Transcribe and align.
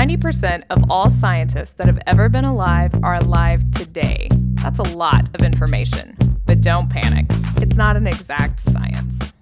90% 0.00 0.62
of 0.70 0.82
all 0.88 1.10
scientists 1.10 1.72
that 1.72 1.86
have 1.86 2.00
ever 2.06 2.30
been 2.30 2.46
alive 2.46 2.90
are 3.02 3.16
alive 3.16 3.70
today. 3.70 4.28
That's 4.54 4.78
a 4.78 4.96
lot 4.96 5.28
of 5.34 5.44
information. 5.44 6.16
But 6.46 6.62
don't 6.62 6.88
panic, 6.88 7.26
it's 7.60 7.76
not 7.76 7.98
an 7.98 8.06
exact 8.06 8.60
science. 8.60 9.34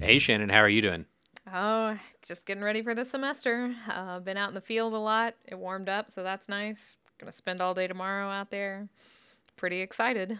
Hey, 0.00 0.20
Shannon, 0.20 0.48
how 0.48 0.60
are 0.60 0.68
you 0.68 0.80
doing? 0.80 1.06
Oh, 1.52 1.98
just 2.24 2.46
getting 2.46 2.62
ready 2.62 2.82
for 2.82 2.94
the 2.94 3.04
semester. 3.04 3.74
Uh, 3.88 4.20
been 4.20 4.36
out 4.36 4.50
in 4.50 4.54
the 4.54 4.60
field 4.60 4.92
a 4.92 4.98
lot. 4.98 5.34
It 5.44 5.58
warmed 5.58 5.88
up, 5.88 6.12
so 6.12 6.22
that's 6.22 6.48
nice. 6.48 6.94
Gonna 7.18 7.32
spend 7.32 7.60
all 7.60 7.74
day 7.74 7.88
tomorrow 7.88 8.28
out 8.28 8.52
there. 8.52 8.88
Pretty 9.56 9.80
excited. 9.80 10.38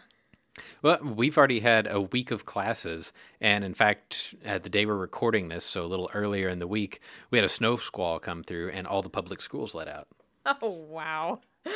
Well, 0.83 0.99
we've 1.03 1.37
already 1.37 1.61
had 1.61 1.87
a 1.91 2.01
week 2.01 2.31
of 2.31 2.45
classes, 2.45 3.13
and 3.41 3.65
in 3.65 3.75
fact, 3.75 4.35
at 4.45 4.63
the 4.63 4.69
day 4.69 4.87
we're 4.87 4.97
recording 4.97 5.49
this, 5.49 5.65
so 5.65 5.83
a 5.83 5.87
little 5.87 6.11
earlier 6.15 6.49
in 6.49 6.59
the 6.59 6.67
week, 6.67 7.01
we 7.31 7.39
had 7.39 7.45
a 7.45 7.49
snow 7.49 7.77
squall 7.77 8.19
come 8.19 8.43
through, 8.43 8.71
and 8.71 8.87
all 8.87 9.03
the 9.03 9.11
public 9.11 9.41
schools 9.41 9.75
let 9.75 9.89
out. 9.89 10.09
Oh 10.63 10.71
wow. 10.71 11.41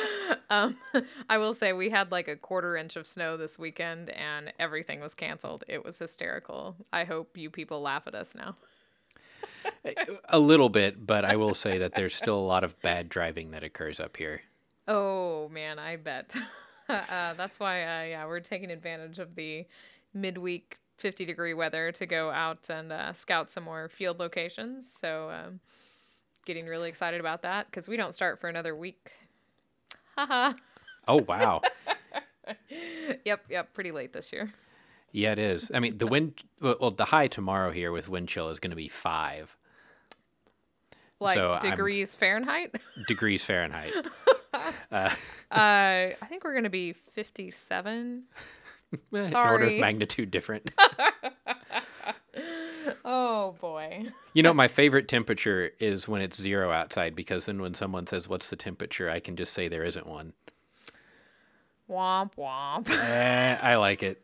Um, 0.49 0.77
I 1.29 1.37
will 1.37 1.53
say 1.53 1.71
we 1.71 1.89
had 1.89 2.11
like 2.11 2.27
a 2.27 2.35
quarter 2.35 2.75
inch 2.75 2.97
of 2.97 3.07
snow 3.07 3.37
this 3.37 3.57
weekend, 3.57 4.09
and 4.09 4.51
everything 4.59 4.99
was 4.99 5.15
canceled. 5.15 5.63
It 5.67 5.85
was 5.85 5.97
hysterical. 5.97 6.75
I 6.91 7.05
hope 7.05 7.37
you 7.37 7.49
people 7.49 7.81
laugh 7.81 8.03
at 8.05 8.15
us 8.15 8.35
now. 8.35 8.57
a 10.29 10.39
little 10.39 10.69
bit, 10.69 11.05
but 11.05 11.23
I 11.25 11.35
will 11.37 11.53
say 11.53 11.77
that 11.77 11.95
there's 11.95 12.15
still 12.15 12.37
a 12.37 12.39
lot 12.39 12.63
of 12.63 12.81
bad 12.81 13.09
driving 13.09 13.51
that 13.51 13.63
occurs 13.63 13.99
up 13.99 14.17
here. 14.17 14.41
Oh 14.87 15.49
man, 15.49 15.79
I 15.79 15.95
bet. 15.95 16.35
Uh, 16.91 17.33
that's 17.35 17.59
why, 17.59 17.81
uh, 17.81 18.03
yeah, 18.05 18.25
we're 18.25 18.39
taking 18.39 18.71
advantage 18.71 19.19
of 19.19 19.35
the 19.35 19.65
midweek 20.13 20.77
50 20.97 21.25
degree 21.25 21.53
weather 21.53 21.91
to 21.93 22.05
go 22.05 22.29
out 22.31 22.69
and 22.69 22.91
uh, 22.91 23.13
scout 23.13 23.49
some 23.49 23.63
more 23.63 23.89
field 23.89 24.19
locations. 24.19 24.91
So, 24.91 25.29
um, 25.29 25.59
getting 26.45 26.65
really 26.65 26.89
excited 26.89 27.19
about 27.19 27.43
that 27.43 27.67
because 27.67 27.87
we 27.87 27.97
don't 27.97 28.13
start 28.13 28.39
for 28.39 28.47
another 28.49 28.75
week. 28.75 29.11
Haha. 30.17 30.53
oh 31.07 31.21
wow. 31.27 31.61
yep, 33.25 33.43
yep, 33.49 33.73
pretty 33.73 33.91
late 33.91 34.13
this 34.13 34.33
year. 34.33 34.51
Yeah, 35.11 35.33
it 35.33 35.39
is. 35.39 35.71
I 35.73 35.79
mean, 35.79 35.97
the 35.97 36.07
wind. 36.07 36.41
Well, 36.61 36.91
the 36.91 37.05
high 37.05 37.27
tomorrow 37.27 37.71
here 37.71 37.91
with 37.91 38.09
wind 38.09 38.29
chill 38.29 38.49
is 38.49 38.59
going 38.59 38.71
to 38.71 38.77
be 38.77 38.87
five. 38.87 39.57
Like 41.19 41.35
so 41.35 41.59
degrees 41.61 42.15
I'm, 42.15 42.19
Fahrenheit. 42.19 42.75
Degrees 43.07 43.43
Fahrenheit. 43.43 43.93
uh, 44.53 44.69
uh, 44.91 45.11
I 45.51 46.25
think 46.29 46.43
we're 46.43 46.53
going 46.53 46.63
to 46.65 46.69
be 46.69 46.93
fifty-seven. 46.93 48.23
Sorry. 49.13 49.33
order 49.51 49.65
of 49.67 49.79
magnitude 49.79 50.31
different. 50.31 50.71
oh 53.05 53.55
boy. 53.61 54.05
You 54.33 54.43
know, 54.43 54.53
my 54.53 54.67
favorite 54.67 55.07
temperature 55.07 55.71
is 55.79 56.09
when 56.09 56.21
it's 56.21 56.35
zero 56.41 56.71
outside 56.71 57.15
because 57.15 57.45
then 57.45 57.61
when 57.61 57.73
someone 57.73 58.05
says, 58.07 58.27
What's 58.27 58.49
the 58.49 58.57
temperature? 58.57 59.09
I 59.09 59.19
can 59.21 59.37
just 59.37 59.53
say 59.53 59.67
there 59.69 59.85
isn't 59.85 60.07
one. 60.07 60.33
Womp 61.89 62.31
womp. 62.37 62.89
eh, 62.89 63.57
I 63.61 63.75
like 63.75 64.03
it. 64.03 64.21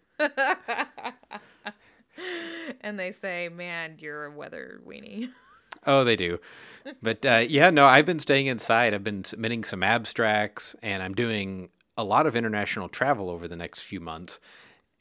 and 2.82 3.00
they 3.00 3.12
say, 3.12 3.50
Man, 3.50 3.96
you're 4.00 4.26
a 4.26 4.32
weather 4.32 4.82
weenie. 4.86 5.30
Oh, 5.86 6.04
they 6.04 6.16
do. 6.16 6.40
But 7.02 7.26
uh, 7.26 7.44
yeah, 7.48 7.70
no, 7.70 7.86
I've 7.86 8.06
been 8.06 8.20
staying 8.20 8.48
inside. 8.48 8.94
I've 8.94 9.04
been 9.04 9.24
submitting 9.24 9.64
some 9.64 9.84
abstracts 9.84 10.76
and 10.82 11.04
I'm 11.04 11.14
doing 11.14 11.70
a 11.98 12.04
lot 12.04 12.28
of 12.28 12.36
international 12.36 12.88
travel 12.88 13.30
over 13.30 13.48
the 13.48 13.56
next 13.56 13.82
few 13.82 14.00
months. 14.00 14.40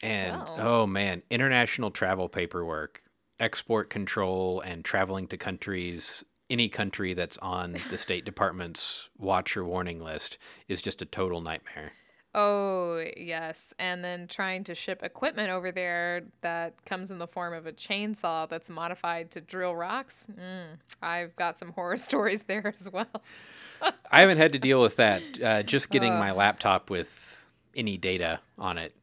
And 0.02 0.34
oh, 0.34 0.56
oh 0.58 0.86
man, 0.86 1.22
international 1.30 1.91
travel 1.91 2.28
paperwork, 2.28 3.02
export 3.38 3.88
control, 3.88 4.60
and 4.60 4.84
traveling 4.84 5.27
to 5.28 5.36
countries, 5.36 6.24
any 6.50 6.68
country 6.68 7.14
that's 7.14 7.38
on 7.38 7.77
the 7.90 7.98
State 7.98 8.24
Department's 8.24 9.08
watch 9.16 9.56
or 9.56 9.64
warning 9.64 10.02
list 10.02 10.39
is 10.68 10.83
just 10.83 11.02
a 11.02 11.06
total 11.06 11.40
nightmare. 11.40 11.92
Oh, 12.39 13.02
yes. 13.17 13.73
And 13.79 14.05
then 14.05 14.29
trying 14.29 14.63
to 14.64 14.74
ship 14.74 15.02
equipment 15.02 15.48
over 15.48 15.73
there 15.73 16.24
that 16.42 16.85
comes 16.85 17.11
in 17.11 17.19
the 17.19 17.27
form 17.27 17.55
of 17.55 17.67
a 17.67 17.73
chainsaw 17.73 18.47
that's 18.47 18.69
modified 18.69 19.30
to 19.30 19.41
drill 19.41 19.74
rocks. 19.74 20.27
Mm, 20.30 20.79
I've 21.01 21.35
got 21.36 21.57
some 21.57 21.73
horror 21.73 21.96
stories 21.96 22.42
there 22.42 22.67
as 22.67 22.91
well. 22.92 23.07
I 24.13 24.20
haven't 24.20 24.36
had 24.36 24.52
to 24.52 24.58
deal 24.58 24.83
with 24.83 24.96
that. 24.96 25.23
Uh, 25.42 25.63
just 25.63 25.89
getting 25.89 26.13
uh, 26.13 26.19
my 26.19 26.33
laptop 26.33 26.91
with 26.91 27.46
any 27.75 27.96
data 27.96 28.41
on 28.58 28.77
it 28.77 28.95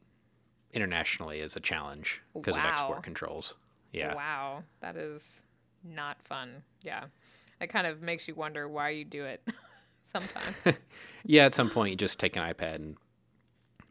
internationally 0.72 1.40
is 1.40 1.56
a 1.56 1.60
challenge 1.60 2.22
because 2.34 2.54
wow. 2.54 2.60
of 2.60 2.66
export 2.66 3.02
controls. 3.02 3.54
Yeah. 3.92 4.14
Wow. 4.14 4.62
That 4.80 4.96
is 4.96 5.42
not 5.82 6.22
fun. 6.22 6.62
Yeah. 6.82 7.06
It 7.60 7.66
kind 7.66 7.88
of 7.88 8.00
makes 8.00 8.28
you 8.28 8.36
wonder 8.36 8.68
why 8.68 8.90
you 8.90 9.04
do 9.04 9.24
it 9.24 9.42
sometimes. 10.04 10.76
yeah, 11.24 11.46
at 11.46 11.54
some 11.54 11.68
point 11.68 11.90
you 11.90 11.96
just 11.96 12.20
take 12.20 12.36
an 12.36 12.42
iPad 12.42 12.76
and 12.76 12.96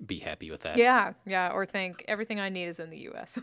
be 0.06 0.20
happy 0.20 0.52
with 0.52 0.62
that. 0.62 0.78
Yeah, 0.78 1.14
yeah, 1.26 1.50
or 1.50 1.66
think 1.66 2.04
everything 2.08 2.40
I 2.40 2.50
need 2.50 2.66
is 2.66 2.80
in 2.80 2.90
the 2.90 3.00
U.S. 3.00 3.40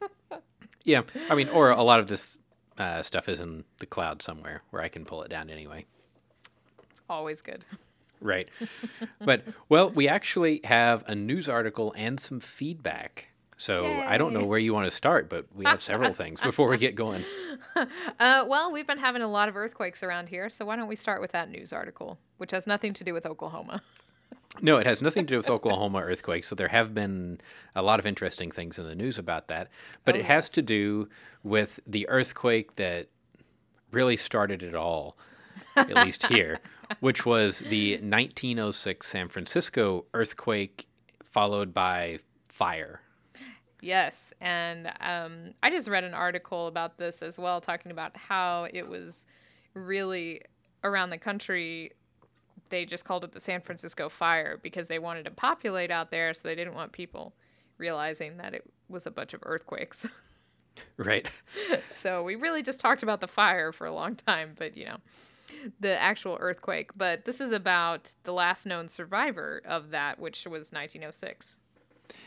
yeah, 0.84 1.02
I 1.30 1.34
mean, 1.34 1.48
or 1.48 1.70
a 1.70 1.82
lot 1.82 2.00
of 2.00 2.08
this 2.08 2.38
uh, 2.78 3.02
stuff 3.02 3.28
is 3.28 3.40
in 3.40 3.64
the 3.78 3.86
cloud 3.86 4.22
somewhere 4.22 4.62
where 4.70 4.82
I 4.82 4.88
can 4.88 5.04
pull 5.04 5.22
it 5.22 5.28
down 5.28 5.50
anyway. 5.50 5.86
Always 7.08 7.42
good. 7.42 7.64
Right. 8.20 8.48
but, 9.24 9.44
well, 9.68 9.90
we 9.90 10.08
actually 10.08 10.60
have 10.64 11.04
a 11.06 11.14
news 11.14 11.48
article 11.48 11.94
and 11.96 12.18
some 12.18 12.40
feedback. 12.40 13.30
So 13.56 13.82
Yay. 13.82 14.02
I 14.02 14.18
don't 14.18 14.32
know 14.32 14.44
where 14.44 14.58
you 14.58 14.72
want 14.72 14.88
to 14.88 14.90
start, 14.94 15.28
but 15.28 15.46
we 15.54 15.64
have 15.64 15.82
several 15.82 16.12
things 16.14 16.40
before 16.40 16.68
we 16.68 16.78
get 16.78 16.94
going. 16.94 17.24
Uh, 17.74 18.44
well, 18.46 18.70
we've 18.70 18.86
been 18.86 18.98
having 18.98 19.22
a 19.22 19.28
lot 19.28 19.48
of 19.48 19.56
earthquakes 19.56 20.02
around 20.02 20.28
here, 20.28 20.48
so 20.48 20.64
why 20.64 20.76
don't 20.76 20.86
we 20.86 20.94
start 20.94 21.20
with 21.20 21.32
that 21.32 21.50
news 21.50 21.72
article, 21.72 22.18
which 22.36 22.52
has 22.52 22.66
nothing 22.66 22.92
to 22.94 23.02
do 23.02 23.12
with 23.12 23.26
Oklahoma. 23.26 23.82
No, 24.60 24.78
it 24.78 24.86
has 24.86 25.02
nothing 25.02 25.26
to 25.26 25.34
do 25.34 25.36
with 25.36 25.50
Oklahoma 25.50 25.98
earthquake. 25.98 26.44
So 26.44 26.54
there 26.54 26.68
have 26.68 26.94
been 26.94 27.40
a 27.74 27.82
lot 27.82 27.98
of 27.98 28.06
interesting 28.06 28.50
things 28.50 28.78
in 28.78 28.86
the 28.86 28.94
news 28.94 29.18
about 29.18 29.48
that. 29.48 29.68
But 30.04 30.16
oh, 30.16 30.18
it 30.18 30.24
has 30.24 30.48
to 30.50 30.62
do 30.62 31.08
with 31.42 31.80
the 31.86 32.08
earthquake 32.08 32.76
that 32.76 33.08
really 33.92 34.16
started 34.16 34.62
it 34.62 34.74
all, 34.74 35.16
at 35.76 35.94
least 36.04 36.26
here, 36.26 36.60
which 37.00 37.24
was 37.24 37.60
the 37.60 37.92
1906 37.94 39.06
San 39.06 39.28
Francisco 39.28 40.04
earthquake, 40.14 40.86
followed 41.22 41.72
by 41.72 42.18
fire. 42.48 43.00
Yes. 43.80 44.30
And 44.40 44.90
um, 45.00 45.52
I 45.62 45.70
just 45.70 45.88
read 45.88 46.04
an 46.04 46.14
article 46.14 46.66
about 46.66 46.98
this 46.98 47.22
as 47.22 47.38
well, 47.38 47.60
talking 47.60 47.92
about 47.92 48.16
how 48.16 48.66
it 48.72 48.88
was 48.88 49.26
really 49.74 50.42
around 50.82 51.10
the 51.10 51.18
country 51.18 51.92
they 52.70 52.84
just 52.84 53.04
called 53.04 53.24
it 53.24 53.32
the 53.32 53.40
San 53.40 53.60
Francisco 53.60 54.08
Fire 54.08 54.58
because 54.62 54.88
they 54.88 54.98
wanted 54.98 55.24
to 55.24 55.30
populate 55.30 55.90
out 55.90 56.10
there, 56.10 56.32
so 56.34 56.42
they 56.44 56.54
didn't 56.54 56.74
want 56.74 56.92
people 56.92 57.34
realizing 57.78 58.36
that 58.38 58.54
it 58.54 58.64
was 58.88 59.06
a 59.06 59.10
bunch 59.10 59.34
of 59.34 59.40
earthquakes. 59.44 60.06
right. 60.96 61.28
so 61.88 62.22
we 62.22 62.34
really 62.34 62.62
just 62.62 62.80
talked 62.80 63.02
about 63.02 63.20
the 63.20 63.28
fire 63.28 63.72
for 63.72 63.86
a 63.86 63.92
long 63.92 64.14
time, 64.14 64.54
but 64.56 64.76
you 64.76 64.84
know, 64.84 64.96
the 65.80 65.98
actual 66.00 66.36
earthquake. 66.40 66.90
But 66.96 67.24
this 67.24 67.40
is 67.40 67.52
about 67.52 68.12
the 68.24 68.32
last 68.32 68.66
known 68.66 68.88
survivor 68.88 69.62
of 69.64 69.90
that, 69.90 70.18
which 70.18 70.44
was 70.46 70.72
1906. 70.72 71.58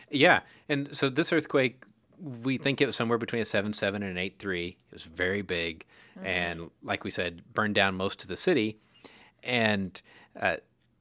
Yeah, 0.09 0.41
and 0.69 0.95
so 0.95 1.09
this 1.09 1.31
earthquake 1.31 1.85
we 2.43 2.57
think 2.57 2.81
it 2.81 2.85
was 2.85 2.95
somewhere 2.95 3.17
between 3.17 3.41
a 3.41 3.45
7.7 3.45 3.95
and 3.95 4.03
an 4.03 4.15
8.3. 4.15 4.69
It 4.69 4.75
was 4.91 5.03
very 5.03 5.41
big. 5.41 5.85
Mm-hmm. 6.17 6.27
And 6.27 6.69
like 6.83 7.03
we 7.03 7.11
said, 7.11 7.41
burned 7.53 7.75
down 7.75 7.95
most 7.95 8.21
of 8.21 8.27
the 8.29 8.37
city. 8.37 8.77
And 9.43 10.01
uh, 10.39 10.57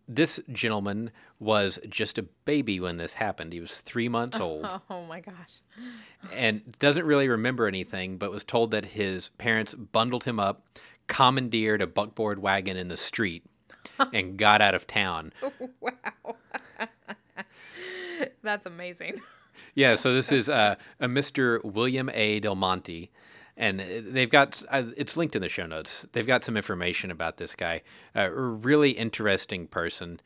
this 0.08 0.40
gentleman 0.52 1.10
was 1.38 1.78
just 1.88 2.18
a 2.18 2.22
baby 2.22 2.80
when 2.80 2.96
this 2.96 3.14
happened. 3.14 3.52
He 3.52 3.60
was 3.60 3.80
three 3.80 4.08
months 4.08 4.40
old. 4.40 4.66
Oh, 4.90 5.04
my 5.06 5.20
gosh. 5.20 5.60
And 6.34 6.62
doesn't 6.78 7.04
really 7.06 7.28
remember 7.28 7.66
anything, 7.66 8.16
but 8.18 8.30
was 8.30 8.44
told 8.44 8.72
that 8.72 8.86
his 8.86 9.28
parents 9.30 9.74
bundled 9.74 10.24
him 10.24 10.40
up, 10.40 10.66
commandeered 11.06 11.80
a 11.80 11.86
buckboard 11.86 12.40
wagon 12.40 12.76
in 12.76 12.88
the 12.88 12.96
street, 12.96 13.44
and 14.12 14.36
got 14.36 14.60
out 14.60 14.74
of 14.74 14.86
town. 14.86 15.32
Wow. 15.80 16.36
That's 18.42 18.66
amazing. 18.66 19.20
Yeah, 19.74 19.94
so 19.94 20.12
this 20.12 20.30
is 20.30 20.48
uh, 20.48 20.76
a 20.98 21.06
Mr. 21.06 21.62
William 21.64 22.10
A. 22.12 22.40
Del 22.40 22.54
Monte 22.54 23.10
and 23.60 23.78
they've 23.78 24.30
got 24.30 24.62
uh, 24.70 24.84
it's 24.96 25.18
linked 25.18 25.36
in 25.36 25.42
the 25.42 25.48
show 25.48 25.66
notes. 25.66 26.06
They've 26.12 26.26
got 26.26 26.42
some 26.42 26.56
information 26.56 27.10
about 27.10 27.36
this 27.36 27.54
guy, 27.54 27.82
a 28.14 28.30
really 28.30 28.92
interesting 28.92 29.66
person, 29.66 30.18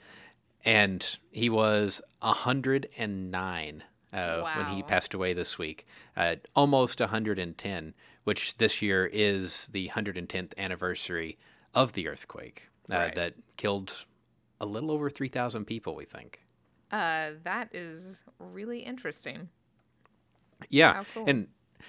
and 0.64 1.18
he 1.32 1.50
was 1.50 2.00
hundred 2.22 2.88
and 2.96 3.32
nine 3.32 3.82
uh, 4.12 4.42
wow. 4.44 4.52
when 4.56 4.66
he 4.76 4.82
passed 4.84 5.14
away 5.14 5.32
this 5.32 5.58
week, 5.58 5.84
uh, 6.16 6.36
almost 6.54 7.00
110, 7.00 7.94
which 8.22 8.56
this 8.58 8.80
year 8.80 9.10
is 9.12 9.68
the 9.72 9.88
110th 9.88 10.56
anniversary 10.56 11.36
of 11.74 11.94
the 11.94 12.06
earthquake 12.06 12.68
uh, 12.90 12.94
right. 12.94 13.14
that 13.16 13.34
killed 13.56 14.06
a 14.60 14.66
little 14.66 14.92
over 14.92 15.10
3,000 15.10 15.64
people. 15.64 15.96
We 15.96 16.04
think. 16.04 16.40
Uh, 16.92 17.30
that 17.42 17.74
is 17.74 18.22
really 18.38 18.78
interesting. 18.80 19.48
Yeah, 20.70 21.02
cool. 21.12 21.24
and 21.26 21.48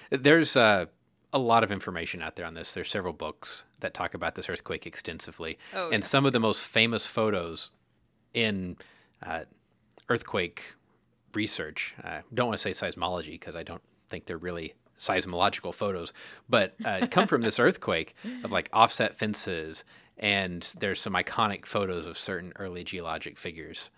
there's 0.09 0.55
uh, 0.55 0.87
a 1.35 1.39
lot 1.39 1.63
of 1.63 1.71
information 1.71 2.21
out 2.21 2.35
there 2.37 2.45
on 2.45 2.53
this. 2.53 2.73
There's 2.73 2.89
several 2.89 3.13
books 3.13 3.65
that 3.81 3.93
talk 3.93 4.13
about 4.13 4.35
this 4.35 4.47
earthquake 4.49 4.87
extensively, 4.87 5.59
Oh, 5.73 5.85
and 5.91 6.01
yes. 6.03 6.09
some 6.09 6.25
of 6.25 6.31
the 6.33 6.39
most 6.39 6.61
famous 6.63 7.05
photos 7.05 7.71
in 8.33 8.77
uh, 9.21 9.41
earthquake 10.09 10.73
research. 11.33 11.93
I 12.03 12.21
don't 12.33 12.47
want 12.47 12.57
to 12.59 12.73
say 12.73 12.87
seismology 12.87 13.31
because 13.31 13.55
I 13.55 13.63
don't 13.63 13.81
think 14.09 14.25
they're 14.25 14.37
really 14.37 14.75
seismological 14.97 15.73
photos, 15.73 16.13
but 16.47 16.75
uh, 16.85 17.07
come 17.11 17.27
from 17.27 17.41
this 17.41 17.59
earthquake 17.65 18.15
of 18.45 18.51
like 18.53 18.69
offset 18.71 19.15
fences, 19.15 19.83
and 20.17 20.65
there's 20.79 21.01
some 21.01 21.13
iconic 21.13 21.65
photos 21.65 22.05
of 22.05 22.17
certain 22.17 22.53
early 22.55 22.85
geologic 22.85 23.37
figures. 23.37 23.89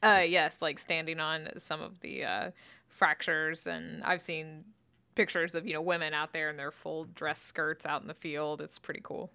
Uh, 0.00 0.22
yes, 0.24 0.58
like 0.62 0.78
standing 0.78 1.18
on 1.18 1.48
some 1.56 1.80
of 1.80 1.98
the 2.00 2.22
uh, 2.24 2.50
fractures, 2.88 3.66
and 3.66 4.04
I've 4.04 4.20
seen 4.20 4.64
pictures 5.14 5.54
of 5.54 5.66
you 5.66 5.72
know 5.74 5.82
women 5.82 6.14
out 6.14 6.32
there 6.32 6.50
in 6.50 6.56
their 6.56 6.70
full 6.70 7.04
dress 7.04 7.40
skirts 7.40 7.86
out 7.86 8.02
in 8.02 8.08
the 8.08 8.14
field. 8.14 8.60
It's 8.60 8.78
pretty 8.78 9.00
cool. 9.02 9.30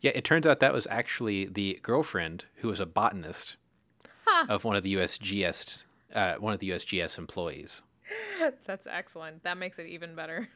Yeah, 0.00 0.12
it 0.14 0.24
turns 0.24 0.46
out 0.46 0.60
that 0.60 0.72
was 0.72 0.86
actually 0.90 1.46
the 1.46 1.78
girlfriend 1.82 2.44
who 2.56 2.68
was 2.68 2.80
a 2.80 2.86
botanist 2.86 3.56
of 4.48 4.64
one 4.64 4.76
of 4.76 4.82
the 4.82 4.94
USGS, 4.94 5.84
uh, 6.14 6.34
one 6.34 6.52
of 6.52 6.60
the 6.60 6.70
USGS 6.70 7.18
employees. 7.18 7.82
That's 8.66 8.86
excellent. 8.86 9.42
That 9.44 9.58
makes 9.58 9.78
it 9.78 9.86
even 9.86 10.14
better. 10.14 10.48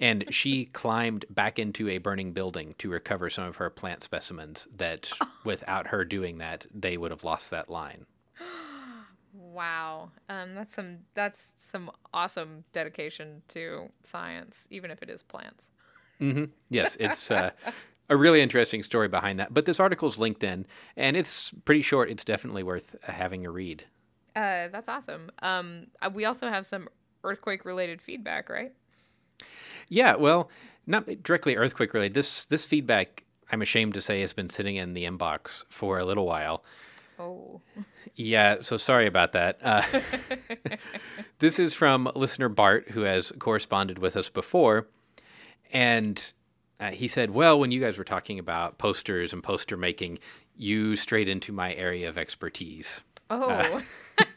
And 0.00 0.24
she 0.30 0.66
climbed 0.66 1.24
back 1.30 1.58
into 1.58 1.88
a 1.88 1.98
burning 1.98 2.32
building 2.32 2.74
to 2.78 2.90
recover 2.90 3.30
some 3.30 3.44
of 3.44 3.56
her 3.56 3.70
plant 3.70 4.02
specimens 4.02 4.66
that 4.76 5.10
without 5.44 5.88
her 5.88 6.04
doing 6.04 6.38
that, 6.38 6.66
they 6.74 6.96
would 6.96 7.10
have 7.10 7.24
lost 7.24 7.50
that 7.50 7.70
line. 7.70 8.06
Wow, 9.58 10.10
um, 10.28 10.54
that's 10.54 10.72
some 10.72 10.98
that's 11.14 11.54
some 11.58 11.90
awesome 12.14 12.62
dedication 12.72 13.42
to 13.48 13.88
science, 14.04 14.68
even 14.70 14.92
if 14.92 15.02
it 15.02 15.10
is 15.10 15.24
plants. 15.24 15.72
Yes, 16.70 16.96
it's 17.00 17.28
uh, 17.28 17.50
a 18.08 18.16
really 18.16 18.40
interesting 18.40 18.84
story 18.84 19.08
behind 19.08 19.40
that. 19.40 19.52
But 19.52 19.64
this 19.64 19.80
article's 19.80 20.16
linked 20.16 20.44
in, 20.44 20.64
and 20.96 21.16
it's 21.16 21.52
pretty 21.64 21.82
short. 21.82 22.08
It's 22.08 22.22
definitely 22.22 22.62
worth 22.62 22.94
having 23.02 23.44
a 23.44 23.50
read. 23.50 23.82
Uh, 24.36 24.68
that's 24.68 24.88
awesome. 24.88 25.28
Um, 25.42 25.88
uh, 26.00 26.08
we 26.14 26.24
also 26.24 26.48
have 26.48 26.64
some 26.64 26.88
earthquake 27.24 27.64
related 27.64 28.00
feedback, 28.00 28.48
right? 28.48 28.72
Yeah, 29.88 30.14
well, 30.14 30.50
not 30.86 31.24
directly 31.24 31.56
earthquake 31.56 31.94
related. 31.94 32.14
This 32.14 32.44
this 32.44 32.64
feedback, 32.64 33.24
I'm 33.50 33.62
ashamed 33.62 33.94
to 33.94 34.00
say, 34.00 34.20
has 34.20 34.32
been 34.32 34.50
sitting 34.50 34.76
in 34.76 34.94
the 34.94 35.04
inbox 35.04 35.64
for 35.68 35.98
a 35.98 36.04
little 36.04 36.26
while. 36.26 36.62
Oh, 37.18 37.60
Yeah, 38.14 38.58
so 38.60 38.76
sorry 38.76 39.06
about 39.06 39.32
that. 39.32 39.58
Uh, 39.62 39.82
this 41.38 41.58
is 41.58 41.74
from 41.74 42.10
listener 42.14 42.48
Bart, 42.48 42.90
who 42.90 43.02
has 43.02 43.32
corresponded 43.38 43.98
with 43.98 44.16
us 44.16 44.28
before. 44.28 44.86
And 45.72 46.32
uh, 46.80 46.90
he 46.90 47.08
said, 47.08 47.30
Well, 47.30 47.58
when 47.58 47.72
you 47.72 47.80
guys 47.80 47.98
were 47.98 48.04
talking 48.04 48.38
about 48.38 48.78
posters 48.78 49.32
and 49.32 49.42
poster 49.42 49.76
making, 49.76 50.18
you 50.56 50.96
strayed 50.96 51.28
into 51.28 51.52
my 51.52 51.74
area 51.74 52.08
of 52.08 52.16
expertise. 52.18 53.02
oh, 53.30 53.82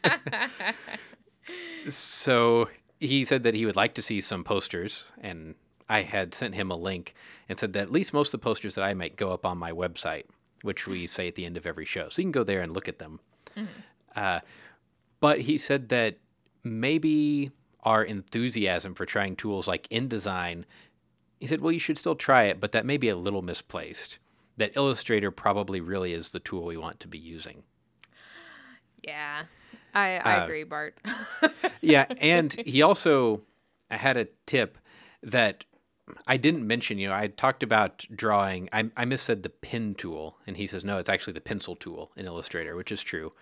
So 1.88 2.68
he 3.00 3.24
said 3.24 3.42
that 3.42 3.54
he 3.54 3.66
would 3.66 3.76
like 3.76 3.94
to 3.94 4.02
see 4.02 4.20
some 4.20 4.44
posters. 4.44 5.12
And 5.20 5.54
I 5.88 6.02
had 6.02 6.34
sent 6.34 6.54
him 6.54 6.70
a 6.70 6.76
link 6.76 7.14
and 7.48 7.58
said 7.58 7.72
that 7.72 7.82
at 7.82 7.92
least 7.92 8.12
most 8.12 8.32
of 8.32 8.40
the 8.40 8.44
posters 8.44 8.74
that 8.76 8.84
I 8.84 8.94
make 8.94 9.16
go 9.16 9.30
up 9.30 9.44
on 9.44 9.58
my 9.58 9.72
website, 9.72 10.24
which 10.62 10.86
we 10.86 11.06
say 11.06 11.28
at 11.28 11.34
the 11.34 11.44
end 11.46 11.56
of 11.56 11.66
every 11.66 11.84
show. 11.84 12.08
So 12.08 12.22
you 12.22 12.24
can 12.26 12.32
go 12.32 12.44
there 12.44 12.60
and 12.60 12.72
look 12.72 12.88
at 12.88 12.98
them. 12.98 13.20
Uh, 14.16 14.40
but 15.20 15.42
he 15.42 15.58
said 15.58 15.88
that 15.90 16.18
maybe 16.64 17.50
our 17.82 18.02
enthusiasm 18.04 18.94
for 18.94 19.04
trying 19.06 19.36
tools 19.36 19.66
like 19.68 19.88
InDesign, 19.88 20.64
he 21.40 21.46
said, 21.46 21.60
well, 21.60 21.72
you 21.72 21.78
should 21.78 21.98
still 21.98 22.14
try 22.14 22.44
it, 22.44 22.60
but 22.60 22.72
that 22.72 22.86
may 22.86 22.96
be 22.96 23.08
a 23.08 23.16
little 23.16 23.42
misplaced. 23.42 24.18
That 24.56 24.76
Illustrator 24.76 25.30
probably 25.30 25.80
really 25.80 26.12
is 26.12 26.28
the 26.30 26.38
tool 26.40 26.64
we 26.64 26.76
want 26.76 27.00
to 27.00 27.08
be 27.08 27.18
using. 27.18 27.62
yeah. 29.02 29.44
I 29.94 30.16
I 30.18 30.38
Uh, 30.40 30.44
agree, 30.44 30.64
Bart. 30.64 30.98
yeah, 31.80 32.06
and 32.18 32.52
he 32.64 32.80
also 32.82 33.42
had 33.90 34.16
a 34.16 34.26
tip 34.46 34.78
that 35.22 35.64
I 36.26 36.36
didn't 36.36 36.66
mention. 36.66 36.98
You 36.98 37.08
know, 37.08 37.14
I 37.14 37.28
talked 37.28 37.62
about 37.62 38.06
drawing. 38.14 38.68
I, 38.72 38.90
I 38.96 39.04
missaid 39.04 39.42
the 39.42 39.48
pen 39.48 39.94
tool, 39.94 40.36
and 40.46 40.56
he 40.56 40.66
says 40.66 40.84
no, 40.84 40.98
it's 40.98 41.08
actually 41.08 41.34
the 41.34 41.40
pencil 41.40 41.76
tool 41.76 42.12
in 42.16 42.26
Illustrator, 42.26 42.76
which 42.76 42.92
is 42.92 43.02
true. 43.02 43.32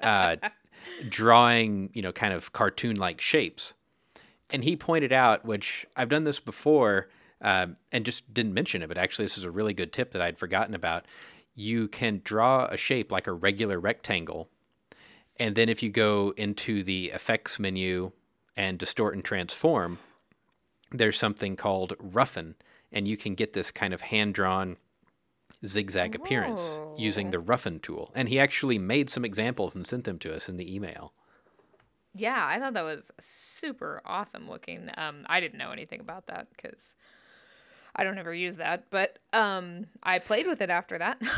Uh, 0.00 0.36
drawing, 1.08 1.90
you 1.92 2.02
know, 2.02 2.12
kind 2.12 2.32
of 2.34 2.52
cartoon-like 2.52 3.20
shapes, 3.20 3.74
and 4.52 4.64
he 4.64 4.76
pointed 4.76 5.12
out, 5.12 5.44
which 5.44 5.86
I've 5.96 6.08
done 6.08 6.24
this 6.24 6.40
before, 6.40 7.08
um, 7.40 7.76
and 7.90 8.04
just 8.04 8.32
didn't 8.32 8.54
mention 8.54 8.82
it, 8.82 8.88
but 8.88 8.98
actually 8.98 9.24
this 9.24 9.38
is 9.38 9.44
a 9.44 9.50
really 9.50 9.74
good 9.74 9.92
tip 9.92 10.12
that 10.12 10.22
I'd 10.22 10.38
forgotten 10.38 10.74
about. 10.74 11.06
You 11.54 11.88
can 11.88 12.20
draw 12.24 12.66
a 12.66 12.76
shape 12.76 13.12
like 13.12 13.26
a 13.26 13.32
regular 13.32 13.78
rectangle 13.78 14.48
and 15.36 15.54
then 15.54 15.68
if 15.68 15.82
you 15.82 15.90
go 15.90 16.34
into 16.36 16.82
the 16.82 17.06
effects 17.06 17.58
menu 17.58 18.12
and 18.56 18.78
distort 18.78 19.14
and 19.14 19.24
transform, 19.24 19.98
there's 20.92 21.18
something 21.18 21.56
called 21.56 21.94
roughen, 21.98 22.54
and 22.90 23.08
you 23.08 23.16
can 23.16 23.34
get 23.34 23.52
this 23.52 23.70
kind 23.70 23.94
of 23.94 24.02
hand 24.02 24.34
drawn 24.34 24.76
zigzag 25.64 26.14
appearance 26.14 26.80
using 26.96 27.30
the 27.30 27.38
roughen 27.38 27.78
tool. 27.80 28.10
And 28.14 28.28
he 28.28 28.38
actually 28.38 28.78
made 28.78 29.08
some 29.10 29.24
examples 29.24 29.76
and 29.76 29.86
sent 29.86 30.04
them 30.04 30.18
to 30.20 30.34
us 30.34 30.48
in 30.48 30.56
the 30.56 30.74
email. 30.74 31.12
yeah, 32.14 32.44
I 32.46 32.58
thought 32.58 32.74
that 32.74 32.84
was 32.84 33.10
super 33.20 34.02
awesome 34.04 34.48
looking. 34.50 34.90
Um, 34.96 35.24
I 35.26 35.40
didn't 35.40 35.58
know 35.58 35.70
anything 35.70 36.00
about 36.00 36.26
that 36.26 36.48
because 36.50 36.96
I 37.94 38.04
don't 38.04 38.18
ever 38.18 38.34
use 38.34 38.56
that, 38.56 38.86
but 38.90 39.18
um, 39.32 39.86
I 40.02 40.18
played 40.18 40.46
with 40.46 40.60
it 40.60 40.70
after 40.70 40.98
that. 40.98 41.20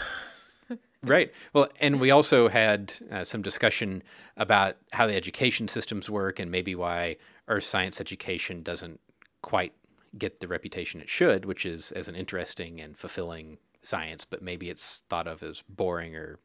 Right. 1.03 1.33
Well, 1.53 1.69
and 1.81 2.01
we 2.01 2.11
also 2.11 2.49
had 2.49 2.95
uh, 3.11 3.25
some 3.25 3.43
discussion 3.43 4.03
about 4.39 4.77
how 4.95 5.07
the 5.07 5.15
education 5.15 5.69
systems 5.69 6.09
work 6.09 6.39
and 6.39 6.51
maybe 6.51 6.75
why 6.75 7.19
earth 7.47 7.65
science 7.65 8.01
education 8.01 8.63
doesn't 8.63 9.01
quite 9.45 9.75
get 10.17 10.41
the 10.41 10.49
reputation 10.49 11.03
it 11.03 11.09
should, 11.11 11.45
which 11.45 11.67
is 11.67 11.93
as 11.93 12.09
an 12.09 12.17
interesting 12.17 12.81
and 12.81 12.97
fulfilling 12.97 13.59
science, 13.83 14.25
but 14.25 14.41
maybe 14.41 14.71
it's 14.71 15.03
thought 15.11 15.27
of 15.29 15.43
as 15.43 15.63
boring 15.69 16.17
or 16.17 16.39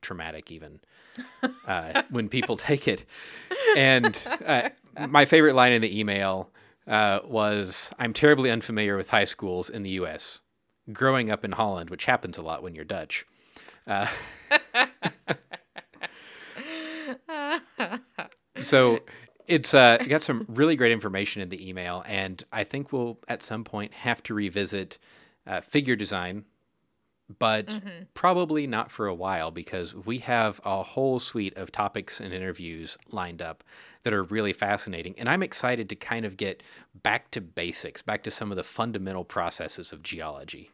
traumatic 0.00 0.52
even 0.52 0.78
uh, 1.66 2.02
when 2.10 2.28
people 2.28 2.56
take 2.56 2.86
it. 2.86 3.04
And 3.76 4.16
uh, 4.46 4.68
my 5.08 5.24
favorite 5.24 5.56
line 5.56 5.72
in 5.72 5.82
the 5.82 5.98
email 5.98 6.50
uh, 6.86 7.18
was 7.24 7.90
I'm 7.98 8.12
terribly 8.12 8.48
unfamiliar 8.48 8.96
with 8.96 9.10
high 9.10 9.24
schools 9.24 9.68
in 9.68 9.82
the 9.82 9.90
US. 9.90 10.40
Growing 10.92 11.30
up 11.30 11.44
in 11.44 11.50
Holland, 11.50 11.90
which 11.90 12.04
happens 12.04 12.38
a 12.38 12.42
lot 12.42 12.62
when 12.62 12.76
you're 12.76 12.84
Dutch. 12.84 13.26
Uh, 13.88 14.06
so 18.60 19.00
it's 19.46 19.74
uh, 19.74 19.98
got 20.08 20.22
some 20.24 20.44
really 20.48 20.76
great 20.76 20.92
information 20.92 21.42
in 21.42 21.48
the 21.48 21.68
email, 21.68 22.02
and 22.06 22.42
I 22.52 22.64
think 22.64 22.92
we'll 22.92 23.18
at 23.28 23.42
some 23.42 23.64
point 23.64 23.94
have 23.94 24.22
to 24.24 24.34
revisit 24.34 24.98
uh, 25.46 25.60
figure 25.60 25.96
design, 25.96 26.44
but 27.38 27.80
probably 28.14 28.66
not 28.66 28.90
for 28.90 29.06
a 29.06 29.14
while 29.14 29.50
because 29.50 29.94
we 29.94 30.18
have 30.18 30.60
a 30.64 30.82
whole 30.82 31.18
suite 31.18 31.56
of 31.56 31.72
topics 31.72 32.20
and 32.20 32.32
interviews 32.32 32.96
lined 33.10 33.42
up 33.42 33.64
that 34.02 34.12
are 34.12 34.22
really 34.22 34.52
fascinating, 34.52 35.14
and 35.18 35.28
I'm 35.28 35.42
excited 35.42 35.88
to 35.88 35.96
kind 35.96 36.24
of 36.24 36.36
get 36.36 36.62
back 37.02 37.30
to 37.32 37.40
basics, 37.40 38.02
back 38.02 38.22
to 38.24 38.30
some 38.30 38.50
of 38.50 38.56
the 38.56 38.64
fundamental 38.64 39.24
processes 39.24 39.92
of 39.92 40.02
geology. 40.02 40.70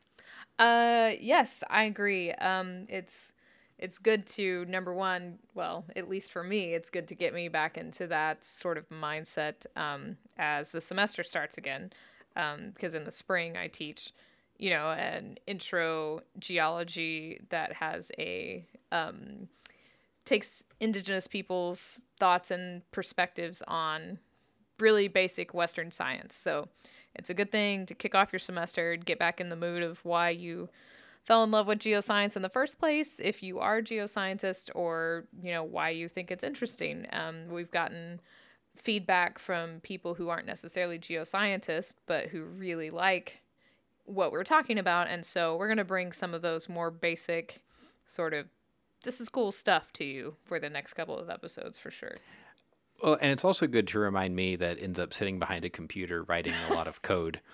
Uh, 0.58 1.12
yes, 1.18 1.64
I 1.70 1.84
agree. 1.84 2.32
Um, 2.32 2.86
it's 2.88 3.32
it's 3.82 3.98
good 3.98 4.26
to 4.28 4.64
number 4.66 4.94
one. 4.94 5.40
Well, 5.54 5.84
at 5.96 6.08
least 6.08 6.30
for 6.30 6.44
me, 6.44 6.72
it's 6.72 6.88
good 6.88 7.08
to 7.08 7.16
get 7.16 7.34
me 7.34 7.48
back 7.48 7.76
into 7.76 8.06
that 8.06 8.44
sort 8.44 8.78
of 8.78 8.88
mindset 8.90 9.66
um, 9.74 10.18
as 10.38 10.70
the 10.70 10.80
semester 10.80 11.24
starts 11.24 11.58
again. 11.58 11.92
Um, 12.36 12.70
because 12.72 12.94
in 12.94 13.04
the 13.04 13.10
spring 13.10 13.56
I 13.56 13.66
teach, 13.66 14.12
you 14.56 14.70
know, 14.70 14.92
an 14.92 15.36
intro 15.48 16.20
geology 16.38 17.40
that 17.48 17.74
has 17.74 18.12
a 18.18 18.64
um, 18.92 19.48
takes 20.24 20.62
indigenous 20.78 21.26
people's 21.26 22.00
thoughts 22.20 22.52
and 22.52 22.88
perspectives 22.92 23.64
on 23.66 24.20
really 24.78 25.08
basic 25.08 25.52
Western 25.52 25.90
science. 25.90 26.36
So 26.36 26.68
it's 27.16 27.30
a 27.30 27.34
good 27.34 27.50
thing 27.50 27.84
to 27.86 27.94
kick 27.94 28.14
off 28.14 28.32
your 28.32 28.38
semester 28.38 28.92
and 28.92 29.04
get 29.04 29.18
back 29.18 29.40
in 29.40 29.48
the 29.48 29.56
mood 29.56 29.82
of 29.82 30.04
why 30.04 30.30
you 30.30 30.68
fell 31.24 31.44
in 31.44 31.50
love 31.50 31.66
with 31.66 31.78
geoscience 31.78 32.36
in 32.36 32.42
the 32.42 32.48
first 32.48 32.78
place, 32.78 33.20
if 33.20 33.42
you 33.42 33.58
are 33.58 33.78
a 33.78 33.82
geoscientist, 33.82 34.70
or 34.74 35.24
you 35.42 35.52
know 35.52 35.62
why 35.62 35.90
you 35.90 36.08
think 36.08 36.30
it's 36.30 36.44
interesting. 36.44 37.06
Um, 37.12 37.48
we've 37.48 37.70
gotten 37.70 38.20
feedback 38.76 39.38
from 39.38 39.80
people 39.80 40.14
who 40.14 40.28
aren't 40.28 40.46
necessarily 40.46 40.98
geoscientists, 40.98 41.94
but 42.06 42.26
who 42.28 42.44
really 42.44 42.90
like 42.90 43.42
what 44.04 44.32
we're 44.32 44.44
talking 44.44 44.78
about, 44.78 45.08
and 45.08 45.24
so 45.24 45.56
we're 45.56 45.68
gonna 45.68 45.84
bring 45.84 46.12
some 46.12 46.34
of 46.34 46.42
those 46.42 46.68
more 46.68 46.90
basic, 46.90 47.60
sort 48.04 48.34
of, 48.34 48.46
this 49.04 49.20
is 49.20 49.28
cool 49.28 49.52
stuff 49.52 49.92
to 49.92 50.04
you 50.04 50.36
for 50.44 50.58
the 50.58 50.70
next 50.70 50.94
couple 50.94 51.16
of 51.16 51.30
episodes 51.30 51.78
for 51.78 51.90
sure. 51.90 52.16
Well, 53.02 53.18
and 53.20 53.32
it's 53.32 53.44
also 53.44 53.66
good 53.66 53.88
to 53.88 53.98
remind 53.98 54.36
me 54.36 54.54
that 54.56 54.80
ends 54.80 54.98
up 54.98 55.12
sitting 55.12 55.38
behind 55.38 55.64
a 55.64 55.70
computer 55.70 56.22
writing 56.22 56.54
a 56.70 56.74
lot 56.74 56.86
of 56.86 57.02
code. 57.02 57.40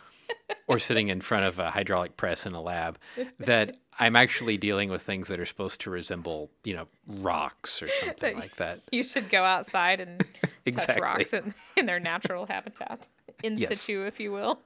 or 0.67 0.79
sitting 0.79 1.09
in 1.09 1.21
front 1.21 1.45
of 1.45 1.59
a 1.59 1.71
hydraulic 1.71 2.17
press 2.17 2.47
in 2.47 2.53
a 2.55 2.61
lab 2.61 2.99
that 3.39 3.77
I'm 3.99 4.15
actually 4.17 4.57
dealing 4.57 4.91
with 4.91 5.03
things 5.03 5.29
that 5.29 5.41
are 5.41 5.45
supposed 5.47 5.81
to 5.83 5.91
resemble, 5.91 6.51
you 6.65 6.75
know, 6.75 6.87
rocks 7.07 7.83
or 7.83 7.89
something 8.01 8.37
like 8.37 8.57
that. 8.57 8.81
You 8.93 9.03
should 9.03 9.29
go 9.29 9.43
outside 9.45 10.01
and 10.01 10.25
touch 10.73 10.99
rocks 11.01 11.33
in, 11.33 11.53
in 11.77 11.87
their 11.87 11.99
natural 12.01 12.47
habitat, 12.47 13.09
in 13.43 13.59
Yes. 13.59 13.69
situ, 13.81 14.05
if 14.07 14.21
you 14.21 14.31
will. 14.33 14.61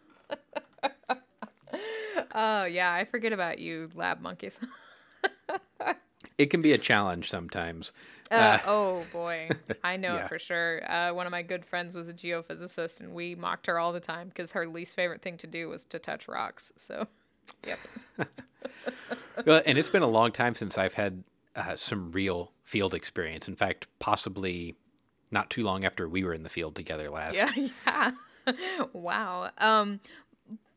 oh 2.34 2.64
yeah, 2.64 2.92
I 2.92 3.04
forget 3.04 3.32
about 3.32 3.58
you, 3.58 3.88
lab 3.94 4.20
monkeys. 4.20 4.58
It 6.38 6.46
can 6.46 6.62
be 6.62 6.72
a 6.72 6.78
challenge 6.78 7.28
sometimes. 7.30 7.92
Uh, 8.32 8.58
oh 8.66 9.04
boy, 9.12 9.50
I 9.84 9.96
know 9.96 10.14
yeah. 10.14 10.24
it 10.24 10.28
for 10.28 10.38
sure. 10.38 10.90
Uh, 10.90 11.12
one 11.12 11.26
of 11.26 11.30
my 11.30 11.42
good 11.42 11.64
friends 11.64 11.94
was 11.94 12.08
a 12.08 12.14
geophysicist, 12.14 13.00
and 13.00 13.12
we 13.12 13.34
mocked 13.34 13.66
her 13.66 13.78
all 13.78 13.92
the 13.92 14.00
time 14.00 14.28
because 14.28 14.52
her 14.52 14.66
least 14.66 14.96
favorite 14.96 15.20
thing 15.20 15.36
to 15.38 15.46
do 15.46 15.68
was 15.68 15.84
to 15.84 15.98
touch 15.98 16.26
rocks. 16.26 16.72
So, 16.76 17.06
yep. 17.66 17.78
Well, 19.46 19.62
and 19.66 19.78
it's 19.78 19.90
been 19.90 20.02
a 20.02 20.08
long 20.08 20.30
time 20.30 20.54
since 20.54 20.76
I've 20.76 20.94
had 20.94 21.24
uh, 21.56 21.74
some 21.74 22.12
real 22.12 22.52
field 22.62 22.94
experience. 22.94 23.48
In 23.48 23.56
fact, 23.56 23.88
possibly 23.98 24.76
not 25.30 25.50
too 25.50 25.64
long 25.64 25.84
after 25.84 26.08
we 26.08 26.22
were 26.22 26.34
in 26.34 26.42
the 26.42 26.48
field 26.48 26.74
together 26.74 27.10
last. 27.10 27.34
Yeah, 27.34 27.50
yeah. 27.86 28.12
wow. 28.92 29.50
Um, 29.58 30.00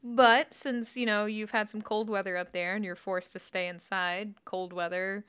but 0.03 0.53
since 0.53 0.95
you 0.95 1.05
know 1.05 1.25
you've 1.25 1.51
had 1.51 1.69
some 1.69 1.81
cold 1.81 2.09
weather 2.09 2.37
up 2.37 2.53
there 2.53 2.75
and 2.75 2.85
you're 2.85 2.95
forced 2.95 3.33
to 3.33 3.39
stay 3.39 3.67
inside, 3.67 4.33
cold 4.45 4.71
weather 4.71 5.25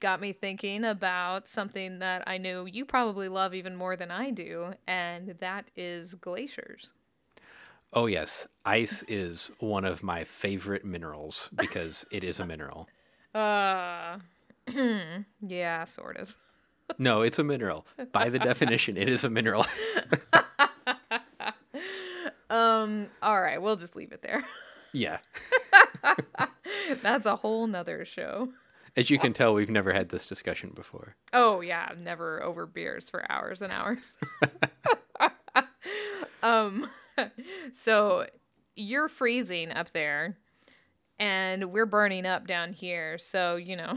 got 0.00 0.20
me 0.20 0.32
thinking 0.32 0.84
about 0.84 1.48
something 1.48 1.98
that 2.00 2.22
I 2.26 2.38
know 2.38 2.64
you 2.64 2.84
probably 2.84 3.28
love 3.28 3.54
even 3.54 3.76
more 3.76 3.96
than 3.96 4.10
I 4.10 4.30
do, 4.30 4.74
and 4.86 5.34
that 5.40 5.70
is 5.76 6.14
glaciers. 6.14 6.92
Oh, 7.92 8.06
yes. 8.06 8.46
Ice 8.64 9.02
is 9.08 9.50
one 9.58 9.84
of 9.84 10.02
my 10.02 10.24
favorite 10.24 10.84
minerals 10.84 11.48
because 11.54 12.04
it 12.10 12.24
is 12.24 12.40
a 12.40 12.46
mineral. 12.46 12.88
Uh, 13.34 14.18
yeah, 15.46 15.84
sort 15.84 16.16
of. 16.16 16.34
No, 16.98 17.20
it's 17.20 17.38
a 17.38 17.44
mineral. 17.44 17.86
By 18.12 18.30
the 18.30 18.38
definition, 18.38 18.96
it 18.96 19.10
is 19.10 19.24
a 19.24 19.28
mineral. 19.28 19.66
Um, 22.48 23.08
all 23.22 23.40
right, 23.40 23.60
we'll 23.60 23.76
just 23.76 23.96
leave 23.96 24.12
it 24.12 24.22
there. 24.22 24.44
yeah. 24.92 25.18
That's 27.02 27.26
a 27.26 27.36
whole 27.36 27.66
nother 27.66 28.04
show. 28.04 28.50
As 28.96 29.10
you 29.10 29.18
can 29.18 29.34
tell, 29.34 29.52
we've 29.52 29.70
never 29.70 29.92
had 29.92 30.08
this 30.08 30.26
discussion 30.26 30.70
before. 30.74 31.16
Oh 31.32 31.60
yeah, 31.60 31.92
never 32.02 32.42
over 32.42 32.66
beers 32.66 33.10
for 33.10 33.30
hours 33.30 33.60
and 33.60 33.72
hours. 33.72 34.16
um 36.42 36.88
so 37.72 38.26
you're 38.74 39.08
freezing 39.08 39.70
up 39.70 39.90
there 39.90 40.36
and 41.18 41.72
we're 41.72 41.86
burning 41.86 42.26
up 42.26 42.46
down 42.46 42.72
here. 42.72 43.16
So, 43.18 43.56
you 43.56 43.76
know, 43.76 43.94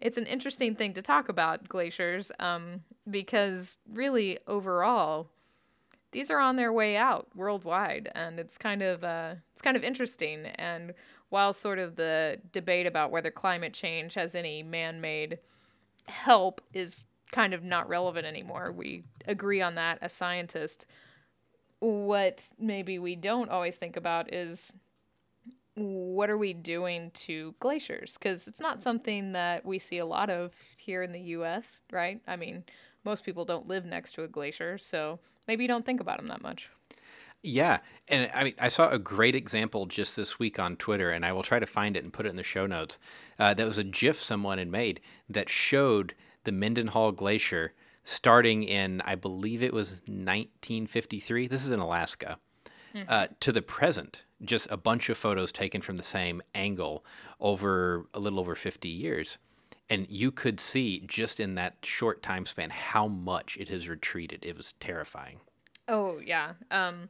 it's 0.00 0.18
an 0.18 0.26
interesting 0.26 0.74
thing 0.74 0.92
to 0.94 1.02
talk 1.02 1.28
about 1.28 1.68
glaciers 1.68 2.30
um 2.38 2.82
because 3.10 3.78
really 3.92 4.38
overall 4.46 5.28
these 6.12 6.30
are 6.30 6.38
on 6.38 6.56
their 6.56 6.72
way 6.72 6.96
out 6.96 7.26
worldwide 7.34 8.10
and 8.14 8.38
it's 8.38 8.56
kind 8.56 8.82
of 8.82 9.02
uh 9.02 9.34
it's 9.52 9.60
kind 9.60 9.76
of 9.76 9.82
interesting 9.82 10.46
and 10.54 10.94
while 11.34 11.52
sort 11.52 11.80
of 11.80 11.96
the 11.96 12.38
debate 12.52 12.86
about 12.86 13.10
whether 13.10 13.28
climate 13.28 13.72
change 13.72 14.14
has 14.14 14.36
any 14.36 14.62
man-made 14.62 15.36
help 16.06 16.60
is 16.72 17.06
kind 17.32 17.52
of 17.52 17.64
not 17.64 17.88
relevant 17.88 18.24
anymore. 18.24 18.70
We 18.70 19.02
agree 19.26 19.60
on 19.60 19.74
that 19.74 19.98
as 20.00 20.12
scientists. 20.12 20.86
What 21.80 22.50
maybe 22.56 23.00
we 23.00 23.16
don't 23.16 23.50
always 23.50 23.74
think 23.74 23.96
about 23.96 24.32
is 24.32 24.72
what 25.74 26.30
are 26.30 26.38
we 26.38 26.52
doing 26.52 27.10
to 27.14 27.56
glaciers? 27.58 28.16
Because 28.16 28.46
it's 28.46 28.60
not 28.60 28.80
something 28.80 29.32
that 29.32 29.66
we 29.66 29.80
see 29.80 29.98
a 29.98 30.06
lot 30.06 30.30
of 30.30 30.52
here 30.78 31.02
in 31.02 31.10
the 31.10 31.20
US, 31.20 31.82
right? 31.90 32.20
I 32.28 32.36
mean, 32.36 32.62
most 33.02 33.24
people 33.24 33.44
don't 33.44 33.66
live 33.66 33.84
next 33.84 34.12
to 34.12 34.22
a 34.22 34.28
glacier, 34.28 34.78
so 34.78 35.18
maybe 35.48 35.64
you 35.64 35.68
don't 35.68 35.84
think 35.84 36.00
about 36.00 36.18
them 36.18 36.28
that 36.28 36.42
much. 36.42 36.70
Yeah, 37.46 37.80
and 38.08 38.30
I 38.34 38.44
mean, 38.44 38.54
I 38.58 38.68
saw 38.68 38.88
a 38.88 38.98
great 38.98 39.34
example 39.34 39.84
just 39.84 40.16
this 40.16 40.38
week 40.38 40.58
on 40.58 40.76
Twitter, 40.76 41.10
and 41.10 41.26
I 41.26 41.32
will 41.32 41.42
try 41.42 41.58
to 41.58 41.66
find 41.66 41.96
it 41.96 42.02
and 42.02 42.12
put 42.12 42.24
it 42.24 42.30
in 42.30 42.36
the 42.36 42.42
show 42.42 42.66
notes. 42.66 42.98
Uh, 43.38 43.52
that 43.52 43.66
was 43.66 43.76
a 43.76 43.84
GIF 43.84 44.18
someone 44.18 44.56
had 44.56 44.68
made 44.68 45.00
that 45.28 45.50
showed 45.50 46.14
the 46.44 46.52
Mendenhall 46.52 47.12
Glacier 47.12 47.74
starting 48.02 48.62
in, 48.62 49.02
I 49.02 49.14
believe 49.14 49.62
it 49.62 49.72
was 49.72 50.02
1953. 50.06 51.46
This 51.46 51.64
is 51.64 51.70
in 51.70 51.80
Alaska. 51.80 52.38
Uh, 53.08 53.26
to 53.40 53.50
the 53.50 53.60
present, 53.60 54.22
just 54.40 54.70
a 54.70 54.76
bunch 54.76 55.08
of 55.08 55.18
photos 55.18 55.50
taken 55.50 55.80
from 55.80 55.96
the 55.96 56.04
same 56.04 56.40
angle 56.54 57.04
over 57.40 58.06
a 58.14 58.20
little 58.20 58.38
over 58.38 58.54
50 58.54 58.88
years. 58.88 59.36
And 59.90 60.06
you 60.08 60.30
could 60.30 60.60
see 60.60 61.00
just 61.04 61.40
in 61.40 61.56
that 61.56 61.78
short 61.82 62.22
time 62.22 62.46
span 62.46 62.70
how 62.70 63.08
much 63.08 63.56
it 63.58 63.68
has 63.68 63.88
retreated. 63.88 64.44
It 64.44 64.56
was 64.56 64.74
terrifying. 64.78 65.40
Oh, 65.88 66.20
yeah. 66.24 66.52
Um, 66.70 67.08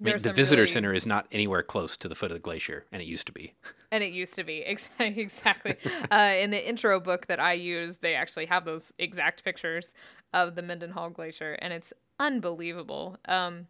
I 0.00 0.04
mean, 0.04 0.18
the 0.18 0.32
visitor 0.32 0.62
really- 0.62 0.72
center 0.72 0.92
is 0.92 1.06
not 1.06 1.26
anywhere 1.32 1.62
close 1.62 1.96
to 1.98 2.08
the 2.08 2.14
foot 2.14 2.30
of 2.30 2.36
the 2.36 2.40
glacier, 2.40 2.84
and 2.92 3.00
it 3.00 3.06
used 3.06 3.26
to 3.26 3.32
be. 3.32 3.54
And 3.92 4.02
it 4.02 4.12
used 4.12 4.34
to 4.34 4.42
be 4.42 4.58
exactly. 4.98 5.76
uh, 6.10 6.34
in 6.36 6.50
the 6.50 6.68
intro 6.68 6.98
book 6.98 7.26
that 7.26 7.38
I 7.38 7.52
use, 7.52 7.98
they 7.98 8.16
actually 8.16 8.46
have 8.46 8.64
those 8.64 8.92
exact 8.98 9.44
pictures 9.44 9.94
of 10.32 10.56
the 10.56 10.62
Mendenhall 10.62 11.10
Glacier, 11.10 11.52
and 11.62 11.72
it's 11.72 11.92
unbelievable. 12.18 13.18
Um, 13.26 13.68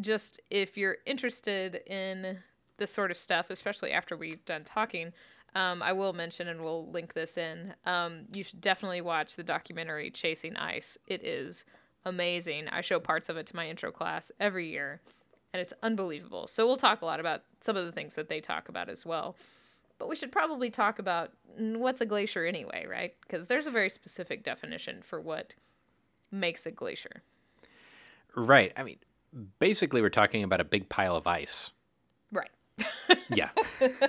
just 0.00 0.40
if 0.48 0.78
you're 0.78 0.96
interested 1.04 1.82
in 1.86 2.38
this 2.78 2.90
sort 2.90 3.10
of 3.10 3.18
stuff, 3.18 3.50
especially 3.50 3.92
after 3.92 4.16
we've 4.16 4.42
done 4.46 4.64
talking, 4.64 5.12
um, 5.54 5.82
I 5.82 5.92
will 5.92 6.12
mention 6.12 6.48
and 6.48 6.62
we'll 6.62 6.90
link 6.90 7.14
this 7.14 7.36
in. 7.36 7.74
Um, 7.84 8.22
you 8.32 8.42
should 8.42 8.60
definitely 8.60 9.00
watch 9.00 9.36
the 9.36 9.42
documentary 9.42 10.10
Chasing 10.10 10.56
Ice. 10.56 10.96
It 11.06 11.24
is 11.24 11.64
amazing. 12.04 12.68
I 12.68 12.80
show 12.80 13.00
parts 13.00 13.28
of 13.28 13.36
it 13.36 13.46
to 13.48 13.56
my 13.56 13.68
intro 13.68 13.90
class 13.90 14.30
every 14.40 14.68
year, 14.70 15.00
and 15.52 15.60
it's 15.60 15.72
unbelievable. 15.82 16.46
So 16.46 16.66
we'll 16.66 16.76
talk 16.76 17.02
a 17.02 17.06
lot 17.06 17.20
about 17.20 17.42
some 17.60 17.76
of 17.76 17.84
the 17.84 17.92
things 17.92 18.14
that 18.14 18.28
they 18.28 18.40
talk 18.40 18.68
about 18.68 18.88
as 18.88 19.04
well. 19.04 19.36
But 19.98 20.08
we 20.08 20.16
should 20.16 20.32
probably 20.32 20.70
talk 20.70 20.98
about 20.98 21.30
what's 21.58 22.00
a 22.00 22.06
glacier 22.06 22.46
anyway, 22.46 22.86
right? 22.88 23.14
Because 23.20 23.48
there's 23.48 23.66
a 23.66 23.70
very 23.70 23.90
specific 23.90 24.42
definition 24.42 25.02
for 25.02 25.20
what 25.20 25.54
makes 26.30 26.64
a 26.64 26.70
glacier. 26.70 27.22
Right. 28.34 28.72
I 28.76 28.82
mean, 28.82 28.98
basically, 29.58 30.00
we're 30.00 30.08
talking 30.08 30.42
about 30.42 30.60
a 30.60 30.64
big 30.64 30.88
pile 30.88 31.16
of 31.16 31.26
ice. 31.26 31.70
Right. 32.32 32.50
Yeah. 33.32 33.50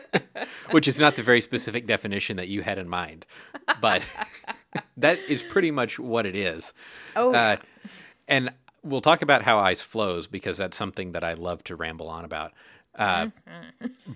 Which 0.71 0.87
is 0.87 0.99
not 0.99 1.15
the 1.15 1.21
very 1.23 1.41
specific 1.41 1.85
definition 1.85 2.37
that 2.37 2.47
you 2.47 2.61
had 2.63 2.77
in 2.79 2.89
mind, 2.89 3.25
but 3.79 4.01
that 4.97 5.19
is 5.29 5.43
pretty 5.43 5.69
much 5.69 5.99
what 5.99 6.25
it 6.25 6.35
is. 6.35 6.73
Oh, 7.15 7.33
Uh, 7.33 7.57
and 8.27 8.51
we'll 8.83 9.01
talk 9.01 9.21
about 9.21 9.43
how 9.43 9.59
ice 9.59 9.81
flows 9.81 10.27
because 10.27 10.57
that's 10.57 10.77
something 10.77 11.11
that 11.11 11.23
I 11.23 11.33
love 11.33 11.63
to 11.65 11.75
ramble 11.75 12.07
on 12.07 12.25
about. 12.25 12.53
Uh, 12.95 13.27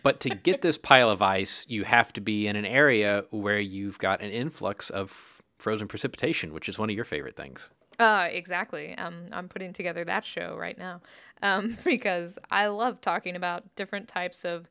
but 0.04 0.20
to 0.22 0.30
get 0.30 0.62
this 0.62 0.78
pile 0.78 1.10
of 1.10 1.22
ice, 1.22 1.66
you 1.70 1.84
have 1.86 2.12
to 2.14 2.22
be 2.22 2.48
in 2.48 2.56
an 2.56 2.66
area 2.66 3.26
where 3.30 3.60
you've 3.60 4.00
got 4.00 4.22
an 4.22 4.32
influx 4.32 4.90
of 4.90 5.42
frozen 5.58 5.88
precipitation, 5.88 6.54
which 6.54 6.68
is 6.68 6.78
one 6.78 6.90
of 6.90 6.96
your 6.96 7.06
favorite 7.06 7.36
things. 7.36 7.70
Uh, 7.98 8.28
exactly. 8.30 8.94
Um, 8.98 9.28
I'm 9.32 9.48
putting 9.48 9.72
together 9.72 10.04
that 10.06 10.26
show 10.26 10.58
right 10.58 10.78
now 10.78 11.02
um, 11.42 11.78
because 11.86 12.38
I 12.52 12.68
love 12.68 13.02
talking 13.02 13.36
about 13.36 13.76
different 13.76 14.08
types 14.08 14.44
of 14.44 14.68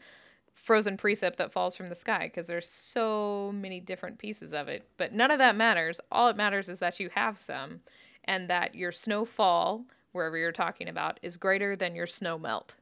frozen 0.53 0.97
precip 0.97 1.37
that 1.37 1.53
falls 1.53 1.75
from 1.75 1.87
the 1.87 1.95
sky 1.95 2.25
because 2.25 2.47
there's 2.47 2.69
so 2.69 3.53
many 3.55 3.81
different 3.81 4.19
pieces 4.19 4.55
of 4.55 4.69
it. 4.69 4.87
But 4.97 5.13
none 5.13 5.31
of 5.31 5.39
that 5.39 5.57
matters. 5.57 6.01
All 6.13 6.29
it 6.29 6.37
matters 6.37 6.69
is 6.69 6.79
that 6.79 7.01
you 7.01 7.11
have 7.15 7.39
some 7.39 7.81
and 8.25 8.49
that 8.49 8.75
your 8.75 8.93
snowfall, 8.93 9.85
wherever 10.13 10.37
you're 10.37 10.53
talking 10.53 10.89
about, 10.89 11.21
is 11.23 11.37
greater 11.37 11.77
than 11.77 11.95
your 11.95 12.07
snow 12.07 12.39
melt. 12.39 12.75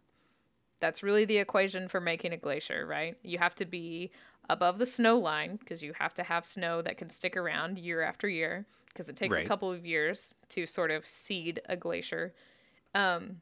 That's 0.81 1.03
really 1.03 1.25
the 1.25 1.39
equation 1.39 1.89
for 1.89 2.01
making 2.01 2.33
a 2.33 2.37
glacier, 2.37 2.87
right? 2.87 3.17
You 3.23 3.39
have 3.39 3.55
to 3.57 3.65
be 3.65 4.11
above 4.51 4.79
the 4.79 4.87
snow 4.87 5.17
line 5.17 5.57
because 5.57 5.83
you 5.83 5.93
have 5.99 6.15
to 6.15 6.25
have 6.25 6.45
snow 6.45 6.83
that 6.83 6.99
can 6.99 7.09
stick 7.09 7.37
around 7.37 7.79
year 7.79 8.03
after 8.03 8.29
year 8.29 8.67
because 8.89 9.09
it 9.09 9.17
takes 9.17 9.37
Right. 9.37 9.45
a 9.45 9.49
couple 9.49 9.71
of 9.71 9.87
years 9.87 10.35
to 10.51 10.67
sort 10.67 10.91
of 10.91 11.07
seed 11.07 11.61
a 11.69 11.77
glacier. 11.77 12.35
Um, 12.95 13.41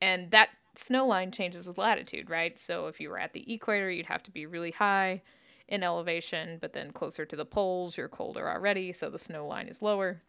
and 0.00 0.30
that 0.30 0.50
snow 0.74 1.06
line 1.06 1.32
changes 1.32 1.66
with 1.66 1.78
latitude, 1.78 2.30
right? 2.30 2.58
So 2.58 2.86
if 2.86 3.00
you 3.00 3.08
were 3.08 3.18
at 3.18 3.32
the 3.32 3.52
equator, 3.52 3.90
you'd 3.90 4.06
have 4.06 4.22
to 4.24 4.30
be 4.30 4.46
really 4.46 4.70
high 4.70 5.22
in 5.68 5.82
elevation, 5.82 6.58
but 6.60 6.72
then 6.74 6.90
closer 6.92 7.24
to 7.24 7.36
the 7.36 7.46
poles, 7.46 7.96
you're 7.96 8.08
colder 8.08 8.48
already, 8.50 8.92
so 8.92 9.08
the 9.08 9.18
snow 9.18 9.46
line 9.46 9.68
is 9.68 9.80
lower. 9.80 10.20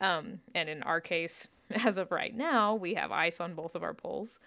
Um, 0.00 0.40
and 0.54 0.68
in 0.68 0.82
our 0.82 1.00
case, 1.00 1.48
as 1.84 1.98
of 1.98 2.10
right 2.10 2.34
now, 2.34 2.74
we 2.74 2.94
have 2.94 3.12
ice 3.12 3.40
on 3.40 3.54
both 3.54 3.74
of 3.74 3.82
our 3.82 3.94
poles. 3.94 4.38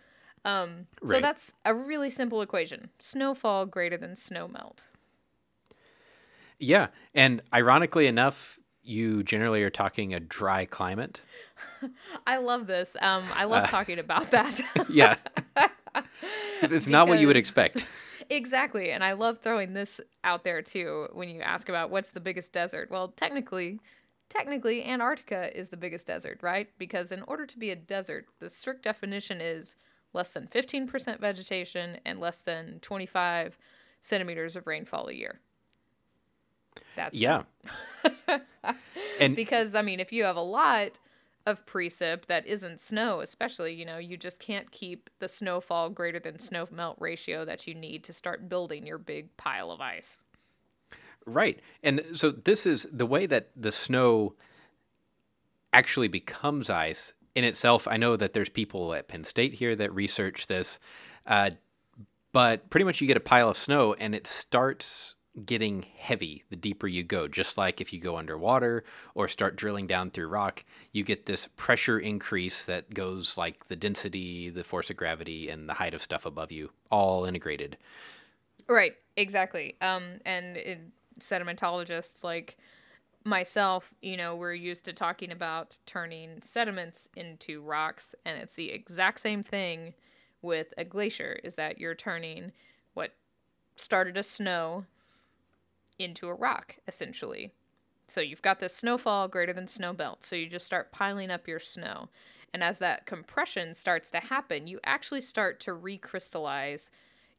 Um, 0.43 0.87
so 1.05 1.19
that's 1.19 1.53
a 1.65 1.73
really 1.75 2.09
simple 2.09 2.41
equation: 2.41 2.89
snowfall 2.99 3.67
greater 3.67 3.97
than 3.97 4.15
snow 4.15 4.47
melt. 4.47 4.83
Yeah. 6.61 6.87
And 7.13 7.41
ironically 7.53 8.07
enough, 8.07 8.59
you 8.83 9.23
generally 9.23 9.63
are 9.63 9.69
talking 9.69 10.13
a 10.13 10.19
dry 10.19 10.65
climate. 10.65 11.21
I 12.27 12.37
love 12.37 12.67
this. 12.67 12.95
Um, 13.01 13.23
I 13.35 13.45
love 13.45 13.69
talking 13.69 13.99
about 13.99 14.31
that. 14.31 14.61
Yeah. 14.89 15.15
it's 16.61 16.87
not 16.87 17.07
what 17.07 17.19
you 17.19 17.27
would 17.27 17.37
expect. 17.37 17.85
Exactly. 18.29 18.91
And 18.91 19.03
I 19.03 19.13
love 19.13 19.39
throwing 19.39 19.73
this 19.73 19.99
out 20.23 20.43
there 20.43 20.61
too 20.61 21.07
when 21.13 21.29
you 21.29 21.41
ask 21.41 21.67
about 21.67 21.89
what's 21.89 22.11
the 22.11 22.19
biggest 22.19 22.53
desert. 22.53 22.89
Well, 22.89 23.09
technically, 23.09 23.79
technically 24.31 24.83
Antarctica 24.85 25.55
is 25.57 25.69
the 25.69 25.77
biggest 25.77 26.07
desert, 26.07 26.39
right? 26.41 26.69
Because 26.77 27.11
in 27.11 27.21
order 27.23 27.45
to 27.45 27.59
be 27.59 27.69
a 27.69 27.75
desert, 27.75 28.27
the 28.39 28.49
strict 28.49 28.83
definition 28.83 29.41
is 29.41 29.75
less 30.13 30.31
than 30.31 30.47
15% 30.47 31.19
vegetation 31.19 31.97
and 32.05 32.19
less 32.19 32.37
than 32.37 32.79
25 32.79 33.57
centimeters 34.01 34.55
of 34.55 34.65
rainfall 34.65 35.07
a 35.07 35.13
year. 35.13 35.39
That's 36.95 37.17
Yeah. 37.17 37.43
and 39.19 39.35
because 39.35 39.75
I 39.75 39.81
mean, 39.81 39.99
if 39.99 40.11
you 40.11 40.23
have 40.23 40.35
a 40.37 40.41
lot 40.41 40.99
of 41.45 41.65
precip 41.65 42.25
that 42.27 42.45
isn't 42.47 42.79
snow, 42.79 43.19
especially, 43.19 43.73
you 43.73 43.85
know, 43.85 43.97
you 43.97 44.15
just 44.15 44.39
can't 44.39 44.71
keep 44.71 45.09
the 45.19 45.27
snowfall 45.27 45.89
greater 45.89 46.19
than 46.19 46.37
snow 46.39 46.67
melt 46.71 46.97
ratio 46.99 47.45
that 47.45 47.67
you 47.67 47.73
need 47.73 48.03
to 48.05 48.13
start 48.13 48.47
building 48.47 48.85
your 48.85 48.97
big 48.97 49.35
pile 49.37 49.71
of 49.71 49.81
ice. 49.81 50.23
Right. 51.25 51.59
And 51.83 52.03
so 52.13 52.31
this 52.31 52.65
is 52.65 52.87
the 52.91 53.05
way 53.05 53.25
that 53.25 53.49
the 53.55 53.71
snow 53.71 54.35
actually 55.73 56.07
becomes 56.07 56.69
ice 56.69 57.13
in 57.35 57.43
itself. 57.43 57.87
I 57.87 57.97
know 57.97 58.15
that 58.15 58.33
there's 58.33 58.49
people 58.49 58.93
at 58.93 59.07
Penn 59.07 59.23
State 59.23 59.53
here 59.55 59.75
that 59.75 59.93
research 59.93 60.47
this, 60.47 60.79
uh, 61.25 61.51
but 62.31 62.69
pretty 62.69 62.85
much 62.85 63.01
you 63.01 63.07
get 63.07 63.17
a 63.17 63.21
pile 63.21 63.49
of 63.49 63.57
snow 63.57 63.93
and 63.93 64.15
it 64.15 64.27
starts 64.27 65.15
getting 65.45 65.85
heavy 65.97 66.43
the 66.49 66.55
deeper 66.55 66.87
you 66.87 67.03
go. 67.03 67.27
Just 67.27 67.57
like 67.57 67.79
if 67.79 67.93
you 67.93 67.99
go 67.99 68.17
underwater 68.17 68.83
or 69.15 69.27
start 69.27 69.55
drilling 69.55 69.87
down 69.87 70.11
through 70.11 70.27
rock, 70.27 70.65
you 70.91 71.03
get 71.03 71.25
this 71.25 71.47
pressure 71.55 71.99
increase 71.99 72.65
that 72.65 72.93
goes 72.93 73.37
like 73.37 73.65
the 73.67 73.75
density, 73.75 74.49
the 74.49 74.63
force 74.63 74.89
of 74.89 74.97
gravity, 74.97 75.49
and 75.49 75.69
the 75.69 75.75
height 75.75 75.93
of 75.93 76.01
stuff 76.01 76.25
above 76.25 76.51
you, 76.51 76.71
all 76.89 77.25
integrated. 77.25 77.77
Right, 78.67 78.95
exactly. 79.15 79.75
Um, 79.81 80.19
and 80.25 80.57
it, 80.57 80.79
sedimentologists 81.19 82.23
like 82.23 82.57
myself, 83.23 83.93
you 84.01 84.17
know, 84.17 84.35
we're 84.35 84.53
used 84.53 84.85
to 84.85 84.93
talking 84.93 85.31
about 85.31 85.79
turning 85.85 86.41
sediments 86.41 87.07
into 87.15 87.61
rocks, 87.61 88.15
and 88.25 88.37
it's 88.41 88.55
the 88.55 88.71
exact 88.71 89.19
same 89.19 89.43
thing 89.43 89.93
with 90.41 90.73
a 90.77 90.83
glacier. 90.83 91.39
Is 91.43 91.55
that 91.55 91.79
you're 91.79 91.95
turning 91.95 92.51
what 92.93 93.13
started 93.75 94.17
as 94.17 94.27
snow 94.27 94.85
into 95.99 96.27
a 96.27 96.33
rock, 96.33 96.77
essentially. 96.87 97.53
So 98.07 98.21
you've 98.21 98.41
got 98.41 98.59
this 98.59 98.75
snowfall 98.75 99.27
greater 99.27 99.53
than 99.53 99.67
snow 99.67 99.93
belt. 99.93 100.25
So 100.25 100.35
you 100.35 100.47
just 100.47 100.65
start 100.65 100.91
piling 100.91 101.31
up 101.31 101.47
your 101.47 101.59
snow. 101.59 102.09
And 102.53 102.63
as 102.63 102.79
that 102.79 103.05
compression 103.05 103.73
starts 103.73 104.11
to 104.11 104.19
happen, 104.19 104.67
you 104.67 104.79
actually 104.83 105.21
start 105.21 105.59
to 105.61 105.71
recrystallize 105.71 106.89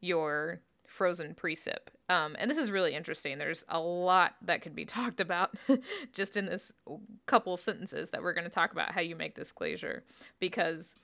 your 0.00 0.60
frozen 0.92 1.34
precip. 1.34 1.88
Um, 2.08 2.36
and 2.38 2.50
this 2.50 2.58
is 2.58 2.70
really 2.70 2.94
interesting. 2.94 3.38
There's 3.38 3.64
a 3.68 3.80
lot 3.80 4.34
that 4.42 4.60
could 4.60 4.74
be 4.74 4.84
talked 4.98 5.20
about 5.20 5.54
just 6.12 6.36
in 6.36 6.46
this 6.46 6.72
couple 7.26 7.56
sentences 7.56 8.10
that 8.10 8.22
we're 8.22 8.34
going 8.34 8.44
to 8.44 8.50
talk 8.50 8.72
about 8.72 8.92
how 8.92 9.00
you 9.00 9.16
make 9.16 9.34
this 9.34 9.52
glacier 9.52 10.04
because 10.38 10.94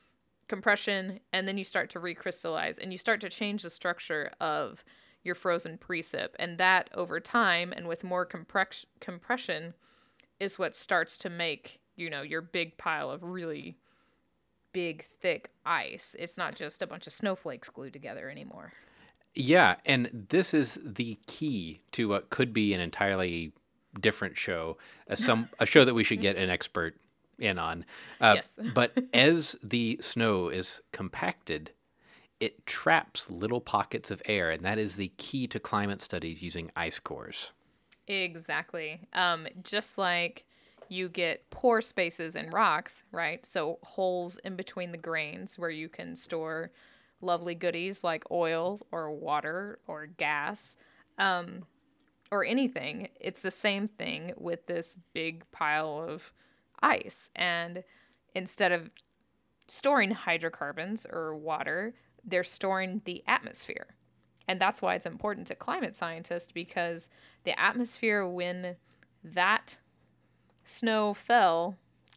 compression 0.49 1.21
and 1.33 1.47
then 1.47 1.59
you 1.59 1.65
start 1.65 1.91
to 1.91 2.01
recrystallize 2.01 2.79
and 2.79 2.93
you 2.93 2.99
start 2.99 3.21
to 3.21 3.29
change 3.29 3.63
the 3.63 3.71
structure 3.71 4.31
of 4.41 4.83
your 5.23 5.35
frozen 5.35 5.77
precip 5.77 6.29
and 6.39 6.57
that 6.57 6.89
over 6.95 7.21
time 7.21 7.71
and 7.77 7.87
with 7.87 8.03
more 8.03 8.25
compress- 8.25 8.87
compression 8.99 9.75
is 10.41 10.59
what 10.59 10.75
starts 10.75 11.19
to 11.19 11.29
make 11.29 11.81
you 11.97 12.09
know 12.09 12.23
your 12.23 12.41
big 12.41 12.79
pile 12.79 13.11
of 13.11 13.23
really 13.23 13.77
big 14.73 15.05
thick 15.05 15.51
ice 15.67 16.17
it's 16.19 16.39
not 16.39 16.55
just 16.55 16.81
a 16.81 16.87
bunch 16.87 17.07
of 17.07 17.13
snowflakes 17.13 17.69
glued 17.69 17.93
together 17.93 18.31
anymore 18.31 18.73
Yeah, 19.35 19.77
and 19.85 20.27
this 20.31 20.53
is 20.53 20.79
the 20.83 21.19
key 21.27 21.83
to 21.93 22.09
what 22.09 22.31
could 22.31 22.53
be 22.53 22.75
an 22.75 22.81
entirely 22.81 23.53
different 24.01 24.37
show, 24.37 24.77
a 25.07 25.17
some 25.29 25.49
a 25.59 25.67
show 25.67 25.85
that 25.85 25.95
we 25.95 26.05
should 26.05 26.21
get 26.21 26.37
an 26.37 26.51
expert 26.51 26.97
in 27.39 27.59
on. 27.59 27.85
Uh, 28.21 28.37
Yes. 28.37 28.51
but 28.75 28.93
as 29.13 29.57
the 29.63 29.99
snow 30.01 30.49
is 30.49 30.81
compacted, 30.93 31.73
it 32.41 32.67
traps 32.67 33.31
little 33.31 33.61
pockets 33.61 34.11
of 34.11 34.23
air, 34.27 34.51
and 34.51 34.65
that 34.65 34.79
is 34.79 34.97
the 34.97 35.13
key 35.17 35.47
to 35.49 35.59
climate 35.59 36.03
studies 36.03 36.43
using 36.43 36.71
ice 36.77 36.99
cores. 36.99 37.53
Exactly. 38.07 39.01
Um, 39.13 39.47
just 39.63 39.99
like 39.99 40.45
you 40.89 41.09
get 41.09 41.49
pore 41.51 41.83
spaces 41.83 42.35
in 42.35 42.51
rocks, 42.51 43.05
right? 43.13 43.45
So 43.45 43.79
holes 43.83 44.39
in 44.39 44.57
between 44.57 44.93
the 44.93 44.99
grains 44.99 45.59
where 45.59 45.71
you 45.71 45.89
can 45.89 46.17
store 46.17 46.71
lovely 47.21 47.55
goodies 47.55 48.05
like 48.05 48.31
oil 48.31 48.81
or 48.93 49.11
water 49.11 49.79
or 49.87 50.07
gas 50.07 50.77
um, 51.19 51.65
or 52.31 52.45
anything. 52.45 53.09
It's 53.21 53.41
the 53.41 53.51
same 53.51 53.87
thing 53.89 54.33
with 54.37 54.67
this 54.67 54.97
big 55.13 55.51
pile 55.51 56.05
of 56.09 56.33
ice. 56.81 57.31
And 57.35 57.83
instead 58.35 58.73
of 58.73 58.91
storing 59.67 60.13
hydrocarbons 60.13 61.07
or 61.11 61.35
water, 61.35 61.95
they're 62.25 62.45
storing 62.45 63.03
the 63.05 63.23
atmosphere. 63.27 63.97
And 64.47 64.61
that's 64.61 64.81
why 64.81 64.95
it's 64.95 65.07
important 65.07 65.47
to 65.49 65.55
climate 65.55 65.95
scientists 65.95 66.53
because 66.53 67.09
the 67.45 67.59
atmosphere, 67.61 68.27
when 68.27 68.77
that 69.23 69.79
snow 70.65 71.13
fell, 71.13 71.77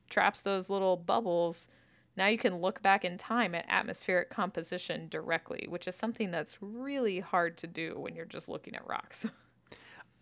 traps 0.10 0.42
those 0.42 0.70
little 0.70 0.96
bubbles. 0.96 1.68
Now 2.18 2.28
you 2.28 2.38
can 2.38 2.58
look 2.58 2.82
back 2.82 3.06
in 3.06 3.18
time 3.18 3.56
at 3.56 3.66
atmospheric 3.70 4.30
composition 4.30 5.08
directly, 5.10 5.66
which 5.70 5.88
is 5.88 5.96
something 5.96 6.32
that's 6.32 6.58
really 6.62 7.20
hard 7.20 7.58
to 7.60 7.68
do 7.68 7.98
when 7.98 8.16
you're 8.16 8.26
just 8.26 8.50
looking 8.50 8.76
at 8.76 8.88
rocks. 8.88 9.26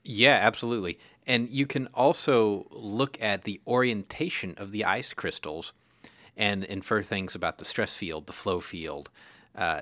Yeah, 0.04 0.40
absolutely. 0.42 0.98
And 1.28 1.50
you 1.50 1.68
can 1.68 1.88
also 1.94 2.68
look 2.72 3.22
at 3.22 3.44
the 3.44 3.62
orientation 3.68 4.56
of 4.58 4.72
the 4.72 4.86
ice 4.86 5.14
crystals 5.14 5.74
and 6.38 6.64
infer 6.64 7.04
things 7.04 7.36
about 7.36 7.58
the 7.58 7.66
stress 7.66 7.96
field, 7.96 8.26
the 8.26 8.34
flow 8.34 8.62
field, 8.62 9.10
uh, 9.56 9.82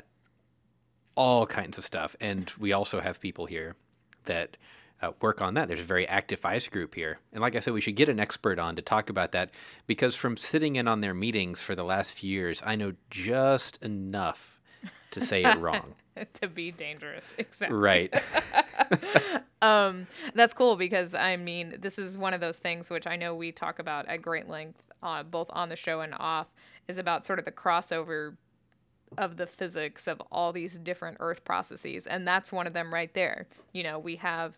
all 1.16 1.46
kinds 1.46 1.78
of 1.78 1.86
stuff. 1.86 2.16
And 2.20 2.52
we 2.58 2.74
also 2.74 3.00
have 3.00 3.22
people 3.22 3.46
here 3.46 3.76
that 4.26 4.58
uh, 5.02 5.12
work 5.22 5.42
on 5.42 5.54
that. 5.54 5.68
There's 5.68 5.80
a 5.80 5.84
very 5.84 6.08
active 6.08 6.46
ice 6.46 6.68
group 6.68 6.96
here. 6.96 7.20
And 7.32 7.42
like 7.42 7.56
I 7.56 7.60
said, 7.60 7.74
we 7.74 7.82
should 7.82 7.96
get 7.96 8.10
an 8.10 8.20
expert 8.20 8.60
on 8.60 8.76
to 8.76 8.82
talk 8.82 9.10
about 9.10 9.32
that 9.32 9.52
because 9.86 10.16
from 10.16 10.38
sitting 10.38 10.76
in 10.76 10.88
on 10.88 11.02
their 11.02 11.14
meetings 11.14 11.62
for 11.62 11.76
the 11.76 11.84
last 11.84 12.18
few 12.20 12.32
years, 12.32 12.62
I 12.66 12.76
know 12.76 12.94
just 13.10 13.82
enough 13.84 14.60
to 15.12 15.22
say 15.22 15.44
it 15.44 15.60
wrong. 15.60 15.96
to 16.34 16.48
be 16.48 16.72
dangerous. 16.72 17.36
Exactly. 17.38 17.78
right. 17.78 18.14
Um, 19.62 20.06
that's 20.36 20.54
cool 20.54 20.76
because 20.76 21.14
I 21.16 21.36
mean, 21.36 21.78
this 21.80 21.98
is 21.98 22.18
one 22.18 22.34
of 22.34 22.42
those 22.42 22.60
things 22.60 22.90
which 22.90 23.08
I 23.08 23.16
know 23.16 23.34
we 23.34 23.52
talk 23.52 23.80
about 23.80 24.08
at 24.08 24.22
great 24.22 24.48
length, 24.48 24.84
uh, 25.02 25.24
both 25.24 25.50
on 25.52 25.70
the 25.70 25.76
show 25.76 26.02
and 26.02 26.14
off, 26.14 26.48
is 26.88 27.00
about 27.00 27.26
sort 27.26 27.40
of 27.40 27.46
the 27.46 27.52
crossover 27.52 28.38
of 29.18 29.38
the 29.38 29.48
physics 29.48 30.08
of 30.08 30.22
all 30.32 30.52
these 30.54 30.78
different 30.78 31.18
Earth 31.20 31.44
processes, 31.44 32.06
and 32.06 32.28
that's 32.28 32.52
one 32.52 32.68
of 32.68 32.74
them 32.74 32.94
right 32.94 33.14
there. 33.14 33.48
You 33.74 33.84
know, 33.84 33.98
we 33.98 34.18
have 34.18 34.58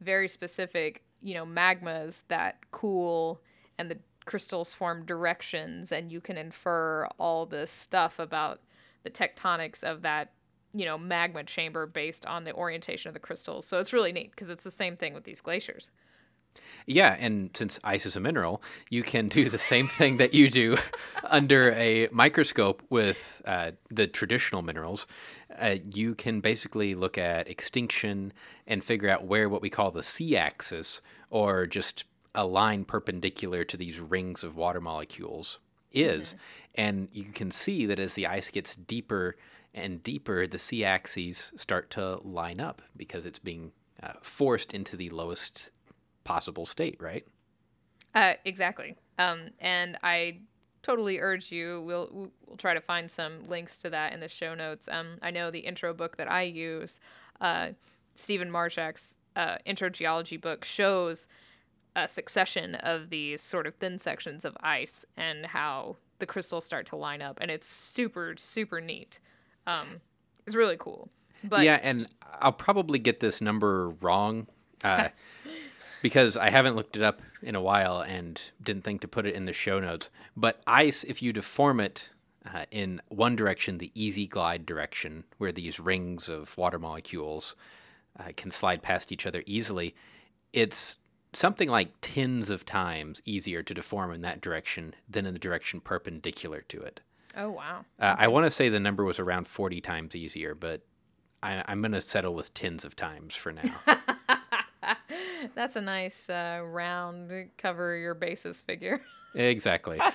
very 0.00 0.28
specific, 0.28 1.02
you 1.20 1.34
know, 1.34 1.46
magmas 1.46 2.22
that 2.28 2.58
cool, 2.70 3.40
and 3.78 3.90
the 3.90 3.98
crystals 4.24 4.74
form 4.74 5.04
directions, 5.04 5.92
and 5.92 6.10
you 6.10 6.20
can 6.20 6.36
infer 6.36 7.06
all 7.18 7.46
this 7.46 7.70
stuff 7.70 8.18
about 8.18 8.60
the 9.02 9.10
tectonics 9.10 9.84
of 9.84 10.02
that 10.02 10.32
you 10.76 10.84
know 10.84 10.98
magma 10.98 11.44
chamber 11.44 11.86
based 11.86 12.26
on 12.26 12.44
the 12.44 12.52
orientation 12.54 13.08
of 13.08 13.14
the 13.14 13.20
crystals. 13.20 13.66
So 13.66 13.78
it's 13.78 13.92
really 13.92 14.12
neat 14.12 14.30
because 14.30 14.50
it's 14.50 14.64
the 14.64 14.70
same 14.70 14.96
thing 14.96 15.14
with 15.14 15.24
these 15.24 15.40
glaciers 15.40 15.90
Yeah, 16.86 17.16
and 17.18 17.50
since 17.54 17.80
ice 17.82 18.04
is 18.04 18.16
a 18.16 18.20
mineral, 18.20 18.62
you 18.90 19.02
can 19.02 19.28
do 19.28 19.48
the 19.48 19.58
same 19.58 19.86
thing 19.86 20.18
that 20.18 20.34
you 20.34 20.50
do 20.50 20.76
under 21.24 21.72
a 21.72 22.08
microscope 22.12 22.82
with 22.90 23.40
uh, 23.46 23.72
the 23.90 24.06
traditional 24.06 24.60
minerals. 24.62 25.06
Uh, 25.56 25.76
you 25.92 26.14
can 26.14 26.40
basically 26.40 26.94
look 26.94 27.16
at 27.16 27.48
extinction 27.48 28.32
and 28.66 28.84
figure 28.84 29.08
out 29.08 29.24
where 29.24 29.48
what 29.48 29.62
we 29.62 29.70
call 29.70 29.90
the 29.90 30.02
C 30.02 30.36
axis, 30.36 31.00
or 31.30 31.66
just 31.66 32.04
a 32.34 32.44
line 32.44 32.84
perpendicular 32.84 33.64
to 33.64 33.76
these 33.76 33.98
rings 33.98 34.44
of 34.44 34.56
water 34.56 34.80
molecules, 34.80 35.58
is. 35.92 36.34
And 36.74 37.08
you 37.12 37.24
can 37.24 37.50
see 37.50 37.86
that 37.86 37.98
as 37.98 38.14
the 38.14 38.26
ice 38.26 38.50
gets 38.50 38.76
deeper 38.76 39.36
and 39.72 40.02
deeper, 40.02 40.46
the 40.46 40.58
C 40.58 40.84
axes 40.84 41.52
start 41.56 41.90
to 41.90 42.16
line 42.22 42.60
up 42.60 42.82
because 42.96 43.24
it's 43.24 43.38
being 43.38 43.72
uh, 44.02 44.12
forced 44.22 44.74
into 44.74 44.96
the 44.96 45.10
lowest 45.10 45.70
possible 46.24 46.66
state, 46.66 46.96
right? 47.00 47.26
uh, 48.14 48.34
exactly 48.44 48.94
um, 49.18 49.50
and 49.58 49.98
i 50.04 50.38
totally 50.82 51.18
urge 51.18 51.50
you 51.50 51.82
we'll 51.84 52.08
we'll 52.12 52.56
try 52.56 52.74
to 52.74 52.80
find 52.80 53.10
some 53.10 53.42
links 53.48 53.78
to 53.78 53.90
that 53.90 54.12
in 54.12 54.20
the 54.20 54.28
show 54.28 54.54
notes 54.54 54.88
um, 54.88 55.18
i 55.20 55.32
know 55.32 55.50
the 55.50 55.60
intro 55.60 55.92
book 55.92 56.16
that 56.16 56.30
i 56.30 56.42
use 56.42 57.00
uh, 57.40 57.70
stephen 58.14 58.50
marshak's 58.50 59.16
uh, 59.34 59.56
intro 59.64 59.88
geology 59.88 60.36
book 60.36 60.64
shows 60.64 61.26
a 61.96 62.06
succession 62.06 62.76
of 62.76 63.10
these 63.10 63.40
sort 63.40 63.66
of 63.66 63.74
thin 63.76 63.98
sections 63.98 64.44
of 64.44 64.56
ice 64.60 65.04
and 65.16 65.46
how 65.46 65.96
the 66.20 66.26
crystals 66.26 66.64
start 66.64 66.86
to 66.86 66.94
line 66.94 67.20
up 67.20 67.38
and 67.40 67.50
it's 67.50 67.66
super 67.66 68.34
super 68.36 68.80
neat 68.80 69.18
um, 69.66 70.00
It's 70.46 70.56
really 70.56 70.76
cool. 70.78 71.08
But 71.42 71.64
yeah, 71.64 71.78
and 71.82 72.08
I'll 72.40 72.52
probably 72.52 72.98
get 72.98 73.20
this 73.20 73.40
number 73.40 73.90
wrong 73.90 74.46
uh, 74.82 75.08
because 76.04 76.36
I 76.36 76.50
haven't 76.50 76.76
looked 76.76 76.96
it 76.96 77.02
up 77.02 77.22
in 77.40 77.54
a 77.54 77.62
while 77.62 78.02
and 78.02 78.38
didn't 78.62 78.84
think 78.84 79.00
to 79.00 79.08
put 79.08 79.24
it 79.24 79.34
in 79.34 79.46
the 79.46 79.54
show 79.54 79.80
notes. 79.80 80.10
But 80.36 80.60
ice, 80.66 81.02
if 81.02 81.22
you 81.22 81.32
deform 81.32 81.80
it 81.80 82.10
uh, 82.44 82.66
in 82.70 83.00
one 83.08 83.34
direction, 83.34 83.78
the 83.78 83.90
easy 83.94 84.26
glide 84.26 84.66
direction, 84.66 85.24
where 85.38 85.50
these 85.50 85.80
rings 85.80 86.28
of 86.28 86.58
water 86.58 86.78
molecules 86.78 87.56
uh, 88.20 88.32
can 88.36 88.50
slide 88.50 88.82
past 88.82 89.12
each 89.12 89.24
other 89.24 89.42
easily, 89.46 89.94
it's 90.52 90.98
something 91.32 91.70
like 91.70 91.94
tens 92.02 92.50
of 92.50 92.66
times 92.66 93.22
easier 93.24 93.62
to 93.62 93.72
deform 93.72 94.12
in 94.12 94.20
that 94.20 94.42
direction 94.42 94.94
than 95.08 95.24
in 95.24 95.32
the 95.32 95.40
direction 95.40 95.80
perpendicular 95.80 96.60
to 96.68 96.82
it. 96.82 97.00
oh 97.34 97.48
wow. 97.48 97.86
Uh, 97.98 98.14
I 98.18 98.28
want 98.28 98.44
to 98.44 98.50
say 98.50 98.68
the 98.68 98.78
number 98.78 99.04
was 99.04 99.18
around 99.18 99.48
40 99.48 99.80
times 99.80 100.14
easier, 100.14 100.54
but 100.54 100.82
I, 101.42 101.64
I'm 101.66 101.80
going 101.80 101.92
to 101.92 102.02
settle 102.02 102.34
with 102.34 102.52
tens 102.52 102.84
of 102.84 102.94
times 102.94 103.34
for 103.34 103.52
now. 103.52 103.74
That's 105.54 105.76
a 105.76 105.80
nice 105.80 106.30
uh, 106.30 106.60
round 106.64 107.50
cover 107.58 107.96
your 107.96 108.14
basis 108.14 108.62
figure. 108.62 109.00
exactly. 109.34 110.00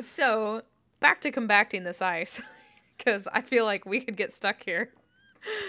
So 0.00 0.62
back 1.00 1.20
to 1.22 1.30
combating 1.30 1.84
this 1.84 2.02
ice, 2.02 2.42
because 2.98 3.28
I 3.32 3.40
feel 3.40 3.64
like 3.64 3.86
we 3.86 4.00
could 4.00 4.16
get 4.16 4.32
stuck 4.32 4.62
here. 4.62 4.90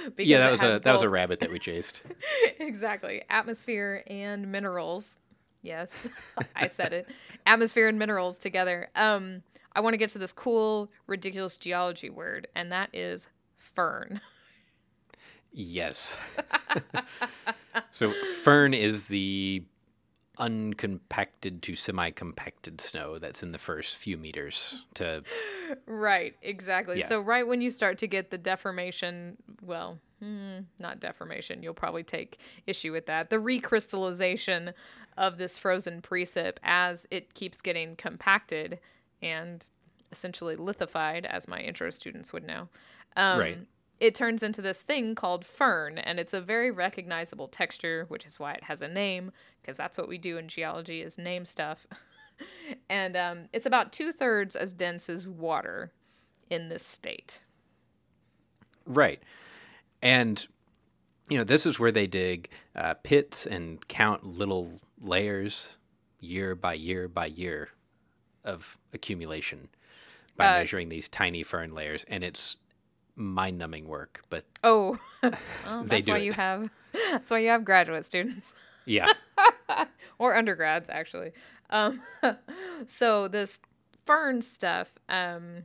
Because 0.05 0.27
yeah, 0.27 0.39
that 0.39 0.51
was 0.51 0.63
a 0.63 0.79
that 0.79 0.93
was 0.93 1.01
a 1.01 1.09
rabbit 1.09 1.41
that 1.41 1.51
we 1.51 1.59
chased. 1.59 2.01
exactly 2.59 3.23
atmosphere 3.29 4.03
and 4.07 4.51
minerals. 4.51 5.19
Yes, 5.61 6.07
I 6.55 6.67
said 6.67 6.93
it. 6.93 7.09
Atmosphere 7.45 7.87
and 7.87 7.99
minerals 7.99 8.37
together. 8.37 8.89
Um, 8.95 9.41
I 9.75 9.81
want 9.81 9.95
to 9.95 9.97
get 9.97 10.11
to 10.11 10.19
this 10.19 10.31
cool, 10.31 10.91
ridiculous 11.07 11.57
geology 11.57 12.09
word, 12.09 12.47
and 12.55 12.71
that 12.71 12.89
is 12.93 13.27
firn. 13.57 14.21
Yes. 15.57 16.17
so 17.91 18.11
firn 18.43 18.73
is 18.73 19.07
the 19.07 19.63
uncompacted 20.37 21.61
to 21.61 21.77
semi-compacted 21.77 22.81
snow 22.81 23.17
that's 23.17 23.41
in 23.41 23.53
the 23.53 23.57
first 23.57 23.95
few 23.95 24.17
meters 24.17 24.83
to 24.95 25.23
Right, 25.85 26.35
exactly. 26.41 26.99
Yeah. 26.99 27.07
So 27.07 27.21
right 27.21 27.47
when 27.47 27.61
you 27.61 27.71
start 27.71 27.97
to 27.99 28.07
get 28.07 28.31
the 28.31 28.37
deformation, 28.37 29.37
well, 29.63 29.97
hmm, 30.21 30.59
not 30.77 30.99
deformation, 30.99 31.63
you'll 31.63 31.73
probably 31.73 32.03
take 32.03 32.37
issue 32.67 32.91
with 32.91 33.05
that. 33.05 33.29
The 33.29 33.37
recrystallization 33.37 34.73
of 35.17 35.37
this 35.37 35.57
frozen 35.57 36.01
precip 36.01 36.57
as 36.63 37.07
it 37.09 37.33
keeps 37.33 37.61
getting 37.61 37.95
compacted 37.95 38.79
and 39.21 39.67
essentially 40.11 40.57
lithified, 40.57 41.25
as 41.25 41.47
my 41.47 41.61
intro 41.61 41.89
students 41.91 42.33
would 42.33 42.43
know. 42.43 42.67
Um, 43.15 43.39
Right. 43.39 43.57
It 43.99 44.13
turns 44.13 44.43
into 44.43 44.61
this 44.61 44.81
thing 44.81 45.15
called 45.15 45.45
firn, 45.45 45.97
and 45.97 46.19
it's 46.19 46.33
a 46.33 46.41
very 46.41 46.69
recognizable 46.69 47.47
texture, 47.47 48.05
which 48.09 48.25
is 48.25 48.39
why 48.39 48.53
it 48.53 48.65
has 48.65 48.81
a 48.81 48.87
name, 48.87 49.31
because 49.61 49.77
that's 49.77 49.97
what 49.97 50.09
we 50.09 50.17
do 50.17 50.37
in 50.37 50.47
geology 50.47 51.01
is 51.01 51.17
name 51.17 51.45
stuff. 51.45 51.87
and 52.89 53.15
um, 53.15 53.49
it's 53.53 53.65
about 53.65 53.93
two 53.93 54.11
thirds 54.11 54.55
as 54.55 54.73
dense 54.73 55.09
as 55.09 55.25
water 55.27 55.93
in 56.49 56.67
this 56.69 56.85
state. 56.85 57.41
Right. 58.85 59.23
And, 60.01 60.45
you 61.29 61.37
know, 61.37 61.43
this 61.43 61.65
is 61.65 61.79
where 61.79 61.91
they 61.91 62.05
dig 62.05 62.49
uh, 62.75 62.95
pits 62.95 63.47
and 63.47 63.87
count 63.87 64.25
little 64.25 64.81
layers 64.99 65.77
year 66.19 66.53
by 66.55 66.73
year 66.73 67.07
by 67.07 67.27
year 67.27 67.69
of 68.43 68.77
accumulation 68.93 69.69
by 70.35 70.47
Uh, 70.47 70.59
measuring 70.59 70.89
these 70.89 71.07
tiny 71.07 71.43
firn 71.43 71.73
layers. 71.73 72.03
And 72.09 72.23
it's 72.23 72.57
mind 73.15 73.57
numbing 73.57 73.87
work. 73.87 74.23
But 74.29 74.45
Oh, 74.63 74.99
well, 75.23 75.33
that's 75.85 76.07
why 76.07 76.19
it. 76.19 76.23
you 76.23 76.33
have 76.33 76.69
that's 77.11 77.29
why 77.29 77.39
you 77.39 77.49
have 77.49 77.65
graduate 77.65 78.05
students 78.05 78.53
yeah, 78.85 79.11
or 80.19 80.35
undergrads 80.35 80.89
actually. 80.89 81.31
Um, 81.71 82.01
so 82.87 83.27
this 83.27 83.59
firn 84.05 84.41
stuff 84.43 84.93
um, 85.09 85.63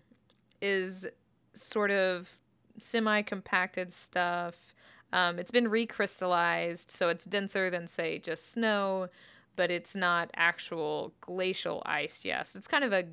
is 0.63 1.07
sort 1.55 1.91
of 1.91 2.31
semi-compacted 2.79 3.93
stuff. 3.93 4.75
Um, 5.13 5.39
it's 5.39 5.51
been 5.51 5.67
recrystallized, 5.67 6.91
so 6.91 7.09
it's 7.11 7.25
denser 7.27 7.69
than 7.69 7.87
say 7.87 8.19
just 8.19 8.51
snow, 8.53 9.09
but 9.57 9.71
it's 9.71 9.95
not 9.95 10.31
actual 10.35 11.13
glacial 11.21 11.83
ice. 11.85 12.21
Yes, 12.25 12.57
it's 12.57 12.69
kind 12.69 12.85
of 12.85 12.93
a 12.93 13.05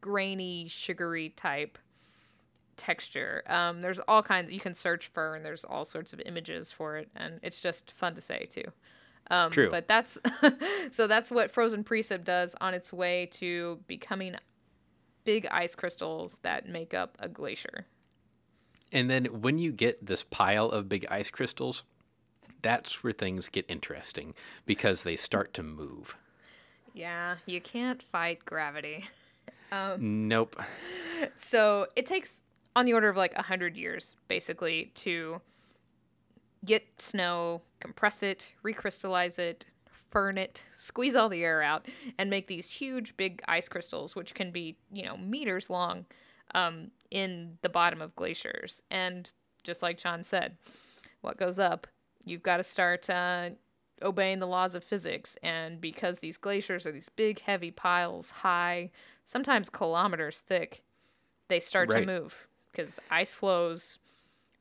grainy, 0.00 0.68
sugary 0.68 1.30
type 1.30 1.78
texture. 2.78 3.42
Um, 3.46 3.80
there's 3.82 4.00
all 4.00 4.22
kinds. 4.22 4.52
You 4.52 4.60
can 4.60 4.74
search 4.74 5.08
firn. 5.08 5.42
There's 5.42 5.64
all 5.64 5.84
sorts 5.84 6.12
of 6.12 6.20
images 6.24 6.72
for 6.72 6.96
it, 6.96 7.10
and 7.14 7.40
it's 7.42 7.60
just 7.60 7.92
fun 7.92 8.14
to 8.14 8.20
say 8.20 8.46
too. 8.48 8.72
Um, 9.30 9.50
True. 9.50 9.68
But 9.70 9.88
that's 9.88 10.18
so 10.90 11.06
that's 11.06 11.30
what 11.30 11.50
frozen 11.50 11.84
precip 11.84 12.24
does 12.24 12.54
on 12.60 12.72
its 12.74 12.92
way 12.92 13.26
to 13.32 13.80
becoming 13.86 14.36
big 15.24 15.46
ice 15.50 15.74
crystals 15.74 16.38
that 16.42 16.66
make 16.66 16.94
up 16.94 17.16
a 17.18 17.28
glacier. 17.28 17.86
And 18.90 19.10
then 19.10 19.26
when 19.26 19.58
you 19.58 19.70
get 19.72 20.06
this 20.06 20.22
pile 20.22 20.70
of 20.70 20.88
big 20.88 21.06
ice 21.10 21.30
crystals, 21.30 21.84
that's 22.62 23.04
where 23.04 23.12
things 23.12 23.50
get 23.50 23.66
interesting 23.68 24.34
because 24.64 25.02
they 25.02 25.16
start 25.16 25.52
to 25.54 25.62
move. 25.62 26.16
Yeah, 26.94 27.36
you 27.44 27.60
can't 27.60 28.02
fight 28.02 28.44
gravity. 28.44 29.04
Nope. 29.98 30.62
So 31.34 31.88
it 31.94 32.06
takes 32.06 32.42
on 32.78 32.86
the 32.86 32.92
order 32.92 33.08
of 33.08 33.16
like 33.16 33.34
a 33.34 33.42
hundred 33.42 33.76
years, 33.76 34.14
basically, 34.28 34.92
to 34.94 35.40
get 36.64 36.84
snow, 36.98 37.60
compress 37.80 38.22
it, 38.22 38.52
recrystallize 38.64 39.38
it, 39.38 39.66
firn 40.10 40.38
it, 40.38 40.64
squeeze 40.76 41.16
all 41.16 41.28
the 41.28 41.42
air 41.42 41.60
out, 41.60 41.86
and 42.18 42.30
make 42.30 42.46
these 42.46 42.70
huge, 42.70 43.16
big 43.16 43.42
ice 43.48 43.68
crystals, 43.68 44.14
which 44.14 44.32
can 44.32 44.52
be 44.52 44.76
you 44.92 45.04
know 45.04 45.16
meters 45.16 45.68
long, 45.68 46.06
um, 46.54 46.92
in 47.10 47.58
the 47.62 47.68
bottom 47.68 48.00
of 48.00 48.14
glaciers. 48.14 48.80
And 48.92 49.32
just 49.64 49.82
like 49.82 49.98
John 49.98 50.22
said, 50.22 50.56
what 51.20 51.36
goes 51.36 51.58
up, 51.58 51.88
you've 52.24 52.44
got 52.44 52.58
to 52.58 52.62
start 52.64 53.10
uh, 53.10 53.50
obeying 54.02 54.38
the 54.38 54.46
laws 54.46 54.76
of 54.76 54.84
physics. 54.84 55.36
And 55.42 55.80
because 55.80 56.20
these 56.20 56.36
glaciers 56.36 56.86
are 56.86 56.92
these 56.92 57.08
big, 57.08 57.40
heavy 57.40 57.72
piles, 57.72 58.30
high, 58.30 58.92
sometimes 59.26 59.68
kilometers 59.68 60.38
thick, 60.38 60.84
they 61.48 61.58
start 61.60 61.88
Right. 61.92 62.00
to 62.00 62.06
move 62.06 62.47
because 62.78 63.00
ice 63.10 63.34
flows 63.34 63.98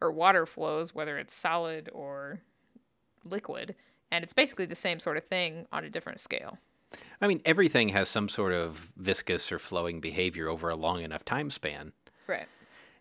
or 0.02 0.12
water 0.12 0.46
flows, 0.46 0.96
whether 0.96 1.18
it's 1.18 1.34
solid 1.34 1.90
or 1.94 2.42
liquid. 3.24 3.76
And 4.12 4.24
it's 4.24 4.34
basically 4.34 4.66
the 4.66 4.76
same 4.76 5.00
sort 5.00 5.18
of 5.18 5.24
thing 5.24 5.68
on 5.72 5.84
a 5.84 5.90
different 5.90 6.20
scale. 6.20 6.58
I 7.22 7.28
mean, 7.28 7.42
everything 7.46 7.90
has 7.90 8.10
some 8.10 8.30
sort 8.30 8.54
of 8.54 8.92
viscous 8.98 9.52
or 9.52 9.60
flowing 9.60 10.00
behavior 10.00 10.48
over 10.48 10.70
a 10.70 10.76
long 10.76 11.04
enough 11.04 11.26
time 11.26 11.52
span. 11.52 11.92
Right. 12.28 12.48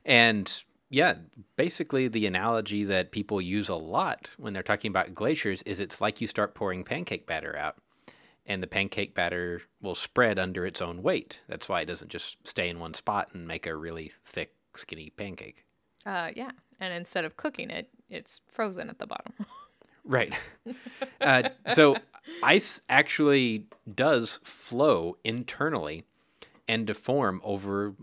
And 0.05 0.52
yeah, 0.90 1.14
basically 1.57 2.09
the 2.09 2.26
analogy 2.26 2.85
that 2.85 3.12
people 3.12 3.40
use 3.40 3.68
a 3.68 3.74
lot 3.74 4.31
when 4.37 4.52
they're 4.52 4.62
talking 4.62 4.90
about 4.90 5.14
glaciers 5.14 5.62
is 5.62 5.81
it's 5.81 6.00
like 6.00 6.20
you 6.20 6.26
start 6.26 6.55
pouring 6.55 6.85
pancake 6.85 7.26
batter 7.26 7.57
out 7.57 7.76
and 8.46 8.62
the 8.62 8.68
pancake 8.68 9.14
batter 9.14 9.62
will 9.81 9.94
spread 9.94 10.38
under 10.38 10.64
its 10.64 10.81
own 10.81 11.02
weight. 11.02 11.40
That's 11.48 11.68
why 11.68 11.81
it 11.81 11.87
doesn't 11.87 12.11
just 12.11 12.46
stay 12.46 12.68
in 12.68 12.79
one 12.79 12.94
spot 12.94 13.31
and 13.33 13.46
make 13.46 13.66
a 13.66 13.74
really 13.74 14.12
thick, 14.24 14.55
skinny 14.77 15.11
pancake. 15.11 15.65
Uh, 16.05 16.31
yeah. 16.35 16.51
And 16.81 16.93
instead 16.95 17.25
of 17.25 17.37
cooking 17.37 17.71
it, 17.71 17.89
it's 18.09 18.41
frozen 18.51 18.89
at 18.89 18.99
the 18.99 19.07
bottom. 19.07 19.33
Right. 20.09 20.33
uh, 21.21 21.49
so 21.75 21.97
ice 22.41 22.81
actually 22.89 23.67
does 23.93 24.39
flow 24.45 25.17
internally 25.25 26.05
and 26.69 26.87
deform 26.87 27.41
over, 27.43 27.95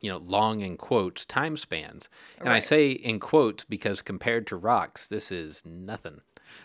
you 0.00 0.10
know, 0.10 0.16
long 0.16 0.60
in 0.60 0.78
quotes 0.78 1.26
time 1.26 1.58
spans. 1.58 2.08
And 2.38 2.48
I 2.48 2.60
say 2.60 2.92
in 2.92 3.20
quotes 3.20 3.64
because 3.64 4.00
compared 4.00 4.46
to 4.46 4.56
rocks, 4.56 5.08
this 5.08 5.30
is 5.30 5.62
nothing. 5.66 6.22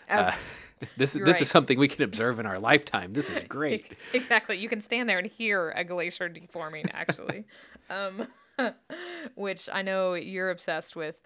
Uh, 0.08 0.32
this 0.96 1.14
you're 1.14 1.26
this 1.26 1.34
right. 1.34 1.42
is 1.42 1.50
something 1.50 1.78
we 1.78 1.88
can 1.88 2.02
observe 2.02 2.38
in 2.40 2.46
our 2.46 2.58
lifetime. 2.58 3.12
This 3.12 3.28
is 3.28 3.42
great. 3.48 3.92
exactly. 4.14 4.56
You 4.56 4.70
can 4.70 4.80
stand 4.80 5.06
there 5.06 5.18
and 5.18 5.26
hear 5.26 5.70
a 5.72 5.84
glacier 5.84 6.30
deforming, 6.30 6.86
actually. 6.92 7.44
um, 7.90 8.26
which 9.34 9.68
I 9.72 9.82
know 9.82 10.14
you're 10.14 10.50
obsessed 10.50 10.96
with 10.96 11.20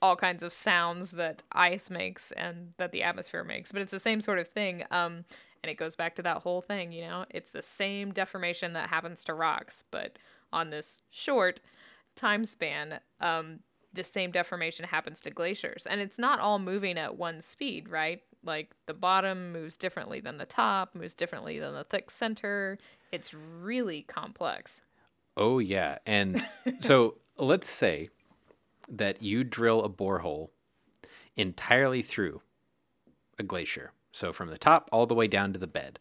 all 0.00 0.16
kinds 0.16 0.42
of 0.42 0.52
sounds 0.52 1.12
that 1.12 1.42
ice 1.52 1.90
makes 1.90 2.30
and 2.32 2.72
that 2.76 2.92
the 2.92 3.02
atmosphere 3.02 3.44
makes, 3.44 3.72
but 3.72 3.82
it's 3.82 3.92
the 3.92 3.98
same 3.98 4.20
sort 4.20 4.38
of 4.38 4.46
thing. 4.46 4.84
Um, 4.90 5.24
and 5.62 5.70
it 5.70 5.76
goes 5.76 5.96
back 5.96 6.14
to 6.16 6.22
that 6.22 6.38
whole 6.38 6.60
thing, 6.60 6.92
you 6.92 7.02
know, 7.02 7.24
it's 7.30 7.50
the 7.50 7.62
same 7.62 8.12
deformation 8.12 8.74
that 8.74 8.90
happens 8.90 9.24
to 9.24 9.34
rocks, 9.34 9.82
but 9.90 10.16
on 10.52 10.70
this 10.70 11.00
short 11.10 11.60
time 12.14 12.44
span, 12.44 13.00
um, 13.20 13.60
the 13.92 14.04
same 14.04 14.30
deformation 14.30 14.84
happens 14.84 15.20
to 15.22 15.30
glaciers. 15.30 15.86
And 15.88 16.00
it's 16.00 16.18
not 16.18 16.38
all 16.38 16.58
moving 16.58 16.96
at 16.98 17.16
one 17.16 17.40
speed, 17.40 17.88
right? 17.88 18.22
Like 18.44 18.70
the 18.86 18.94
bottom 18.94 19.52
moves 19.52 19.76
differently 19.76 20.20
than 20.20 20.38
the 20.38 20.46
top, 20.46 20.94
moves 20.94 21.14
differently 21.14 21.58
than 21.58 21.74
the 21.74 21.84
thick 21.84 22.10
center. 22.10 22.78
It's 23.10 23.34
really 23.34 24.02
complex. 24.02 24.80
Oh 25.38 25.58
yeah. 25.60 25.98
And 26.06 26.46
so 26.80 27.16
let's 27.38 27.70
say 27.70 28.08
that 28.88 29.22
you 29.22 29.44
drill 29.44 29.82
a 29.84 29.88
borehole 29.88 30.48
entirely 31.36 32.02
through 32.02 32.42
a 33.38 33.42
glacier. 33.42 33.92
So 34.12 34.32
from 34.32 34.48
the 34.48 34.58
top 34.58 34.88
all 34.92 35.06
the 35.06 35.14
way 35.14 35.28
down 35.28 35.52
to 35.52 35.58
the 35.58 35.66
bed. 35.66 35.98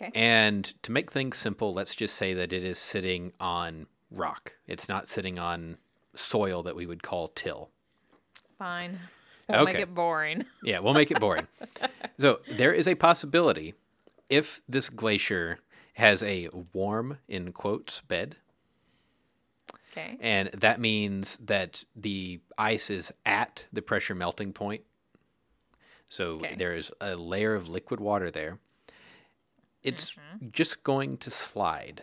Okay. 0.00 0.12
And 0.14 0.72
to 0.84 0.92
make 0.92 1.10
things 1.12 1.36
simple, 1.36 1.74
let's 1.74 1.96
just 1.96 2.14
say 2.14 2.32
that 2.34 2.52
it 2.52 2.62
is 2.62 2.78
sitting 2.78 3.32
on 3.40 3.86
rock. 4.12 4.56
It's 4.66 4.88
not 4.88 5.08
sitting 5.08 5.38
on 5.38 5.78
soil 6.14 6.62
that 6.62 6.76
we 6.76 6.86
would 6.86 7.02
call 7.02 7.28
till. 7.28 7.70
Fine. 8.58 9.00
We'll 9.48 9.64
make 9.64 9.74
Okay. 9.76 9.82
it 9.82 9.94
boring. 9.94 10.44
Yeah, 10.62 10.78
we'll 10.80 10.94
make 10.94 11.10
it 11.10 11.18
boring. 11.20 11.46
so 12.18 12.40
there 12.48 12.72
is 12.72 12.86
a 12.86 12.94
possibility 12.94 13.74
if 14.28 14.60
this 14.68 14.88
glacier 14.90 15.58
has 15.94 16.22
a 16.22 16.48
warm, 16.72 17.18
in 17.26 17.52
quotes, 17.52 18.02
bed, 18.02 18.36
Okay. 19.92 20.16
and 20.20 20.48
that 20.50 20.80
means 20.80 21.36
that 21.38 21.84
the 21.96 22.40
ice 22.56 22.90
is 22.90 23.12
at 23.24 23.66
the 23.72 23.82
pressure 23.82 24.14
melting 24.14 24.52
point. 24.52 24.82
So 26.08 26.36
Okay. 26.36 26.54
there 26.56 26.74
is 26.74 26.90
a 27.00 27.16
layer 27.16 27.54
of 27.54 27.68
liquid 27.68 28.00
water 28.00 28.30
there. 28.30 28.58
It's 29.82 30.14
just 30.52 30.82
going 30.82 31.16
to 31.18 31.30
slide 31.30 32.02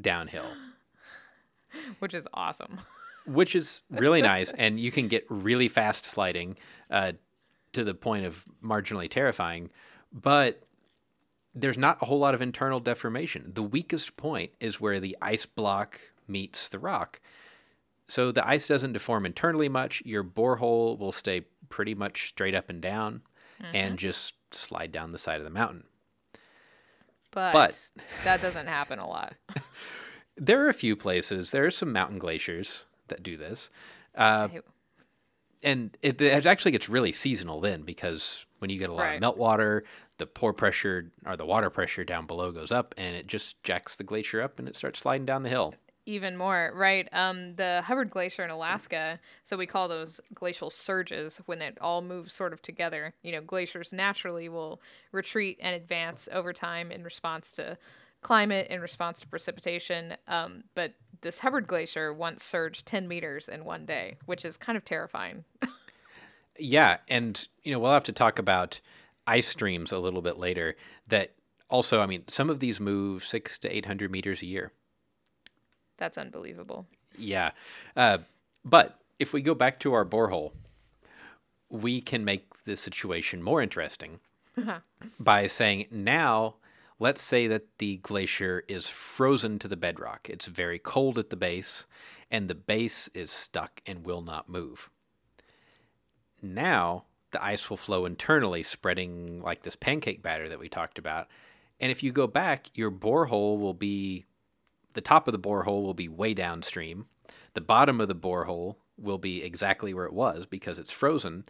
downhill, 0.00 0.46
Which 1.98 2.14
is 2.14 2.26
awesome. 2.34 2.80
which 3.26 3.54
is 3.54 3.82
really 3.90 4.22
nice. 4.22 4.52
And 4.52 4.80
you 4.80 4.90
can 4.90 5.08
get 5.08 5.24
really 5.28 5.68
fast 5.68 6.04
sliding 6.04 6.56
uh, 6.90 7.12
to 7.72 7.84
the 7.84 7.94
point 7.94 8.26
of 8.26 8.44
marginally 8.62 9.08
terrifying. 9.08 9.70
But 10.12 10.62
there's 11.54 11.78
not 11.78 11.98
a 12.02 12.06
whole 12.06 12.18
lot 12.18 12.34
of 12.34 12.42
internal 12.42 12.80
deformation. 12.80 13.52
The 13.54 13.62
weakest 13.62 14.16
point 14.16 14.52
is 14.58 14.80
where 14.80 14.98
the 15.00 15.16
ice 15.22 15.46
block 15.46 16.00
meets 16.30 16.68
the 16.68 16.78
rock. 16.78 17.20
So 18.08 18.32
the 18.32 18.46
ice 18.46 18.66
doesn't 18.68 18.92
deform 18.94 19.26
internally 19.26 19.68
much. 19.68 20.02
Your 20.04 20.24
borehole 20.24 20.98
will 20.98 21.12
stay 21.12 21.42
pretty 21.68 21.94
much 21.94 22.28
straight 22.28 22.54
up 22.54 22.68
and 22.70 22.80
down 22.80 23.22
and 23.74 23.98
just 23.98 24.34
slide 24.52 24.90
down 24.90 25.12
the 25.12 25.18
side 25.18 25.38
of 25.38 25.44
the 25.44 25.50
mountain. 25.50 25.84
But, 27.30 27.52
But- 27.52 27.88
that 28.24 28.40
doesn't 28.42 28.66
happen 28.66 28.98
a 28.98 29.08
lot. 29.08 29.34
There 30.36 30.64
are 30.64 30.70
a 30.70 30.74
few 30.74 30.96
places, 30.96 31.50
there 31.50 31.66
are 31.66 31.70
some 31.70 31.92
mountain 31.92 32.18
glaciers 32.18 32.86
that 33.08 33.22
do 33.22 33.36
this. 33.36 33.68
Uh, 34.14 34.48
and 35.62 35.94
it, 36.00 36.18
it 36.18 36.46
actually 36.46 36.70
gets 36.70 36.88
really 36.88 37.12
seasonal 37.12 37.60
then 37.60 37.82
because 37.82 38.46
when 38.58 38.70
you 38.70 38.78
get 38.78 38.88
a 38.88 38.92
lot 38.94 39.02
Right. 39.02 39.22
of 39.22 39.36
meltwater, 39.36 39.82
the 40.16 40.26
pore 40.26 40.54
pressure 40.54 41.10
or 41.26 41.36
the 41.36 41.44
water 41.44 41.68
pressure 41.68 42.04
down 42.04 42.26
below 42.26 42.52
goes 42.52 42.72
up 42.72 42.94
and 42.96 43.14
it 43.16 43.26
just 43.26 43.62
jacks 43.64 43.96
the 43.96 44.04
glacier 44.04 44.40
up 44.40 44.58
and 44.58 44.66
it 44.66 44.76
starts 44.76 45.00
sliding 45.00 45.26
down 45.26 45.42
the 45.42 45.50
hill. 45.50 45.74
Even 46.10 46.36
more, 46.36 46.72
right? 46.74 47.08
Um, 47.12 47.54
the 47.54 47.82
Hubbard 47.84 48.10
Glacier 48.10 48.42
in 48.42 48.50
Alaska, 48.50 49.20
so 49.44 49.56
we 49.56 49.66
call 49.66 49.86
those 49.86 50.20
glacial 50.34 50.70
surges 50.70 51.40
when 51.46 51.62
it 51.62 51.78
all 51.80 52.02
moves 52.02 52.34
sort 52.34 52.52
of 52.52 52.60
together. 52.60 53.14
You 53.22 53.30
know, 53.32 53.40
glaciers 53.40 53.92
naturally 53.92 54.48
will 54.48 54.80
retreat 55.12 55.58
and 55.60 55.74
advance 55.74 56.28
over 56.32 56.52
time 56.52 56.90
in 56.90 57.04
response 57.04 57.52
to 57.52 57.78
climate, 58.22 58.66
in 58.68 58.80
response 58.80 59.20
to 59.20 59.28
precipitation. 59.28 60.16
Um, 60.26 60.64
but 60.74 60.94
this 61.20 61.38
Hubbard 61.38 61.68
Glacier 61.68 62.12
once 62.12 62.42
surged 62.42 62.86
10 62.86 63.06
meters 63.06 63.48
in 63.48 63.64
one 63.64 63.86
day, 63.86 64.16
which 64.26 64.44
is 64.44 64.56
kind 64.56 64.76
of 64.76 64.84
terrifying. 64.84 65.44
Yeah, 66.58 66.98
and 67.08 67.48
you 67.62 67.72
know 67.72 67.78
we'll 67.78 67.92
have 67.92 68.04
to 68.04 68.12
talk 68.12 68.38
about 68.38 68.80
ice 69.26 69.48
streams 69.48 69.92
a 69.92 69.98
little 69.98 70.22
bit 70.22 70.36
later. 70.36 70.76
That 71.08 71.32
also, 71.68 72.00
I 72.00 72.06
mean, 72.06 72.24
some 72.28 72.50
of 72.50 72.60
these 72.60 72.78
move 72.80 73.24
six 73.24 73.58
to 73.60 73.74
eight 73.74 73.86
hundred 73.86 74.10
meters 74.10 74.42
a 74.42 74.46
year. 74.46 74.72
That's 76.00 76.18
unbelievable. 76.18 76.88
Yeah, 77.16 77.52
uh, 77.94 78.18
but 78.64 78.98
if 79.20 79.32
we 79.32 79.42
go 79.42 79.54
back 79.54 79.78
to 79.80 79.92
our 79.92 80.04
borehole, 80.04 80.52
we 81.68 82.00
can 82.00 82.24
make 82.24 82.64
the 82.64 82.76
situation 82.76 83.42
more 83.42 83.62
interesting 83.62 84.18
by 85.20 85.46
saying 85.46 85.86
now. 85.92 86.56
Let's 87.02 87.22
say 87.22 87.46
that 87.46 87.78
the 87.78 87.96
glacier 87.96 88.62
is 88.68 88.90
frozen 88.90 89.58
to 89.60 89.68
the 89.68 89.76
bedrock. 89.76 90.28
It's 90.28 90.44
very 90.44 90.78
cold 90.78 91.18
at 91.18 91.30
the 91.30 91.36
base, 91.36 91.86
and 92.30 92.46
the 92.46 92.54
base 92.54 93.08
is 93.14 93.30
stuck 93.30 93.80
and 93.86 94.04
will 94.04 94.20
not 94.20 94.50
move. 94.50 94.90
Now 96.42 97.04
the 97.30 97.42
ice 97.42 97.70
will 97.70 97.76
flow 97.76 98.04
internally, 98.04 98.62
spreading 98.62 99.40
like 99.40 99.62
this 99.62 99.76
pancake 99.76 100.22
batter 100.22 100.48
that 100.48 100.58
we 100.58 100.68
talked 100.68 100.98
about. 100.98 101.28
And 101.78 101.90
if 101.90 102.02
you 102.02 102.12
go 102.12 102.26
back, 102.26 102.66
your 102.74 102.90
borehole 102.90 103.58
will 103.58 103.74
be 103.74 104.26
the 104.94 105.00
top 105.00 105.28
of 105.28 105.32
the 105.32 105.38
borehole 105.38 105.82
will 105.82 105.94
be 105.94 106.08
way 106.08 106.34
downstream. 106.34 107.06
The 107.54 107.60
bottom 107.60 108.00
of 108.00 108.08
the 108.08 108.14
borehole 108.14 108.76
will 108.96 109.18
be 109.18 109.42
exactly 109.42 109.94
where 109.94 110.04
it 110.04 110.12
was 110.12 110.46
because 110.46 110.78
it's 110.78 110.90
frozen. 110.90 111.44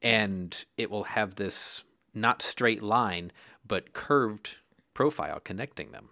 And 0.00 0.64
it 0.76 0.90
will 0.90 1.04
have 1.04 1.36
this 1.36 1.84
not 2.14 2.42
straight 2.42 2.82
line, 2.82 3.32
but 3.66 3.92
curved 3.92 4.56
profile 4.94 5.40
connecting 5.40 5.92
them. 5.92 6.10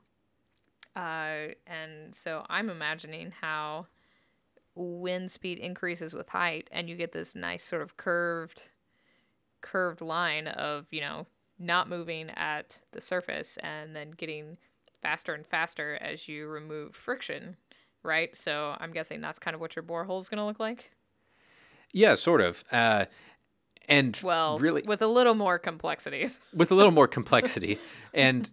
Uh, 0.96 1.54
and 1.66 2.14
so 2.14 2.44
I'm 2.48 2.68
imagining 2.68 3.32
how 3.40 3.86
wind 4.74 5.30
speed 5.30 5.58
increases 5.58 6.14
with 6.14 6.28
height, 6.28 6.68
and 6.72 6.88
you 6.88 6.96
get 6.96 7.12
this 7.12 7.34
nice 7.34 7.62
sort 7.62 7.82
of 7.82 7.96
curved, 7.96 8.70
curved 9.60 10.00
line 10.00 10.48
of 10.48 10.86
you 10.90 11.00
know 11.00 11.26
not 11.58 11.88
moving 11.88 12.30
at 12.30 12.78
the 12.92 13.00
surface, 13.00 13.56
and 13.58 13.94
then 13.94 14.10
getting 14.12 14.56
faster 15.02 15.34
and 15.34 15.46
faster 15.46 15.98
as 16.00 16.28
you 16.28 16.46
remove 16.46 16.94
friction, 16.94 17.56
right? 18.02 18.34
So 18.36 18.76
I'm 18.78 18.92
guessing 18.92 19.20
that's 19.20 19.38
kind 19.38 19.54
of 19.54 19.60
what 19.60 19.76
your 19.76 19.82
borehole 19.82 20.20
is 20.20 20.28
going 20.28 20.38
to 20.38 20.44
look 20.44 20.60
like. 20.60 20.90
Yeah, 21.92 22.14
sort 22.14 22.40
of. 22.40 22.62
Uh, 22.70 23.06
and 23.88 24.18
Well, 24.22 24.58
really, 24.58 24.82
with 24.86 25.02
a 25.02 25.06
little 25.08 25.34
more 25.34 25.58
complexities. 25.58 26.40
with 26.54 26.70
a 26.70 26.74
little 26.74 26.92
more 26.92 27.08
complexity 27.08 27.78
and 28.14 28.50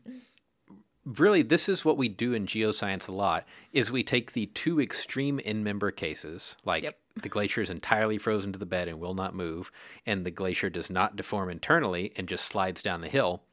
really 1.05 1.41
this 1.41 1.69
is 1.69 1.85
what 1.85 1.95
we 1.97 2.09
do 2.09 2.33
in 2.33 2.45
geoscience 2.45 3.07
a 3.07 3.11
lot 3.13 3.45
is 3.71 3.89
we 3.91 4.03
take 4.03 4.33
the 4.33 4.47
two 4.47 4.81
extreme 4.81 5.39
end 5.45 5.63
member 5.63 5.89
cases 5.89 6.57
like 6.65 6.83
Yep. 6.83 6.97
the 7.21 7.29
glacier 7.29 7.61
is 7.61 7.69
entirely 7.69 8.17
frozen 8.17 8.51
to 8.51 8.59
the 8.59 8.65
bed 8.65 8.89
and 8.89 8.99
will 8.99 9.13
not 9.13 9.33
move 9.33 9.71
and 10.05 10.25
the 10.25 10.31
glacier 10.31 10.69
does 10.69 10.89
not 10.89 11.15
deform 11.15 11.49
internally 11.49 12.11
and 12.17 12.27
just 12.27 12.43
slides 12.45 12.81
down 12.81 12.99
the 12.99 13.07
hill 13.07 13.43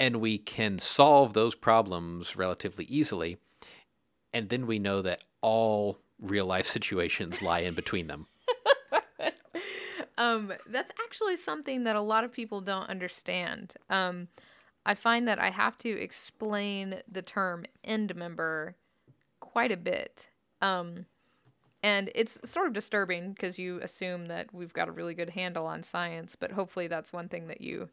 and 0.00 0.16
we 0.16 0.38
can 0.38 0.80
solve 0.80 1.34
those 1.34 1.54
problems 1.54 2.34
relatively 2.34 2.86
easily 2.86 3.36
and 4.32 4.48
then 4.48 4.66
we 4.66 4.80
know 4.80 5.02
that 5.02 5.22
all 5.40 5.98
real 6.20 6.46
life 6.46 6.66
situations 6.78 7.40
lie 7.40 7.60
in 7.60 7.74
between 7.74 8.08
them 8.08 8.26
Um, 10.20 10.52
that's 10.66 10.92
actually 11.02 11.36
something 11.36 11.84
that 11.84 11.96
a 11.96 12.02
lot 12.02 12.24
of 12.24 12.32
people 12.32 12.60
don't 12.60 12.90
understand. 12.90 13.72
Um, 13.88 14.28
I 14.84 14.94
find 14.94 15.26
that 15.26 15.38
I 15.38 15.48
have 15.48 15.78
to 15.78 15.88
explain 15.88 17.00
the 17.10 17.22
term 17.22 17.64
end 17.84 18.14
member 18.14 18.76
quite 19.40 19.72
a 19.72 19.78
bit. 19.78 20.28
Um, 20.60 21.06
and 21.82 22.10
it's 22.14 22.38
sort 22.48 22.66
of 22.66 22.74
disturbing 22.74 23.32
because 23.32 23.58
you 23.58 23.80
assume 23.80 24.26
that 24.26 24.52
we've 24.52 24.74
got 24.74 24.88
a 24.88 24.92
really 24.92 25.14
good 25.14 25.30
handle 25.30 25.66
on 25.66 25.82
science, 25.82 26.36
but 26.36 26.52
hopefully 26.52 26.86
that's 26.86 27.14
one 27.14 27.30
thing 27.30 27.48
that 27.48 27.62
you 27.62 27.88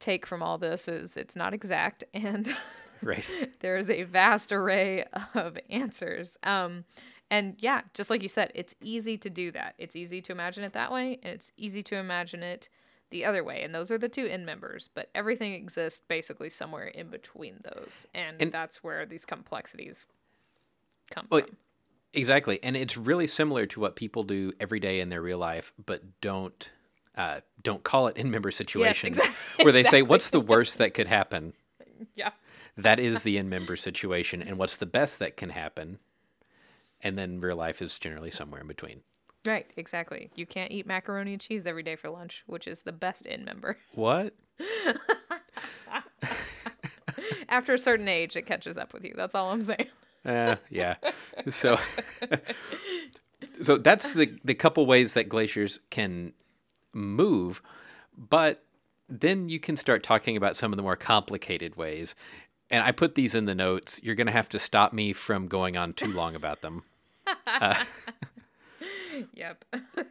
take 0.00 0.26
from 0.26 0.42
all 0.42 0.58
this 0.58 0.88
is 0.88 1.16
it's 1.16 1.36
not 1.36 1.54
exact 1.54 2.02
and 2.14 2.54
right 3.02 3.28
there 3.60 3.76
is 3.76 3.88
a 3.90 4.02
vast 4.02 4.50
array 4.52 5.04
of 5.34 5.56
answers. 5.68 6.36
Um, 6.42 6.84
and 7.30 7.54
yeah, 7.60 7.82
just 7.94 8.10
like 8.10 8.22
you 8.22 8.28
said, 8.28 8.50
it's 8.56 8.74
easy 8.82 9.16
to 9.18 9.30
do 9.30 9.52
that. 9.52 9.74
It's 9.78 9.94
easy 9.94 10.20
to 10.22 10.32
imagine 10.32 10.64
it 10.64 10.72
that 10.72 10.90
way, 10.90 11.20
and 11.22 11.32
it's 11.34 11.52
easy 11.56 11.80
to 11.84 11.94
imagine 11.96 12.42
it 12.42 12.68
the 13.10 13.24
other 13.24 13.44
way. 13.44 13.62
And 13.62 13.72
those 13.72 13.92
are 13.92 13.98
the 13.98 14.08
two 14.08 14.26
end 14.26 14.44
members, 14.46 14.88
but 14.92 15.10
everything 15.14 15.52
exists 15.52 16.00
basically 16.00 16.50
somewhere 16.50 16.86
in 16.88 17.08
between 17.08 17.60
those. 17.62 18.06
And, 18.14 18.42
And- 18.42 18.50
that's 18.50 18.82
where 18.82 19.06
these 19.06 19.24
complexities 19.24 20.08
come 21.12 21.28
Well, 21.30 21.42
from. 21.42 21.56
Exactly, 22.12 22.58
and 22.64 22.76
it's 22.76 22.96
really 22.96 23.28
similar 23.28 23.64
to 23.66 23.78
what 23.78 23.94
people 23.94 24.24
do 24.24 24.52
every 24.58 24.80
day 24.80 24.98
in 24.98 25.08
their 25.10 25.22
real 25.22 25.38
life, 25.38 25.72
but 25.86 26.20
don't 26.20 26.68
uh, 27.16 27.40
don't 27.62 27.82
call 27.84 28.06
it 28.06 28.18
end 28.18 28.30
member 28.30 28.50
situations, 28.50 29.18
exact- 29.18 29.36
where 29.62 29.72
they 29.72 29.84
say, 29.84 30.02
"What's 30.02 30.30
the 30.30 30.40
worst 30.40 30.78
that 30.78 30.94
could 30.94 31.06
happen?" 31.06 31.54
Yeah. 32.14 32.30
That 32.76 32.98
is 32.98 33.22
the 33.22 33.36
end 33.36 33.50
member 33.50 33.76
situation, 33.76 34.42
and 34.42 34.56
what's 34.56 34.76
the 34.76 34.86
best 34.86 35.18
that 35.18 35.36
can 35.36 35.50
happen? 35.50 35.98
And 37.02 37.18
then 37.18 37.40
real 37.40 37.56
life 37.56 37.82
is 37.82 37.98
generally 37.98 38.30
somewhere 38.30 38.60
in 38.60 38.66
between. 38.66 39.02
Right, 39.46 39.70
exactly. 39.76 40.30
You 40.34 40.46
can't 40.46 40.70
eat 40.70 40.86
macaroni 40.86 41.32
and 41.32 41.40
cheese 41.40 41.66
every 41.66 41.82
day 41.82 41.96
for 41.96 42.10
lunch, 42.10 42.44
which 42.46 42.66
is 42.66 42.82
the 42.82 42.92
best 42.92 43.26
end 43.28 43.44
member. 43.44 43.78
What? 43.94 44.34
After 47.48 47.74
a 47.74 47.78
certain 47.78 48.06
age, 48.06 48.36
it 48.36 48.42
catches 48.46 48.78
up 48.78 48.92
with 48.92 49.04
you. 49.04 49.14
That's 49.16 49.34
all 49.34 49.50
I'm 49.50 49.62
saying. 49.62 49.88
Uh, 50.24 50.56
yeah. 50.68 50.96
So, 51.48 51.78
so 53.62 53.78
that's 53.78 54.12
the 54.12 54.38
the 54.44 54.54
couple 54.54 54.86
ways 54.86 55.14
that 55.14 55.28
glaciers 55.28 55.80
can 55.90 56.32
move, 56.92 57.62
but 58.16 58.64
then 59.08 59.48
you 59.48 59.58
can 59.58 59.76
start 59.76 60.02
talking 60.02 60.36
about 60.36 60.56
some 60.56 60.72
of 60.72 60.76
the 60.76 60.82
more 60.82 60.96
complicated 60.96 61.76
ways. 61.76 62.14
And 62.70 62.84
I 62.84 62.92
put 62.92 63.16
these 63.16 63.34
in 63.34 63.46
the 63.46 63.54
notes. 63.54 64.00
You're 64.02 64.14
going 64.14 64.28
to 64.28 64.32
have 64.32 64.48
to 64.50 64.58
stop 64.58 64.92
me 64.92 65.12
from 65.12 65.48
going 65.48 65.76
on 65.76 65.92
too 65.92 66.12
long 66.12 66.34
about 66.34 66.62
them. 66.62 66.84
Uh, 67.46 67.84
yep. 69.34 69.64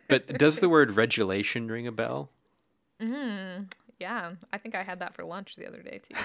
But 0.07 0.37
does 0.37 0.59
the 0.59 0.69
word 0.75 0.91
regelation 0.91 1.67
ring 1.69 1.85
a 1.85 1.91
bell? 1.91 2.29
yeah, 3.01 4.33
I 4.53 4.57
think 4.57 4.75
I 4.75 4.83
had 4.83 4.99
that 4.99 5.15
for 5.15 5.25
lunch 5.25 5.57
the 5.57 5.67
other 5.67 5.81
day 5.81 5.99
too. 6.01 6.15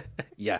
Yeah. 0.36 0.58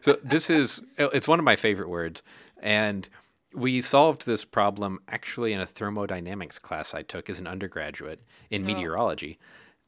So 0.00 0.18
this 0.22 0.48
is 0.50 0.82
it's 0.98 1.28
one 1.28 1.38
of 1.38 1.44
my 1.44 1.56
favorite 1.56 1.88
words 1.88 2.22
and 2.62 3.08
we 3.56 3.80
solved 3.80 4.26
this 4.26 4.44
problem 4.44 5.00
actually 5.08 5.54
in 5.54 5.60
a 5.60 5.66
thermodynamics 5.66 6.58
class 6.58 6.94
I 6.94 7.00
took 7.02 7.30
as 7.30 7.40
an 7.40 7.46
undergraduate 7.46 8.22
in 8.50 8.62
oh. 8.62 8.66
meteorology. 8.66 9.38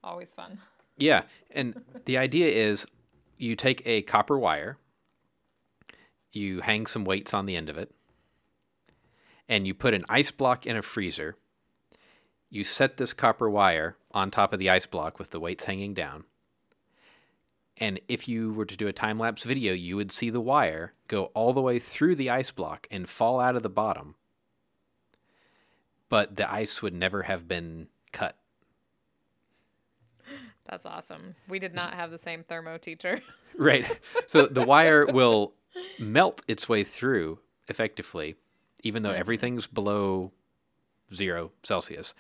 Always 0.03 0.31
fun. 0.31 0.59
Yeah, 0.97 1.23
and 1.51 1.83
the 2.07 2.17
idea 2.17 2.49
is 2.49 2.87
you 3.37 3.55
take 3.55 3.83
a 3.85 4.03
copper 4.03 4.39
wire, 4.39 4.79
you 6.33 6.63
hang 6.63 6.87
some 6.87 7.05
weights 7.05 7.35
on 7.35 7.47
the 7.47 7.57
end 7.57 7.69
of 7.69 7.77
it, 7.77 7.95
and 9.49 9.67
you 9.67 9.75
put 9.75 9.95
an 9.95 10.05
ice 10.09 10.31
block 10.31 10.67
in 10.67 10.77
a 10.77 10.83
freezer. 10.83 11.37
You 12.51 12.65
set 12.65 12.97
this 12.97 13.13
copper 13.13 13.51
wire 13.51 13.97
on 14.13 14.31
top 14.31 14.53
of 14.55 14.59
the 14.59 14.71
ice 14.71 14.87
block 14.87 15.19
with 15.19 15.31
the 15.31 15.41
weights 15.41 15.67
hanging 15.67 15.93
down. 15.93 16.25
And 17.79 18.01
if 18.09 18.29
you 18.29 18.53
were 18.53 18.64
to 18.64 18.77
do 18.77 18.88
a 18.88 18.93
time 18.93 19.19
lapse 19.19 19.45
video, 19.45 19.73
you 19.73 19.97
would 19.97 20.12
see 20.12 20.31
the 20.31 20.41
wire 20.41 20.95
go 21.07 21.27
all 21.27 21.53
the 21.53 21.61
way 21.61 21.79
through 21.79 22.17
the 22.17 22.31
ice 22.31 22.51
block 22.51 22.87
and 22.91 23.09
fall 23.09 23.41
out 23.41 23.57
of 23.57 23.62
the 23.62 23.71
bottom. 23.71 24.17
But 26.09 26.37
the 26.37 26.51
ice 26.51 26.83
would 26.83 26.95
never 26.95 27.23
have 27.23 27.47
been 27.47 27.88
cut. 28.12 28.37
That's 30.69 30.85
awesome. 30.85 31.35
We 31.49 31.59
did 31.59 31.75
not 31.75 31.95
have 31.95 32.11
the 32.11 32.19
same 32.19 32.45
thermo 32.45 32.79
teacher. 32.79 33.21
Right. 33.57 33.99
So 34.29 34.47
the 34.47 34.64
wire 34.64 35.05
will 35.05 35.55
melt 35.99 36.45
its 36.47 36.69
way 36.69 36.85
through 36.85 37.41
effectively, 37.67 38.37
even 38.85 39.03
though 39.03 39.11
mm-hmm. 39.11 39.19
everything's 39.19 39.67
below 39.67 40.31
zero 41.12 41.51
Celsius. 41.64 42.14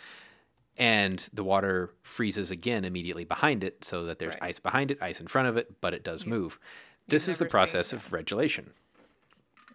And 0.78 1.28
the 1.32 1.42
water 1.44 1.90
freezes 2.02 2.50
again 2.50 2.84
immediately 2.84 3.24
behind 3.24 3.64
it 3.64 3.84
so 3.84 4.04
that 4.04 4.18
there's 4.20 4.34
Right. 4.34 4.44
ice 4.44 4.58
behind 4.60 4.90
it, 4.90 4.98
ice 5.02 5.20
in 5.20 5.26
front 5.26 5.48
of 5.48 5.56
it, 5.56 5.80
but 5.80 5.92
it 5.92 6.04
does 6.04 6.24
move. 6.24 6.58
This 7.08 7.26
is 7.26 7.38
the 7.38 7.46
process 7.46 7.92
of 7.92 8.12
regelation. 8.12 8.72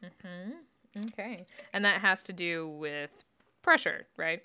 Mm-hmm. 0.03 1.03
okay. 1.05 1.45
And 1.73 1.83
that 1.85 2.01
has 2.01 2.23
to 2.25 2.33
do 2.33 2.67
with 2.67 3.23
pressure, 3.61 4.07
right? 4.17 4.41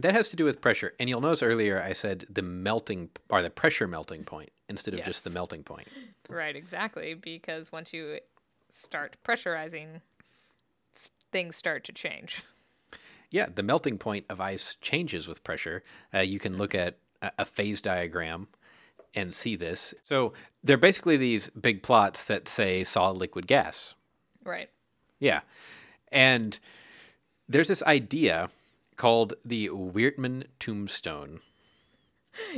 That 0.00 0.14
has 0.14 0.28
to 0.30 0.36
do 0.36 0.44
with 0.44 0.60
pressure. 0.60 0.94
And 0.98 1.08
you'll 1.08 1.20
notice 1.20 1.42
earlier 1.42 1.80
I 1.82 1.92
said 1.92 2.26
the 2.30 2.42
melting 2.42 3.10
or 3.28 3.42
the 3.42 3.50
pressure 3.50 3.86
melting 3.86 4.24
point 4.24 4.50
instead 4.68 4.94
of 4.94 5.04
just 5.04 5.24
the 5.24 5.30
melting 5.30 5.64
point. 5.64 5.88
Right, 6.30 6.56
exactly. 6.56 7.14
Because 7.14 7.70
once 7.70 7.92
you 7.92 8.18
start 8.70 9.16
pressurizing, 9.24 10.00
things 11.30 11.56
start 11.56 11.84
to 11.84 11.92
change. 11.92 12.42
Yeah, 13.32 13.46
the 13.52 13.62
melting 13.62 13.98
point 13.98 14.26
of 14.28 14.40
ice 14.40 14.76
changes 14.80 15.26
with 15.26 15.42
pressure. 15.42 15.82
Uh, 16.14 16.20
you 16.20 16.38
can 16.38 16.56
look 16.56 16.74
at 16.74 16.98
a, 17.38 17.44
phase 17.44 17.80
diagram 17.80 18.48
and 19.14 19.34
see 19.34 19.56
this. 19.56 19.94
So 20.04 20.32
they're 20.62 20.76
basically 20.76 21.16
these 21.16 21.48
big 21.50 21.82
plots 21.82 22.24
that 22.24 22.48
say 22.48 22.84
solid, 22.84 23.16
liquid, 23.18 23.46
gas. 23.46 23.94
Right. 24.44 24.70
Yeah. 25.18 25.40
And 26.10 26.58
there's 27.48 27.68
this 27.68 27.82
idea 27.84 28.50
called 28.96 29.34
the 29.44 29.68
Weertman 29.68 30.44
tombstone 30.60 31.40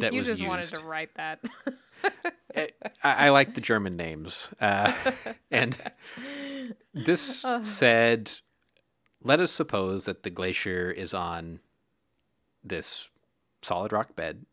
that 0.01 0.13
was 0.13 0.13
used. 0.13 0.13
you 0.13 0.19
was 0.19 0.29
just 0.29 0.41
used. 0.41 0.49
wanted 0.49 0.69
to 0.75 0.81
write 0.81 1.15
that. 1.15 1.41
I, 2.57 2.69
I 3.03 3.29
like 3.31 3.55
the 3.55 3.61
German 3.61 3.97
names. 3.97 4.53
Uh, 4.61 4.93
and 5.51 5.77
this 6.93 7.45
said, 7.63 8.33
let 9.25 9.41
us 9.41 9.51
suppose 9.51 10.05
that 10.05 10.23
the 10.23 10.31
glacier 10.31 10.91
is 10.91 11.13
on 11.13 11.61
this 12.63 13.09
solid 13.63 13.93
rock 13.93 14.15
bed, 14.15 14.45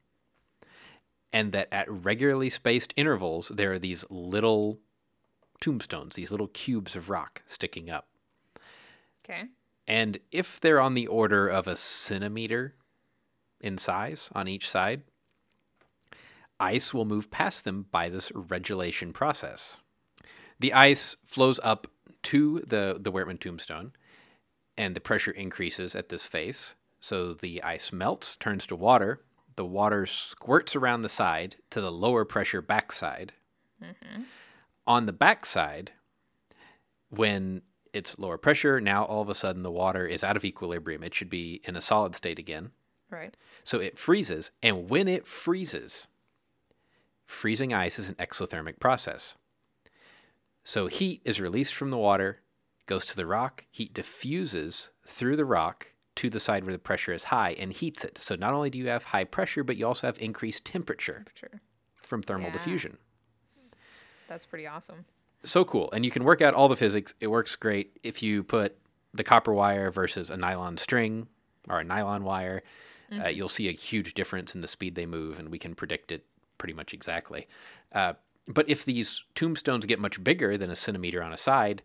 and 1.31 1.51
that 1.51 1.67
at 1.71 1.89
regularly 1.89 2.49
spaced 2.49 2.93
intervals, 2.97 3.49
there 3.49 3.73
are 3.73 3.79
these 3.79 4.05
little 4.09 4.79
tombstones, 5.59 6.15
these 6.15 6.31
little 6.31 6.47
cubes 6.47 6.95
of 6.95 7.09
rock 7.09 7.43
sticking 7.45 7.89
up. 7.89 8.07
okay. 9.23 9.43
And 9.87 10.19
if 10.31 10.59
they're 10.59 10.79
on 10.79 10.93
the 10.93 11.07
order 11.07 11.47
of 11.47 11.67
a 11.67 11.75
centimeter 11.75 12.75
in 13.59 13.77
size 13.77 14.29
on 14.33 14.47
each 14.47 14.69
side, 14.69 15.03
ice 16.59 16.93
will 16.93 17.05
move 17.05 17.31
past 17.31 17.65
them 17.65 17.87
by 17.91 18.07
this 18.07 18.31
regelation 18.33 19.11
process. 19.11 19.79
The 20.59 20.73
ice 20.73 21.15
flows 21.25 21.59
up 21.63 21.87
to 22.23 22.59
the, 22.59 22.97
the 22.99 23.11
Weertman 23.11 23.39
tombstone, 23.39 23.93
and 24.81 24.95
the 24.95 24.99
pressure 24.99 25.29
increases 25.29 25.93
at 25.93 26.09
this 26.09 26.25
face. 26.25 26.73
So 26.99 27.35
the 27.35 27.61
ice 27.61 27.93
melts, 27.93 28.35
turns 28.35 28.65
to 28.65 28.75
water. 28.75 29.21
The 29.55 29.63
water 29.63 30.07
squirts 30.07 30.75
around 30.75 31.03
the 31.03 31.09
side 31.09 31.57
to 31.69 31.81
the 31.81 31.91
lower 31.91 32.25
pressure 32.25 32.63
backside. 32.63 33.33
Mm-hmm. 33.79 34.23
On 34.87 35.05
the 35.05 35.13
backside, 35.13 35.91
when 37.09 37.61
it's 37.93 38.17
lower 38.17 38.39
pressure, 38.39 38.81
now 38.81 39.03
all 39.03 39.21
of 39.21 39.29
a 39.29 39.35
sudden 39.35 39.61
the 39.61 39.71
water 39.71 40.07
is 40.07 40.23
out 40.23 40.35
of 40.35 40.43
equilibrium. 40.43 41.03
It 41.03 41.13
should 41.13 41.29
be 41.29 41.61
in 41.63 41.75
a 41.75 41.81
solid 41.81 42.15
state 42.15 42.39
again. 42.39 42.71
Right. 43.11 43.37
So 43.63 43.79
it 43.79 43.99
freezes, 43.99 44.49
and 44.63 44.89
when 44.89 45.07
it 45.07 45.27
freezes, 45.27 46.07
freezing 47.27 47.71
ice 47.71 47.99
is 47.99 48.09
an 48.09 48.15
exothermic 48.15 48.79
process. 48.79 49.35
So 50.63 50.87
heat 50.87 51.21
is 51.23 51.39
released 51.39 51.75
from 51.75 51.91
the 51.91 51.99
water, 51.99 52.39
goes 52.85 53.05
to 53.05 53.15
the 53.15 53.25
rock, 53.25 53.65
heat 53.71 53.93
diffuses 53.93 54.89
through 55.05 55.35
the 55.35 55.45
rock 55.45 55.91
to 56.15 56.29
the 56.29 56.39
side 56.39 56.63
where 56.63 56.73
the 56.73 56.79
pressure 56.79 57.13
is 57.13 57.25
high 57.25 57.51
and 57.51 57.71
heats 57.71 58.03
it. 58.03 58.17
So 58.17 58.35
not 58.35 58.53
only 58.53 58.69
do 58.69 58.77
you 58.77 58.87
have 58.89 59.05
high 59.05 59.23
pressure, 59.23 59.63
but 59.63 59.77
you 59.77 59.87
also 59.87 60.07
have 60.07 60.19
increased 60.19 60.65
temperature 60.65 61.25
Sure. 61.33 61.61
from 62.01 62.21
thermal 62.21 62.47
Yeah. 62.47 62.53
diffusion. 62.53 62.97
That's 64.27 64.45
pretty 64.45 64.67
awesome. 64.67 65.05
so 65.43 65.65
cool 65.65 65.89
and 65.91 66.05
you 66.05 66.11
can 66.11 66.23
work 66.23 66.39
out 66.39 66.53
all 66.53 66.69
the 66.69 66.75
physics 66.75 67.15
it 67.19 67.25
works 67.25 67.55
great 67.55 67.97
if 68.03 68.21
you 68.21 68.43
put 68.43 68.77
the 69.11 69.23
copper 69.23 69.51
wire 69.51 69.89
versus 69.89 70.29
a 70.29 70.37
nylon 70.37 70.77
string 70.77 71.27
or 71.67 71.79
a 71.79 71.83
nylon 71.83 72.23
wire 72.23 72.61
uh, 73.19 73.27
you'll 73.27 73.49
see 73.49 73.67
a 73.67 73.71
huge 73.71 74.13
difference 74.13 74.53
in 74.53 74.61
the 74.61 74.67
speed 74.67 74.93
they 74.93 75.07
move 75.07 75.39
and 75.39 75.49
we 75.49 75.57
can 75.57 75.73
predict 75.73 76.11
it 76.11 76.25
pretty 76.59 76.73
much 76.75 76.93
exactly 76.93 77.47
uh, 77.93 78.13
but 78.47 78.69
if 78.69 78.85
these 78.85 79.23
tombstones 79.33 79.87
get 79.87 79.97
much 79.99 80.23
bigger 80.23 80.57
than 80.57 80.69
a 80.69 80.75
centimeter 80.75 81.23
on 81.23 81.33
a 81.33 81.37
side 81.37 81.81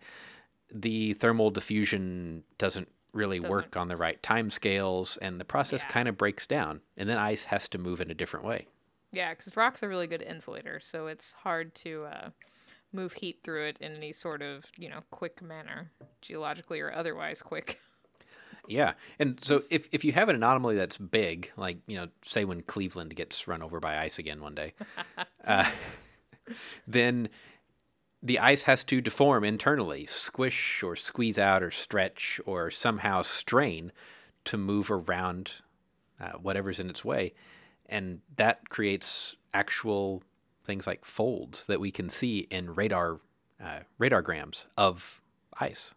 the 0.73 1.13
thermal 1.15 1.51
diffusion 1.51 2.43
doesn't 2.59 2.89
really 3.13 3.41
work 3.41 3.77
on 3.77 3.89
the 3.89 3.97
right 3.97 4.23
time 4.23 4.51
scales 4.51 5.17
and 5.23 5.41
the 5.41 5.45
process 5.45 5.83
Yeah. 5.85 5.89
kind 5.91 6.09
of 6.09 6.19
breaks 6.19 6.47
down 6.47 6.81
and 6.97 7.09
then 7.09 7.17
ice 7.19 7.47
has 7.47 7.69
to 7.71 7.79
move 7.79 8.01
in 8.01 8.11
a 8.11 8.15
different 8.15 8.45
way 8.45 8.67
Yeah, 9.13 9.31
because 9.33 9.57
rock's 9.57 9.83
are 9.83 9.89
really 9.89 10.07
good 10.07 10.23
insulator, 10.23 10.81
so 10.81 11.07
it's 11.07 11.33
hard 11.33 11.75
to 11.77 12.05
uh, 12.05 12.31
move 12.93 13.15
heat 13.15 13.41
through 13.43 13.67
it 13.67 13.79
in 13.81 13.93
any 13.97 14.13
sort 14.13 14.43
of 14.43 14.67
you 14.77 14.89
know 14.91 15.01
quick 15.11 15.41
manner, 15.41 15.91
geologically 16.21 16.81
or 16.81 16.93
otherwise 16.93 17.41
quick. 17.43 17.79
Yeah. 18.69 18.95
And 19.21 19.39
so 19.45 19.63
if, 19.71 19.89
if 19.93 20.05
you 20.05 20.11
have 20.11 20.29
an 20.29 20.35
anomaly 20.35 20.75
that's 20.75 20.99
big, 20.99 21.53
like, 21.57 21.79
you 21.87 21.97
know, 21.97 22.09
say 22.23 22.45
when 22.45 22.63
Cleveland 22.63 23.15
gets 23.15 23.47
run 23.47 23.63
over 23.63 23.79
by 23.79 23.97
ice 23.99 24.19
again 24.19 24.41
one 24.41 24.57
day, 24.57 24.75
uh, 25.47 25.71
then 26.87 27.29
the 28.27 28.39
ice 28.41 28.63
has 28.63 28.83
to 28.85 29.01
deform 29.01 29.45
internally, 29.45 30.05
squish 30.05 30.83
or 30.83 30.97
squeeze 30.97 31.39
out 31.39 31.63
or 31.63 31.71
stretch 31.71 32.41
or 32.45 32.71
somehow 32.73 33.23
strain 33.23 33.93
to 34.45 34.57
move 34.57 34.91
around 34.91 35.53
uh, 36.21 36.33
whatever's 36.33 36.81
in 36.81 36.91
its 36.91 37.05
way. 37.05 37.35
And 37.89 38.21
that 38.37 38.69
creates 38.69 39.37
actual 39.55 40.25
things 40.65 40.89
like 40.89 41.05
folds 41.05 41.67
that 41.67 41.79
we 41.79 41.93
can 41.93 42.09
see 42.09 42.49
in 42.51 42.75
radar 42.75 43.21
uh, 43.63 43.81
radargrams 44.01 44.67
of 44.77 45.23
ice. 45.61 45.95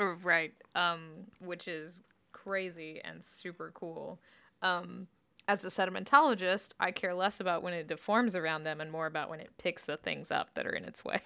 Oh, 0.00 0.16
Right. 0.22 0.54
Um, 0.74 1.26
which 1.40 1.68
is 1.68 2.02
crazy 2.32 3.00
and 3.04 3.22
super 3.22 3.70
cool. 3.74 4.18
Um, 4.62 5.08
as 5.46 5.64
a 5.64 5.68
sedimentologist, 5.68 6.72
I 6.80 6.90
care 6.90 7.14
less 7.14 7.38
about 7.38 7.62
when 7.62 7.74
it 7.74 7.86
deforms 7.86 8.34
around 8.34 8.64
them 8.64 8.80
and 8.80 8.90
more 8.90 9.06
about 9.06 9.28
when 9.28 9.40
it 9.40 9.50
picks 9.58 9.82
the 9.84 9.98
things 9.98 10.30
up 10.30 10.54
that 10.54 10.66
are 10.66 10.72
in 10.72 10.84
its 10.84 11.04
way. 11.04 11.20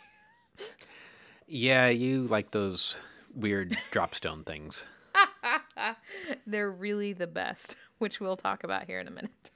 Yeah, 1.46 1.88
you 1.88 2.22
like 2.22 2.52
those 2.52 3.00
weird 3.34 3.76
dropstone 3.90 4.46
things. 4.46 4.86
They're 6.46 6.70
really 6.70 7.12
the 7.12 7.26
best, 7.26 7.76
which 7.98 8.20
we'll 8.20 8.36
talk 8.36 8.62
about 8.64 8.84
here 8.84 9.00
in 9.00 9.08
a 9.08 9.10
minute. 9.10 9.50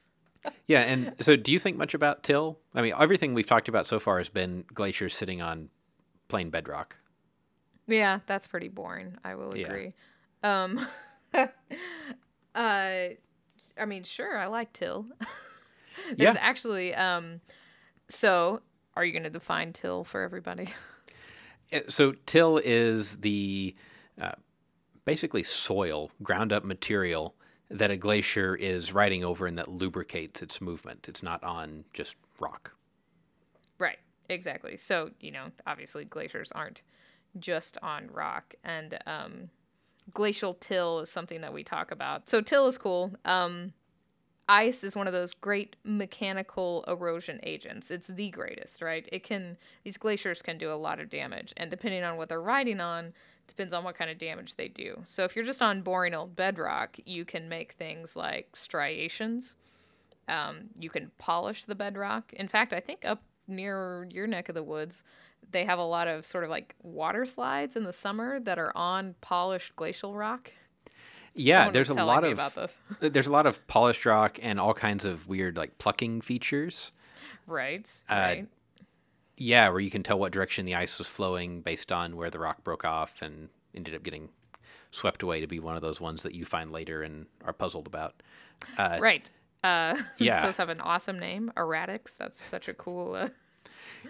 Yeah, 0.67 0.81
and 0.81 1.15
so 1.21 1.37
do 1.37 1.53
you 1.53 1.59
think 1.59 1.77
much 1.77 1.95
about 1.95 2.23
till? 2.23 2.59
I 2.75 2.83
mean, 2.83 2.93
everything 2.99 3.33
we've 3.33 3.47
talked 3.47 3.69
about 3.69 3.87
so 3.87 3.99
far 3.99 4.19
has 4.19 4.29
been 4.29 4.65
glaciers 4.75 5.15
sitting 5.15 5.41
on 5.41 5.71
plain 6.29 6.51
bedrock. 6.51 6.97
Yeah, 7.87 8.21
that's 8.27 8.47
pretty 8.47 8.69
boring. 8.69 9.17
I 9.25 9.35
will 9.37 9.57
Yeah. 9.57 9.67
agree. 9.67 9.95
Um, 10.43 10.87
uh, 11.35 11.47
I 12.55 13.17
mean, 13.87 14.03
sure, 14.05 14.37
I 14.37 14.47
like 14.47 14.73
till. 14.73 15.07
There's 16.17 16.35
Yeah. 16.35 16.41
actually, 16.41 16.95
um, 16.95 17.41
so 18.09 18.61
are 18.97 19.05
you 19.05 19.13
going 19.13 19.25
to 19.25 19.31
define 19.31 19.73
till 19.73 20.05
for 20.05 20.23
everybody? 20.23 20.69
Uh, 21.73 21.81
So 21.89 22.13
till 22.27 22.59
is 22.59 23.19
the 23.19 23.75
uh, 24.21 24.33
basically 25.05 25.43
soil, 25.43 26.11
ground 26.23 26.53
up 26.53 26.65
material 26.65 27.35
that 27.71 27.91
a 27.91 27.97
glacier 27.97 28.55
is 28.55 28.93
riding 28.93 29.25
over 29.25 29.47
and 29.47 29.59
that 29.59 29.69
lubricates 29.69 30.43
its 30.43 30.61
movement. 30.61 31.07
It's 31.09 31.23
not 31.23 31.43
on 31.43 31.85
just 31.93 32.15
rock. 32.39 32.75
Right, 33.79 33.99
exactly. 34.29 34.77
So, 34.77 35.11
you 35.21 35.31
know, 35.31 35.47
obviously 35.67 36.05
glaciers 36.05 36.53
aren't 36.53 36.83
just 37.39 37.79
on 37.83 38.09
rock. 38.13 38.55
And 38.63 38.99
um, 39.07 39.51
glacial 40.13 40.55
till 40.55 41.01
is 41.01 41.11
something 41.11 41.41
that 41.41 41.53
we 41.53 41.65
talk 41.65 41.91
about. 41.91 42.29
So, 42.29 42.41
till 42.41 42.67
is 42.67 42.79
cool. 42.79 43.13
Um, 43.25 43.73
ice 44.49 44.85
is 44.85 44.97
one 44.97 45.07
of 45.07 45.13
those 45.13 45.35
great 45.35 45.77
mechanical 45.85 46.85
erosion 46.87 47.41
agents. 47.43 47.91
It's 47.91 48.09
the 48.09 48.31
greatest, 48.31 48.83
right? 48.83 49.09
It 49.13 49.23
can, 49.23 49.57
these 49.85 49.97
glaciers 49.97 50.43
can 50.43 50.59
do 50.59 50.71
a 50.71 50.75
lot 50.75 51.01
of 51.01 51.09
damage. 51.09 51.53
And 51.57 51.71
depending 51.71 52.05
on 52.05 52.17
what 52.17 52.29
they're 52.29 52.43
riding 52.43 52.81
on, 52.81 53.13
depends 53.47 53.75
on 53.75 53.85
what 53.85 53.97
kind 53.97 54.11
of 54.11 54.19
damage 54.19 54.57
they 54.57 54.69
do. 54.69 55.03
So, 55.05 55.25
if 55.25 55.37
you're 55.37 55.45
just 55.45 55.63
on 55.63 55.83
boring 55.83 56.15
old 56.15 56.37
bedrock, 56.37 56.97
you 57.05 57.25
can 57.25 57.49
make 57.49 57.73
things 57.73 58.17
like 58.17 58.57
striations. 58.57 59.57
Um, 60.29 60.71
you 60.79 60.89
can 60.89 61.11
polish 61.19 61.65
the 61.65 61.75
bedrock. 61.75 62.33
In 62.33 62.49
fact, 62.49 62.73
I 62.73 62.81
think 62.81 63.05
up 63.05 63.23
near 63.47 64.09
your 64.11 64.27
neck 64.27 64.49
of 64.49 64.55
the 64.55 64.63
woods, 64.63 65.05
they 65.51 65.65
have 65.65 65.79
a 65.79 65.85
lot 65.85 66.09
of 66.09 66.25
sort 66.25 66.45
of 66.45 66.51
like 66.51 66.75
water 66.83 67.27
slides 67.27 67.77
in 67.77 67.85
the 67.85 67.93
summer 67.93 68.41
that 68.41 68.59
are 68.59 68.75
on 68.77 69.15
polished 69.21 69.77
glacial 69.77 70.15
rock. 70.15 70.53
Yeah, 71.35 71.59
Someone 71.59 71.73
there's 71.73 71.91
a 71.91 71.95
lot 71.95 72.25
of 72.25 72.33
about 72.33 72.55
this. 72.55 72.79
there's 73.01 73.27
a 73.27 73.33
lot 73.33 73.47
of 73.47 73.67
polished 73.67 74.07
rock 74.07 74.39
and 74.43 74.61
all 74.61 74.75
kinds 74.75 75.05
of 75.05 75.27
weird 75.29 75.57
like 75.57 75.79
plucking 75.79 76.21
features. 76.21 76.93
Right, 77.47 77.91
Uh, 78.09 78.15
right. 78.15 78.49
Yeah, 79.37 79.69
where 79.71 79.81
you 79.81 79.91
can 79.91 80.03
tell 80.05 80.19
what 80.19 80.33
direction 80.33 80.65
the 80.65 80.77
ice 80.77 80.97
was 80.99 81.09
flowing 81.09 81.61
based 81.61 81.91
on 81.91 82.17
where 82.17 82.31
the 82.31 82.39
rock 82.39 82.63
broke 82.63 82.85
off 82.85 83.21
and 83.21 83.49
ended 83.75 83.95
up 83.95 84.03
getting 84.05 84.29
swept 84.93 85.25
away 85.25 85.41
to 85.41 85.47
be 85.49 85.59
one 85.59 85.75
of 85.75 85.83
those 85.83 86.01
ones 86.01 86.23
that 86.23 86.35
you 86.35 86.45
find 86.45 86.71
later 86.71 87.03
and 87.03 87.27
are 87.45 87.53
puzzled 87.53 87.89
about. 87.89 88.23
Uh, 88.79 88.99
right. 89.01 89.29
Uh, 89.65 89.97
yeah. 90.19 90.41
those 90.47 90.57
have 90.57 90.69
an 90.69 90.81
awesome 90.81 91.19
name, 91.19 91.51
erratics. 91.57 92.17
That's 92.17 92.41
such 92.41 92.69
a 92.69 92.75
cool. 92.75 93.15
Uh, 93.15 93.29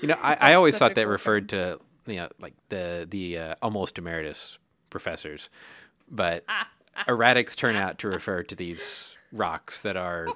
You 0.01 0.09
know, 0.09 0.19
I, 0.21 0.35
I 0.41 0.55
always 0.55 0.77
thought 0.77 0.95
that 0.97 1.05
cool 1.05 1.13
referred 1.13 1.49
to 1.51 1.79
you 2.07 2.17
know 2.17 2.29
like 2.41 2.55
the 2.69 3.07
the 3.09 3.39
uh, 3.39 3.55
almost 3.63 3.97
emeritus 3.97 4.59
professors, 4.91 5.49
but 6.11 6.45
erratics 7.09 7.57
turn 7.57 7.77
out 7.77 7.99
to 8.01 8.09
refer 8.09 8.43
to 8.43 8.55
these 8.55 9.15
rocks 9.33 9.81
that 9.81 9.97
are 9.97 10.29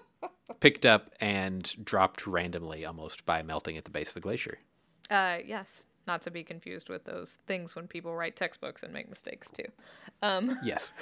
picked 0.60 0.84
up 0.86 1.10
and 1.20 1.84
dropped 1.84 2.26
randomly 2.26 2.84
almost 2.84 3.24
by 3.26 3.42
melting 3.42 3.76
at 3.76 3.84
the 3.84 3.90
base 3.90 4.08
of 4.08 4.14
the 4.14 4.20
glacier. 4.20 4.58
uh, 5.10 5.38
yes, 5.44 5.86
not 6.06 6.22
to 6.22 6.30
be 6.30 6.42
confused 6.42 6.88
with 6.88 7.04
those 7.04 7.36
things 7.46 7.76
when 7.76 7.86
people 7.86 8.14
write 8.14 8.34
textbooks 8.34 8.82
and 8.82 8.92
make 8.92 9.08
mistakes 9.10 9.50
too. 9.50 9.70
Um, 10.22 10.58
Yes. 10.64 10.92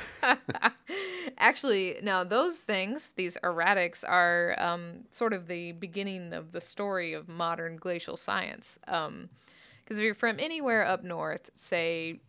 Actually, 1.39 1.99
now 2.03 2.25
those 2.25 2.59
things, 2.59 3.13
these 3.17 3.37
erratics, 3.43 4.05
are 4.07 4.57
um, 4.59 5.05
sort 5.11 5.33
of 5.33 5.47
the 5.47 5.73
beginning 5.73 6.33
of 6.33 6.53
the 6.53 6.61
story 6.61 7.13
of 7.13 7.29
modern 7.29 7.77
glacial 7.77 8.17
science. 8.17 8.79
Because 8.85 9.99
if 9.99 10.01
you're 10.01 10.15
from 10.15 10.41
anywhere 10.41 10.85
up 10.85 11.05
north, 11.05 11.51
say, 11.55 12.21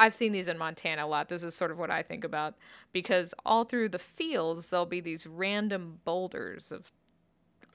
I've 0.00 0.14
seen 0.14 0.32
these 0.32 0.48
in 0.48 0.56
Montana 0.56 1.04
a 1.04 1.06
lot. 1.06 1.28
This 1.28 1.44
is 1.44 1.54
sort 1.54 1.70
of 1.70 1.78
what 1.78 1.90
I 1.90 2.02
think 2.02 2.24
about. 2.24 2.54
Because 2.90 3.34
all 3.44 3.64
through 3.64 3.90
the 3.90 3.98
fields, 3.98 4.70
there'll 4.70 4.86
be 4.86 5.00
these 5.00 5.26
random 5.26 6.00
boulders 6.04 6.72
of 6.72 6.90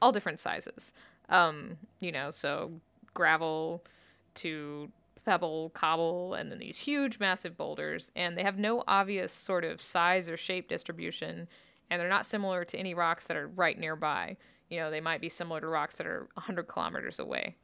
all 0.02 0.10
different 0.10 0.40
sizes. 0.40 0.92
Um, 1.28 1.78
you 2.00 2.10
know, 2.10 2.30
so 2.30 2.72
gravel 3.14 3.84
to 4.34 4.90
pebble, 5.24 5.70
cobble, 5.70 6.34
and 6.34 6.50
then 6.50 6.58
these 6.58 6.80
huge, 6.80 7.20
massive 7.20 7.56
boulders. 7.56 8.10
And 8.16 8.36
they 8.36 8.42
have 8.42 8.58
no 8.58 8.82
obvious 8.88 9.32
sort 9.32 9.64
of 9.64 9.80
size 9.80 10.28
or 10.28 10.36
shape 10.36 10.68
distribution. 10.68 11.46
And 11.88 12.00
they're 12.00 12.08
not 12.08 12.26
similar 12.26 12.64
to 12.64 12.76
any 12.76 12.92
rocks 12.92 13.24
that 13.26 13.36
are 13.36 13.46
right 13.46 13.78
nearby. 13.78 14.36
You 14.68 14.80
know, 14.80 14.90
they 14.90 15.00
might 15.00 15.20
be 15.20 15.28
similar 15.28 15.60
to 15.60 15.68
rocks 15.68 15.94
that 15.94 16.08
are 16.08 16.28
100 16.34 16.64
kilometers 16.64 17.20
away. 17.20 17.54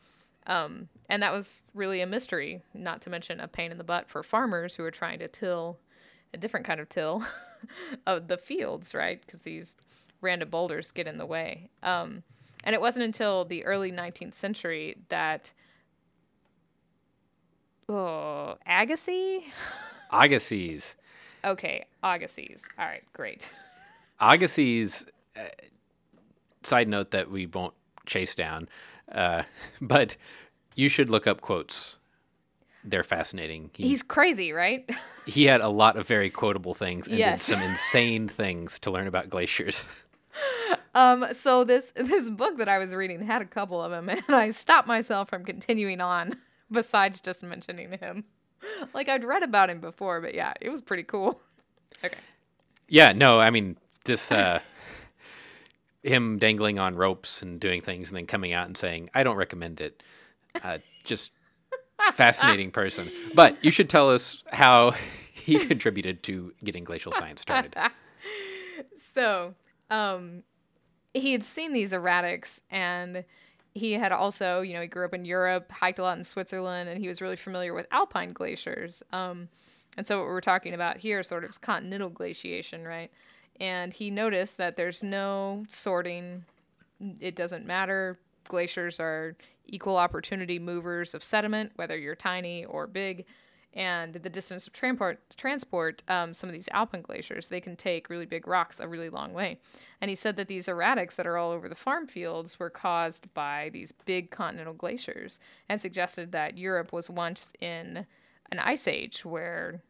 Um, 0.47 0.89
and 1.09 1.23
that 1.23 1.33
was 1.33 1.61
really 1.75 2.01
a 2.01 2.07
mystery, 2.07 2.63
not 2.75 3.01
to 3.03 3.11
mention 3.11 3.41
a 3.41 3.49
pain 3.49 3.71
in 3.71 3.79
the 3.79 3.85
butt 3.85 4.09
for 4.09 4.23
farmers 4.23 4.77
who 4.77 4.85
are 4.85 4.91
trying 4.91 5.19
to 5.21 5.29
till 5.29 5.79
a 6.35 6.39
different 6.39 6.67
kind 6.67 6.81
of 6.81 6.89
till 6.89 7.25
of 8.07 8.29
the 8.29 8.39
fields, 8.39 8.95
right? 8.95 9.21
Because 9.21 9.43
these 9.43 9.77
random 10.21 10.49
boulders 10.49 10.91
get 10.91 11.07
in 11.07 11.19
the 11.19 11.27
way. 11.27 11.69
Um, 11.83 12.23
and 12.65 12.75
it 12.75 12.81
wasn't 12.81 13.05
until 13.05 13.45
the 13.45 13.65
early 13.65 13.93
19th 13.93 14.35
century 14.35 14.97
that 15.09 15.53
oh, 17.89 18.57
Agassiz? 18.67 19.43
Agassiz. 20.13 20.97
Okay, 21.45 21.85
Agassiz. 22.03 22.65
All 22.79 22.87
right, 22.87 23.03
great. 23.13 23.51
Agassiz, 24.21 25.05
uh, 25.37 25.49
side 26.63 26.89
note 26.89 27.11
that 27.11 27.31
we 27.31 27.47
won't 27.47 27.75
chase 28.07 28.35
down, 28.35 28.69
uh, 29.13 29.45
but 29.81 30.17
you 30.75 30.89
should 30.89 31.11
look 31.11 31.27
up 31.27 31.41
quotes. 31.41 31.99
They're 32.85 33.05
fascinating. 33.05 33.71
He, 33.75 33.85
He's 33.89 34.03
crazy, 34.03 34.53
right? 34.53 34.89
he 35.27 35.45
had 35.45 35.61
a 35.61 35.69
lot 35.69 35.97
of 35.97 36.07
very 36.07 36.31
quotable 36.31 36.75
things 36.75 37.07
and 37.07 37.17
Yes. 37.19 37.47
did 37.47 37.53
some 37.53 37.63
insane 37.63 38.27
things 38.27 38.79
to 38.81 38.91
learn 38.91 39.07
about 39.07 39.31
glaciers. 39.31 39.85
Um, 40.95 41.27
so 41.33 41.65
this 41.65 41.91
this 41.95 42.29
book 42.29 42.59
that 42.59 42.69
I 42.69 42.79
was 42.79 42.95
reading 42.95 43.21
had 43.25 43.41
a 43.41 43.47
couple 43.47 43.83
of 43.83 43.91
them, 43.91 44.09
and 44.11 44.23
I 44.29 44.51
stopped 44.51 44.87
myself 44.89 45.29
from 45.31 45.45
continuing 45.45 46.01
on. 46.03 46.35
Besides 46.71 47.21
just 47.21 47.43
mentioning 47.43 47.93
him, 47.99 48.25
like 48.95 49.09
I'd 49.09 49.25
read 49.25 49.43
about 49.43 49.69
him 49.71 49.81
before, 49.81 50.21
but 50.21 50.35
yeah, 50.35 50.53
it 50.61 50.69
was 50.71 50.81
pretty 50.83 51.03
cool. 51.03 51.41
Okay. 52.05 52.17
Yeah, 52.89 53.13
no, 53.13 53.41
I 53.41 53.51
mean 53.51 53.77
this 54.05 54.31
uh 54.33 54.61
him 56.03 56.39
dangling 56.39 56.79
on 56.79 56.97
ropes 56.97 57.43
and 57.43 57.61
doing 57.61 57.81
things 57.81 58.11
and 58.11 58.17
then 58.17 58.27
coming 58.27 58.53
out 58.53 58.67
and 58.67 58.77
saying, 58.77 59.11
"I 59.15 59.23
don't 59.23 59.37
recommend 59.37 59.81
it." 59.81 60.03
Uh, 60.63 60.79
just 61.05 61.33
fascinating 62.13 62.71
person. 62.71 63.11
But 63.35 63.63
you 63.65 63.71
should 63.71 63.89
tell 63.89 64.11
us 64.11 64.45
how 64.53 64.91
he 65.33 65.59
contributed 65.59 66.23
to 66.25 66.53
getting 66.63 66.85
glacial 66.85 67.13
science 67.13 67.41
started. 67.41 67.75
So, 69.15 69.55
um, 69.91 70.43
he 71.15 71.33
had 71.33 71.45
seen 71.45 71.73
these 71.73 71.93
erratics 71.93 72.61
and 72.71 73.25
he 73.75 73.93
had 73.93 74.13
also, 74.13 74.61
you 74.61 74.75
know, 74.75 74.81
he 74.81 74.87
grew 74.87 75.05
up 75.05 75.15
in 75.15 75.25
Europe, 75.25 75.71
hiked 75.71 75.99
a 75.99 76.03
lot 76.03 76.19
in 76.19 76.25
Switzerland, 76.25 76.89
and 76.89 77.01
he 77.01 77.09
was 77.09 77.21
really 77.21 77.37
familiar 77.37 77.75
with 77.75 77.87
alpine 77.91 78.33
glaciers. 78.33 79.03
Um, 79.13 79.49
and 79.97 80.07
so 80.07 80.19
what 80.19 80.27
we're 80.27 80.41
talking 80.41 80.75
about 80.75 80.99
here 80.99 81.23
sort 81.23 81.45
of 81.45 81.51
is 81.51 81.59
continental 81.59 82.11
glaciation, 82.11 82.85
right? 82.87 83.11
And 83.61 83.93
he 83.93 84.11
noticed 84.11 84.57
that 84.59 84.77
there's 84.77 85.03
no 85.03 85.65
sorting. 85.69 86.45
It 87.21 87.37
doesn't 87.37 87.67
matter. 87.67 88.19
Glaciers 88.45 88.99
are 88.99 89.37
equal 89.67 89.97
opportunity 89.97 90.59
movers 90.59 91.15
of 91.15 91.23
sediment, 91.23 91.73
whether 91.77 91.97
you're 91.97 92.17
tiny 92.17 92.65
or 92.65 92.87
big. 92.87 93.25
And 93.75 94.13
the 94.15 94.29
distance 94.29 94.67
of 94.67 94.75
transport, 94.75 95.21
transport 95.35 96.03
um, 96.07 96.35
some 96.35 96.51
of 96.51 96.53
these 96.53 96.69
alpine 96.73 97.01
glaciers, 97.01 97.49
they 97.49 97.61
can 97.61 97.75
take 97.75 98.11
really 98.11 98.27
big 98.27 98.47
rocks 98.47 98.79
a 98.79 98.87
really 98.87 99.09
long 99.09 99.33
way. 99.33 99.61
And 100.01 100.11
he 100.11 100.15
said 100.15 100.37
that 100.37 100.49
these 100.49 100.67
erratics 100.67 101.17
that 101.17 101.27
are 101.27 101.39
all 101.39 101.53
over 101.53 101.71
the 101.71 101.75
farm 101.75 102.07
fields 102.07 102.59
were 102.59 102.69
caused 102.69 103.33
by 103.33 103.71
these 103.73 103.93
big 104.05 104.31
continental 104.31 104.75
glaciers, 104.75 105.41
and 105.71 105.81
suggested 105.81 106.33
that 106.33 106.59
Europe 106.59 106.93
was 106.93 107.09
once 107.09 107.51
in 107.61 108.05
an 108.51 108.59
ice 108.59 108.87
age 108.87 109.25
where, 109.25 109.81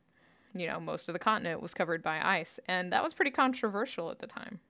you 0.54 0.66
know, 0.66 0.80
most 0.80 1.08
of 1.08 1.12
the 1.12 1.18
continent 1.18 1.60
was 1.60 1.74
covered 1.74 2.02
by 2.02 2.20
ice, 2.22 2.60
and 2.66 2.92
that 2.92 3.02
was 3.02 3.14
pretty 3.14 3.30
controversial 3.30 4.10
at 4.10 4.18
the 4.18 4.26
time. 4.26 4.60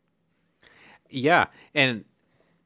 Yeah, 1.09 1.47
and 1.74 2.05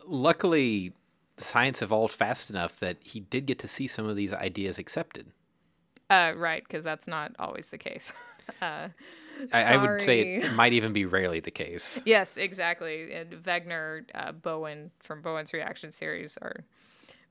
luckily 0.06 0.92
science 1.36 1.82
evolved 1.82 2.14
fast 2.14 2.50
enough 2.50 2.78
that 2.80 2.96
he 3.02 3.20
did 3.20 3.46
get 3.46 3.58
to 3.58 3.68
see 3.68 3.86
some 3.86 4.06
of 4.06 4.16
these 4.16 4.32
ideas 4.32 4.78
accepted. 4.78 5.26
Uh, 6.08 6.32
right, 6.36 6.62
because 6.62 6.84
that's 6.84 7.08
not 7.08 7.32
always 7.38 7.66
the 7.66 7.78
case. 7.78 8.12
uh, 8.62 8.88
I, 9.52 9.74
I 9.74 9.76
would 9.76 10.00
say 10.00 10.36
it 10.36 10.54
might 10.54 10.72
even 10.72 10.92
be 10.92 11.04
rarely 11.06 11.40
the 11.40 11.50
case. 11.50 12.00
Yes, 12.04 12.36
exactly. 12.36 13.12
And 13.12 13.30
Wegener, 13.42 14.04
uh, 14.14 14.32
Bowen 14.32 14.90
from 15.00 15.20
Bowen's 15.20 15.52
reaction 15.52 15.90
series 15.90 16.38
are 16.40 16.64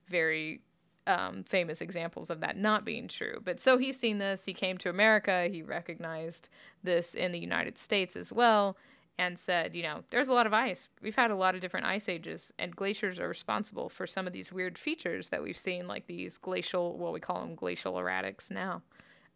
very 0.08 0.60
um, 1.06 1.44
famous 1.44 1.80
examples 1.80 2.30
of 2.30 2.40
that 2.40 2.56
not 2.56 2.84
being 2.84 3.08
true. 3.08 3.40
But 3.44 3.60
so 3.60 3.78
he's 3.78 3.98
seen 3.98 4.18
this. 4.18 4.44
He 4.44 4.52
came 4.52 4.78
to 4.78 4.90
America. 4.90 5.48
He 5.50 5.62
recognized 5.62 6.48
this 6.82 7.14
in 7.14 7.32
the 7.32 7.38
United 7.38 7.78
States 7.78 8.16
as 8.16 8.32
well 8.32 8.76
and 9.18 9.38
said, 9.38 9.74
you 9.74 9.82
know, 9.82 10.04
there's 10.10 10.28
a 10.28 10.32
lot 10.32 10.46
of 10.46 10.52
ice. 10.52 10.90
We've 11.00 11.16
had 11.16 11.30
a 11.30 11.36
lot 11.36 11.54
of 11.54 11.60
different 11.60 11.86
ice 11.86 12.08
ages, 12.08 12.52
and 12.58 12.76
glaciers 12.76 13.18
are 13.18 13.28
responsible 13.28 13.88
for 13.88 14.06
some 14.06 14.26
of 14.26 14.32
these 14.32 14.52
weird 14.52 14.76
features 14.76 15.30
that 15.30 15.42
we've 15.42 15.56
seen, 15.56 15.86
like 15.86 16.06
these 16.06 16.36
glacial, 16.36 16.98
well, 16.98 17.12
we 17.12 17.20
call 17.20 17.40
them 17.40 17.54
glacial 17.54 17.94
erratics 17.94 18.50
now. 18.50 18.82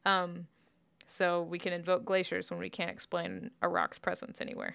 Um, 0.05 0.49
so 1.07 1.43
we 1.43 1.59
can 1.59 1.73
invoke 1.73 2.05
glaciers 2.05 2.51
when 2.51 2.61
we 2.61 2.69
can't 2.69 2.91
explain 2.91 3.53
a 3.63 3.69
rock's 3.69 3.99
presence 3.99 4.41
anywhere. 4.41 4.75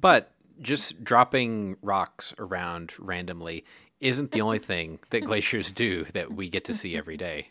But 0.00 0.32
just 0.60 1.02
dropping 1.04 1.76
rocks 1.82 2.34
around 2.38 2.92
randomly 2.98 3.64
isn't 4.00 4.32
the 4.32 4.40
only 4.40 4.58
thing 4.58 4.98
that 5.10 5.20
glaciers 5.24 5.72
do 5.72 6.04
that 6.12 6.32
we 6.32 6.48
get 6.48 6.64
to 6.64 6.74
see 6.74 6.96
every 6.96 7.16
day. 7.16 7.48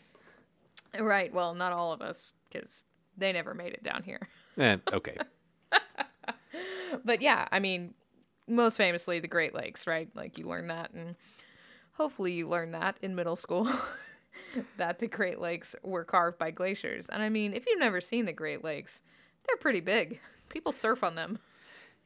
Right. 0.98 1.32
Well, 1.32 1.54
not 1.54 1.72
all 1.72 1.92
of 1.92 2.00
us, 2.00 2.32
because 2.50 2.84
they 3.16 3.32
never 3.32 3.54
made 3.54 3.72
it 3.72 3.82
down 3.82 4.02
here. 4.02 4.28
Eh, 4.58 4.76
okay. 4.92 5.16
but 7.04 7.20
yeah, 7.20 7.48
I 7.50 7.58
mean, 7.58 7.94
most 8.46 8.76
famously 8.76 9.18
the 9.20 9.28
Great 9.28 9.54
Lakes, 9.54 9.86
right? 9.86 10.08
Like 10.14 10.38
you 10.38 10.46
learn 10.48 10.68
that, 10.68 10.92
and 10.92 11.16
hopefully 11.94 12.32
you 12.32 12.48
learn 12.48 12.72
that 12.72 12.98
in 13.02 13.14
middle 13.14 13.36
school. 13.36 13.68
that 14.76 14.98
the 14.98 15.06
Great 15.06 15.40
Lakes 15.40 15.74
were 15.82 16.04
carved 16.04 16.38
by 16.38 16.50
glaciers. 16.50 17.08
And 17.08 17.22
I 17.22 17.28
mean, 17.28 17.54
if 17.54 17.66
you've 17.66 17.80
never 17.80 18.00
seen 18.00 18.24
the 18.24 18.32
Great 18.32 18.62
Lakes, 18.62 19.02
they're 19.46 19.56
pretty 19.56 19.80
big. 19.80 20.20
People 20.48 20.72
surf 20.72 21.02
on 21.02 21.14
them. 21.14 21.38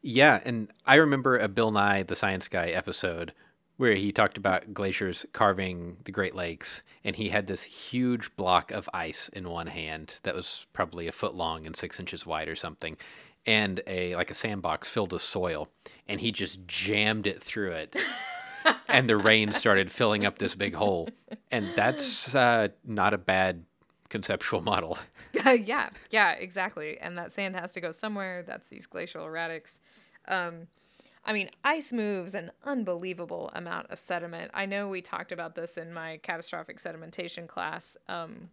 Yeah, 0.02 0.40
and 0.44 0.70
I 0.86 0.96
remember 0.96 1.36
a 1.36 1.48
Bill 1.48 1.70
Nye 1.70 2.02
the 2.02 2.16
Science 2.16 2.48
Guy 2.48 2.68
episode 2.68 3.32
where 3.78 3.94
he 3.94 4.10
talked 4.10 4.36
about 4.36 4.74
glaciers 4.74 5.24
carving 5.32 5.98
the 6.04 6.12
Great 6.12 6.34
Lakes, 6.34 6.82
and 7.04 7.14
he 7.16 7.28
had 7.28 7.46
this 7.46 7.62
huge 7.62 8.34
block 8.36 8.72
of 8.72 8.88
ice 8.92 9.28
in 9.28 9.48
one 9.48 9.68
hand 9.68 10.16
that 10.24 10.34
was 10.34 10.66
probably 10.72 11.06
a 11.06 11.12
foot 11.12 11.34
long 11.34 11.64
and 11.64 11.76
six 11.76 11.98
inches 12.00 12.26
wide 12.26 12.48
or 12.48 12.56
something, 12.56 12.96
and 13.46 13.80
a 13.86 14.14
like 14.16 14.30
a 14.30 14.34
sandbox 14.34 14.88
filled 14.88 15.12
with 15.12 15.22
soil, 15.22 15.68
and 16.08 16.20
he 16.20 16.32
just 16.32 16.66
jammed 16.66 17.26
it 17.26 17.42
through 17.42 17.72
it. 17.72 17.96
and 18.88 19.08
the 19.08 19.16
rain 19.16 19.52
started 19.52 19.92
filling 19.92 20.26
up 20.26 20.38
this 20.38 20.56
big 20.56 20.74
hole, 20.74 21.08
and 21.50 21.68
that's 21.76 22.34
uh, 22.34 22.68
not 22.84 23.14
a 23.14 23.18
bad 23.18 23.64
conceptual 24.08 24.60
model. 24.60 24.98
yeah, 25.32 25.90
yeah, 26.10 26.32
exactly. 26.32 26.98
And 26.98 27.16
that 27.18 27.32
sand 27.32 27.56
has 27.56 27.72
to 27.72 27.80
go 27.80 27.92
somewhere. 27.92 28.42
That's 28.42 28.68
these 28.68 28.86
glacial 28.86 29.24
erratics. 29.24 29.78
Um, 30.26 30.68
I 31.24 31.32
mean, 31.32 31.50
ice 31.64 31.92
moves 31.92 32.34
an 32.34 32.50
unbelievable 32.64 33.50
amount 33.54 33.90
of 33.90 33.98
sediment. 33.98 34.50
I 34.54 34.66
know 34.66 34.88
we 34.88 35.02
talked 35.02 35.32
about 35.32 35.54
this 35.54 35.76
in 35.76 35.92
my 35.92 36.18
catastrophic 36.22 36.78
sedimentation 36.78 37.46
class. 37.46 37.96
Um, 38.08 38.48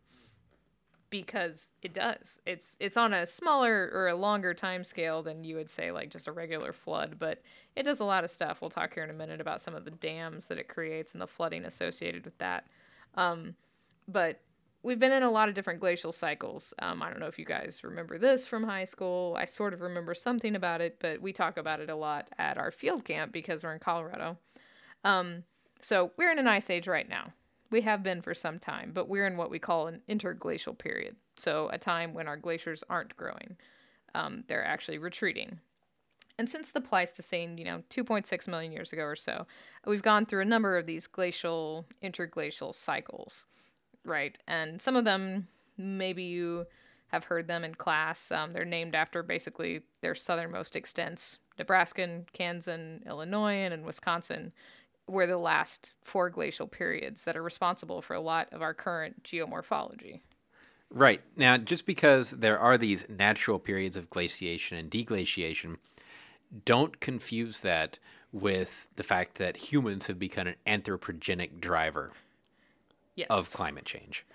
because 1.10 1.72
it 1.82 1.94
does. 1.94 2.42
It's 2.46 2.76
it's 2.80 2.98
on 2.98 3.14
a 3.14 3.26
smaller 3.26 3.90
or 3.94 4.08
a 4.08 4.16
longer 4.16 4.54
time 4.54 4.84
scale 4.84 5.24
than 5.24 5.46
you 5.46 5.56
would 5.56 5.70
say 5.70 5.92
like 5.92 6.10
just 6.10 6.28
a 6.28 6.32
regular 6.32 6.74
flood, 6.74 7.16
but 7.20 7.42
it 7.76 7.84
does 7.84 8.02
a 8.02 8.06
lot 8.06 8.26
of 8.26 8.30
stuff. 8.30 8.60
We'll 8.60 8.70
talk 8.70 8.94
here 8.94 9.04
in 9.04 9.10
a 9.10 9.14
minute 9.14 9.40
about 9.40 9.62
some 9.62 9.76
of 9.76 9.86
the 9.86 9.92
dams 9.92 10.48
that 10.48 10.58
it 10.58 10.68
creates 10.68 11.14
and 11.14 11.22
the 11.22 11.28
flooding 11.28 11.64
associated 11.64 12.26
with 12.26 12.38
that. 12.40 12.68
Um, 13.16 13.56
but 14.08 14.42
we've 14.86 15.00
been 15.00 15.12
in 15.12 15.24
a 15.24 15.32
lot 15.32 15.50
of 15.50 15.56
different 15.56 15.80
glacial 15.80 16.12
cycles. 16.12 16.74
Um, 16.78 17.02
I 17.02 17.10
don't 17.10 17.20
know 17.20 17.26
if 17.26 17.40
you 17.40 17.46
guys 17.46 17.82
remember 17.84 18.20
this 18.20 18.46
from 18.46 18.64
high 18.64 18.84
school. 18.84 19.36
I 19.38 19.46
sort 19.46 19.74
of 19.74 19.82
remember 19.82 20.14
something 20.14 20.56
about 20.56 20.80
it, 20.80 20.98
but 21.00 21.22
we 21.22 21.34
talk 21.34 21.58
about 21.58 21.80
it 21.80 21.90
a 21.90 21.96
lot 21.96 22.30
at 22.38 22.60
our 22.60 22.70
field 22.70 23.04
camp 23.04 23.34
because 23.34 23.64
we're 23.64 23.74
in 23.74 23.80
Colorado. 23.80 24.38
Um, 25.04 25.44
so 25.82 26.12
we're 26.18 26.32
in 26.32 26.38
an 26.38 26.48
ice 26.48 26.70
age 26.70 26.88
right 26.88 27.10
now. 27.10 27.34
We 27.72 27.82
have 27.82 28.04
been 28.04 28.22
for 28.22 28.36
some 28.36 28.60
time, 28.60 28.92
but 28.94 29.10
we're 29.10 29.26
in 29.26 29.38
what 29.38 29.50
we 29.50 29.58
call 29.58 29.88
an 29.88 30.02
interglacial 30.08 30.76
period. 30.76 31.16
So 31.36 31.68
a 31.74 31.80
time 31.80 32.14
when 32.14 32.28
our 32.28 32.38
glaciers 32.38 32.84
aren't 32.88 33.18
growing, 33.18 33.58
um, 34.14 34.44
they're 34.48 34.66
actually 34.66 35.00
retreating. 35.00 35.60
And 36.38 36.48
since 36.48 36.72
the 36.72 36.82
Pleistocene, 36.82 37.58
you 37.58 37.66
know, 37.66 37.82
2.6 37.90 38.48
million 38.48 38.72
years 38.72 38.94
ago 38.94 39.04
or 39.04 39.16
so, 39.16 39.48
we've 39.88 40.04
gone 40.04 40.28
through 40.28 40.42
a 40.42 40.46
number 40.46 40.78
of 40.78 40.86
these 40.86 41.08
glacial, 41.08 41.86
interglacial 42.04 42.72
cycles 42.72 43.48
right? 44.06 44.38
And 44.48 44.82
some 44.82 44.96
of 44.96 45.06
them, 45.06 45.48
maybe 45.78 46.24
you 46.24 46.66
have 47.08 47.26
heard 47.26 47.48
them 47.48 47.64
in 47.64 47.76
class. 47.76 48.32
Um, 48.32 48.54
they're 48.54 48.66
named 48.66 48.96
after 48.96 49.24
basically 49.24 49.82
their 50.02 50.16
southernmost 50.16 50.76
extents. 50.76 51.40
Nebraska, 51.58 52.22
Kansas, 52.34 53.02
Illinois, 53.06 53.64
and 53.64 53.74
in 53.74 53.86
Wisconsin 53.86 54.52
were 55.08 55.28
the 55.28 55.38
last 55.38 55.94
four 56.02 56.30
glacial 56.30 56.68
periods 56.68 57.24
that 57.24 57.38
are 57.38 57.44
responsible 57.44 58.02
for 58.02 58.14
a 58.14 58.20
lot 58.20 58.48
of 58.52 58.62
our 58.62 58.74
current 58.74 59.24
geomorphology. 59.24 60.22
Right. 60.90 61.22
Now, 61.36 61.58
just 61.58 61.86
because 61.86 62.32
there 62.32 62.60
are 62.60 62.78
these 62.78 63.08
natural 63.10 63.60
periods 63.60 63.96
of 63.96 64.10
glaciation 64.10 64.78
and 64.78 64.90
deglaciation, 64.90 65.78
don't 66.64 67.00
confuse 67.00 67.62
that 67.62 68.00
with 68.32 68.88
the 68.96 69.04
fact 69.04 69.38
that 69.38 69.72
humans 69.72 70.08
have 70.08 70.20
become 70.20 70.48
an 70.48 70.56
anthropogenic 70.68 71.60
driver 71.60 72.12
yes. 73.16 73.28
of 73.30 73.52
climate 73.52 73.86
change. 73.86 74.26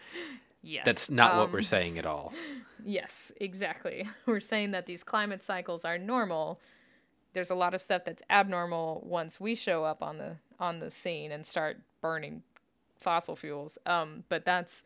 Yes. 0.62 0.84
That's 0.84 1.10
not 1.10 1.32
um, 1.32 1.38
what 1.38 1.52
we're 1.52 1.62
saying 1.62 1.98
at 1.98 2.06
all. 2.06 2.32
Yes, 2.82 3.30
exactly. 3.38 4.08
We're 4.26 4.40
saying 4.40 4.70
that 4.70 4.86
these 4.86 5.04
climate 5.04 5.42
cycles 5.42 5.84
are 5.84 5.98
normal. 5.98 6.60
There's 7.34 7.50
a 7.50 7.54
lot 7.54 7.74
of 7.74 7.82
stuff 7.82 8.06
that's 8.06 8.22
abnormal 8.30 9.02
once 9.04 9.38
we 9.38 9.54
show 9.54 9.84
up 9.84 10.02
on 10.02 10.16
the 10.16 10.38
on 10.58 10.80
the 10.80 10.90
scene 10.90 11.30
and 11.30 11.44
start 11.44 11.76
burning 12.00 12.42
fossil 12.96 13.36
fuels. 13.36 13.76
Um, 13.84 14.24
but 14.30 14.46
that's 14.46 14.82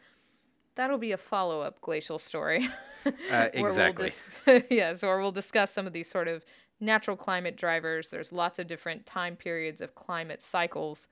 that'll 0.75 0.99
be 0.99 1.13
a 1.13 1.17
follow 1.17 1.61
up 1.61 1.81
glacial 1.81 2.19
story. 2.19 2.69
uh, 3.31 3.49
exactly. 3.53 4.11
We'll 4.47 4.59
dis- 4.59 4.67
yes, 4.71 5.05
or 5.05 5.21
we'll 5.21 5.31
discuss 5.31 5.71
some 5.71 5.87
of 5.87 5.93
these 5.93 6.11
sort 6.11 6.27
of 6.27 6.45
natural 6.81 7.17
climate 7.17 7.57
drivers. 7.57 8.09
There's 8.09 8.33
lots 8.33 8.59
of 8.59 8.67
different 8.67 9.07
time 9.07 9.37
periods 9.37 9.81
of 9.81 9.95
climate 9.95 10.43
cycles 10.43 11.07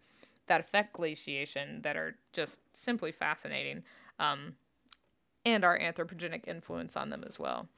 that 0.46 0.60
affect 0.60 0.92
glaciation 0.94 1.82
that 1.82 1.96
are 1.96 2.16
just 2.32 2.60
simply 2.72 3.12
fascinating, 3.12 3.82
um, 4.18 4.56
and 5.44 5.64
our 5.64 5.78
anthropogenic 5.78 6.46
influence 6.46 6.96
on 6.96 7.10
them 7.10 7.24
as 7.26 7.38
well. 7.38 7.68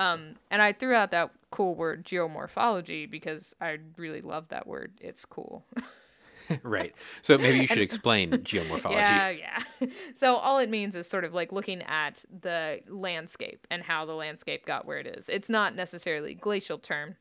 Um, 0.00 0.36
and 0.50 0.60
I 0.62 0.72
threw 0.72 0.94
out 0.94 1.10
that 1.12 1.30
cool 1.50 1.74
word 1.74 2.04
geomorphology 2.04 3.08
because 3.08 3.54
I 3.60 3.78
really 3.96 4.20
love 4.20 4.48
that 4.48 4.66
word. 4.66 4.92
It's 5.00 5.24
cool. 5.24 5.64
right. 6.62 6.94
So 7.20 7.38
maybe 7.38 7.60
you 7.60 7.66
should 7.66 7.78
explain 7.78 8.30
geomorphology. 8.30 8.94
Yeah, 8.94 9.30
yeah. 9.30 9.58
So 10.14 10.36
all 10.36 10.58
it 10.58 10.70
means 10.70 10.96
is 10.96 11.08
sort 11.08 11.24
of 11.24 11.34
like 11.34 11.52
looking 11.52 11.82
at 11.82 12.24
the 12.40 12.80
landscape 12.88 13.66
and 13.70 13.82
how 13.82 14.04
the 14.04 14.14
landscape 14.14 14.64
got 14.64 14.86
where 14.86 14.98
it 14.98 15.06
is. 15.06 15.28
It's 15.28 15.48
not 15.48 15.74
necessarily 15.74 16.34
glacial 16.34 16.78
term, 16.78 17.16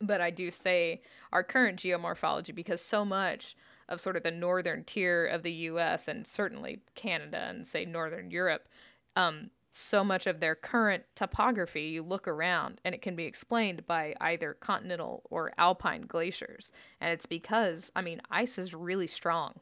but 0.00 0.20
I 0.20 0.30
do 0.30 0.50
say 0.50 1.02
our 1.32 1.42
current 1.42 1.78
geomorphology 1.78 2.54
because 2.54 2.80
so 2.80 3.04
much 3.04 3.56
of 3.88 4.00
sort 4.00 4.16
of 4.16 4.22
the 4.22 4.30
northern 4.30 4.84
tier 4.84 5.26
of 5.26 5.42
the 5.42 5.52
US 5.52 6.08
and 6.08 6.26
certainly 6.26 6.80
Canada 6.94 7.38
and 7.38 7.66
say 7.66 7.84
northern 7.84 8.30
Europe, 8.30 8.68
um, 9.14 9.50
so 9.70 10.02
much 10.02 10.26
of 10.26 10.40
their 10.40 10.54
current 10.54 11.04
topography, 11.14 11.82
you 11.82 12.02
look 12.02 12.26
around 12.26 12.80
and 12.84 12.94
it 12.94 13.02
can 13.02 13.14
be 13.14 13.24
explained 13.24 13.86
by 13.86 14.14
either 14.20 14.54
continental 14.54 15.22
or 15.30 15.52
alpine 15.58 16.02
glaciers. 16.02 16.72
And 17.00 17.12
it's 17.12 17.26
because, 17.26 17.92
I 17.94 18.00
mean, 18.00 18.22
ice 18.30 18.58
is 18.58 18.74
really 18.74 19.06
strong 19.06 19.60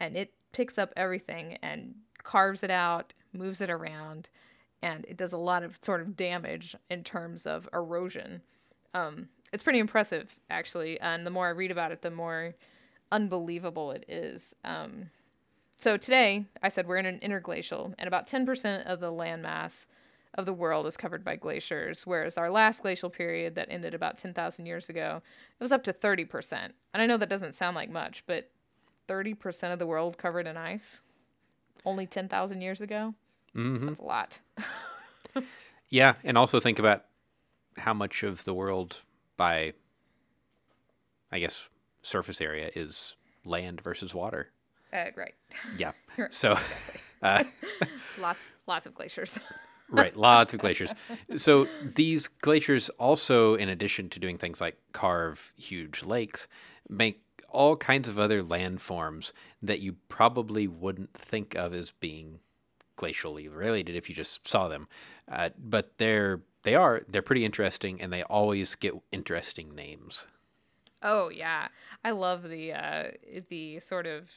and 0.00 0.16
it 0.16 0.32
picks 0.52 0.78
up 0.78 0.92
everything 0.96 1.58
and 1.62 1.94
carves 2.22 2.62
it 2.62 2.70
out, 2.70 3.12
moves 3.32 3.60
it 3.60 3.70
around, 3.70 4.30
and 4.82 5.04
it 5.06 5.16
does 5.16 5.32
a 5.32 5.38
lot 5.38 5.62
of 5.62 5.78
sort 5.82 6.00
of 6.00 6.16
damage 6.16 6.74
in 6.90 7.04
terms 7.04 7.46
of 7.46 7.68
erosion. 7.72 8.42
Um, 8.94 9.28
it's 9.52 9.62
pretty 9.62 9.78
impressive, 9.78 10.36
actually. 10.50 10.98
And 11.00 11.26
the 11.26 11.30
more 11.30 11.46
I 11.46 11.50
read 11.50 11.70
about 11.70 11.92
it, 11.92 12.02
the 12.02 12.10
more 12.10 12.54
unbelievable 13.12 13.92
it 13.92 14.04
is. 14.08 14.56
Um, 14.64 15.10
so 15.76 15.96
today, 15.96 16.46
I 16.62 16.68
said 16.68 16.88
we're 16.88 16.96
in 16.96 17.06
an 17.06 17.20
interglacial, 17.22 17.94
and 17.98 18.08
about 18.08 18.26
10% 18.26 18.84
of 18.84 18.98
the 18.98 19.12
landmass 19.12 19.86
of 20.34 20.46
the 20.46 20.52
world 20.52 20.86
is 20.86 20.96
covered 20.96 21.24
by 21.24 21.36
glaciers, 21.36 22.06
whereas 22.06 22.38
our 22.38 22.50
last 22.50 22.82
glacial 22.82 23.10
period 23.10 23.54
that 23.54 23.68
ended 23.70 23.92
about 23.92 24.16
10,000 24.16 24.66
years 24.66 24.88
ago, 24.88 25.20
it 25.60 25.62
was 25.62 25.72
up 25.72 25.84
to 25.84 25.92
30%. 25.92 26.70
And 26.94 27.02
I 27.02 27.06
know 27.06 27.18
that 27.18 27.28
doesn't 27.28 27.54
sound 27.54 27.76
like 27.76 27.90
much, 27.90 28.24
but 28.26 28.50
30% 29.08 29.72
of 29.72 29.78
the 29.78 29.86
world 29.86 30.16
covered 30.16 30.46
in 30.46 30.56
ice 30.56 31.02
only 31.84 32.06
10,000 32.06 32.60
years 32.60 32.80
ago? 32.80 33.14
Mm-hmm. 33.54 33.86
That's 33.86 34.00
a 34.00 34.04
lot. 34.04 34.38
yeah, 35.90 36.14
and 36.24 36.38
also 36.38 36.60
think 36.60 36.78
about 36.78 37.04
how 37.76 37.92
much 37.92 38.22
of 38.22 38.44
the 38.44 38.54
world 38.54 39.02
by 39.36 39.74
I 41.30 41.38
guess 41.38 41.68
surface 42.02 42.40
area 42.40 42.70
is 42.74 43.16
land 43.44 43.80
versus 43.80 44.14
water. 44.14 44.50
Uh, 44.92 45.06
right. 45.16 45.34
Yeah. 45.78 45.92
So, 46.30 46.58
uh, 47.22 47.44
lots, 48.20 48.50
lots 48.66 48.84
of 48.84 48.94
glaciers. 48.94 49.38
right, 49.88 50.14
lots 50.14 50.52
of 50.52 50.60
glaciers. 50.60 50.92
So 51.36 51.66
these 51.82 52.28
glaciers 52.28 52.90
also, 52.90 53.54
in 53.54 53.70
addition 53.70 54.10
to 54.10 54.20
doing 54.20 54.36
things 54.36 54.60
like 54.60 54.76
carve 54.92 55.54
huge 55.56 56.02
lakes, 56.02 56.46
make 56.86 57.22
all 57.48 57.76
kinds 57.76 58.08
of 58.08 58.18
other 58.18 58.42
landforms 58.42 59.32
that 59.62 59.80
you 59.80 59.96
probably 60.08 60.68
wouldn't 60.68 61.14
think 61.14 61.54
of 61.54 61.72
as 61.72 61.92
being 61.92 62.40
glacially 62.98 63.48
related 63.54 63.96
if 63.96 64.08
you 64.10 64.14
just 64.14 64.46
saw 64.46 64.68
them. 64.68 64.86
Uh, 65.30 65.48
but 65.58 65.96
they're 65.96 66.40
they 66.62 66.74
are 66.74 67.02
they're 67.08 67.22
pretty 67.22 67.44
interesting, 67.44 68.00
and 68.00 68.12
they 68.12 68.22
always 68.24 68.74
get 68.74 68.94
interesting 69.10 69.74
names. 69.74 70.26
Oh 71.02 71.28
yeah, 71.28 71.68
I 72.04 72.12
love 72.12 72.48
the 72.48 72.72
uh, 72.72 73.04
the 73.48 73.80
sort 73.80 74.06
of 74.06 74.30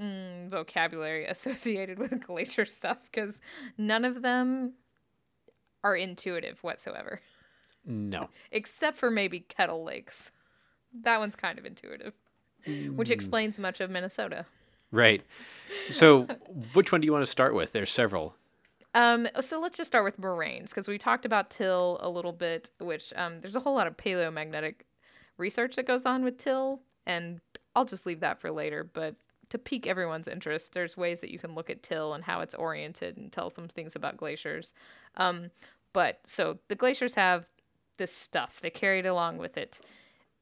mm, 0.00 0.48
vocabulary 0.48 1.24
associated 1.28 1.98
with 1.98 2.26
glacier 2.26 2.64
stuff 2.64 2.98
because 3.10 3.38
none 3.78 4.04
of 4.04 4.22
them 4.22 4.74
are 5.82 5.96
intuitive 5.96 6.62
whatsoever. 6.62 7.20
No, 7.84 8.28
except 8.50 8.98
for 8.98 9.10
maybe 9.10 9.40
Kettle 9.40 9.84
Lakes. 9.84 10.32
That 11.02 11.20
one's 11.20 11.36
kind 11.36 11.58
of 11.58 11.64
intuitive, 11.64 12.14
mm. 12.66 12.96
which 12.96 13.10
explains 13.10 13.58
much 13.60 13.80
of 13.80 13.90
Minnesota. 13.90 14.46
Right. 14.90 15.22
So, 15.90 16.22
which 16.74 16.90
one 16.90 17.00
do 17.00 17.04
you 17.04 17.12
want 17.12 17.22
to 17.22 17.30
start 17.30 17.54
with? 17.54 17.72
There's 17.72 17.90
several. 17.90 18.34
Um, 18.92 19.28
so 19.40 19.60
let's 19.60 19.76
just 19.76 19.88
start 19.88 20.04
with 20.04 20.18
moraines 20.18 20.70
because 20.70 20.88
we 20.88 20.98
talked 20.98 21.24
about 21.24 21.48
till 21.48 21.98
a 22.00 22.10
little 22.10 22.32
bit, 22.32 22.72
which 22.80 23.12
um, 23.14 23.38
there's 23.38 23.54
a 23.54 23.60
whole 23.60 23.74
lot 23.74 23.86
of 23.86 23.96
paleomagnetic 23.96 24.84
research 25.40 25.76
that 25.76 25.86
goes 25.86 26.06
on 26.06 26.22
with 26.22 26.36
till, 26.36 26.80
and 27.06 27.40
I'll 27.74 27.84
just 27.84 28.06
leave 28.06 28.20
that 28.20 28.40
for 28.40 28.50
later. 28.50 28.84
But 28.84 29.16
to 29.48 29.58
pique 29.58 29.86
everyone's 29.86 30.28
interest, 30.28 30.74
there's 30.74 30.96
ways 30.96 31.20
that 31.20 31.32
you 31.32 31.38
can 31.38 31.54
look 31.56 31.70
at 31.70 31.82
till 31.82 32.14
and 32.14 32.24
how 32.24 32.40
it's 32.40 32.54
oriented 32.54 33.16
and 33.16 33.32
tell 33.32 33.50
some 33.50 33.66
things 33.66 33.96
about 33.96 34.16
glaciers. 34.16 34.72
Um, 35.16 35.50
but 35.92 36.20
so 36.26 36.58
the 36.68 36.76
glaciers 36.76 37.14
have 37.14 37.50
this 37.96 38.12
stuff 38.14 38.60
they 38.60 38.70
carry 38.70 39.00
it 39.00 39.06
along 39.06 39.38
with 39.38 39.56
it. 39.58 39.80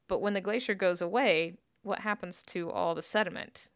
But 0.07 0.21
when 0.21 0.33
the 0.33 0.41
glacier 0.41 0.75
goes 0.75 1.01
away, 1.01 1.55
what 1.81 1.99
happens 1.99 2.43
to 2.43 2.69
all 2.71 2.93
the 2.95 3.01
sediment? 3.01 3.69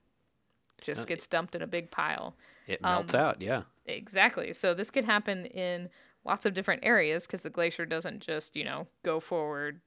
Just 0.82 1.02
Uh, 1.02 1.06
gets 1.06 1.28
dumped 1.28 1.56
in 1.56 1.62
a 1.62 1.68
big 1.68 1.90
pile. 1.92 2.36
It 2.68 2.82
melts 2.82 3.14
Um, 3.14 3.20
out, 3.20 3.42
yeah. 3.42 3.64
Exactly. 3.86 4.54
So 4.54 4.74
this 4.74 4.90
could 4.92 5.06
happen 5.06 5.46
in 5.48 5.90
lots 6.24 6.46
of 6.46 6.54
different 6.54 6.86
areas 6.86 7.26
because 7.28 7.42
the 7.42 7.50
glacier 7.50 7.86
doesn't 7.86 8.20
just, 8.22 8.56
you 8.56 8.64
know, 8.64 8.88
go 9.04 9.20
forward, 9.20 9.82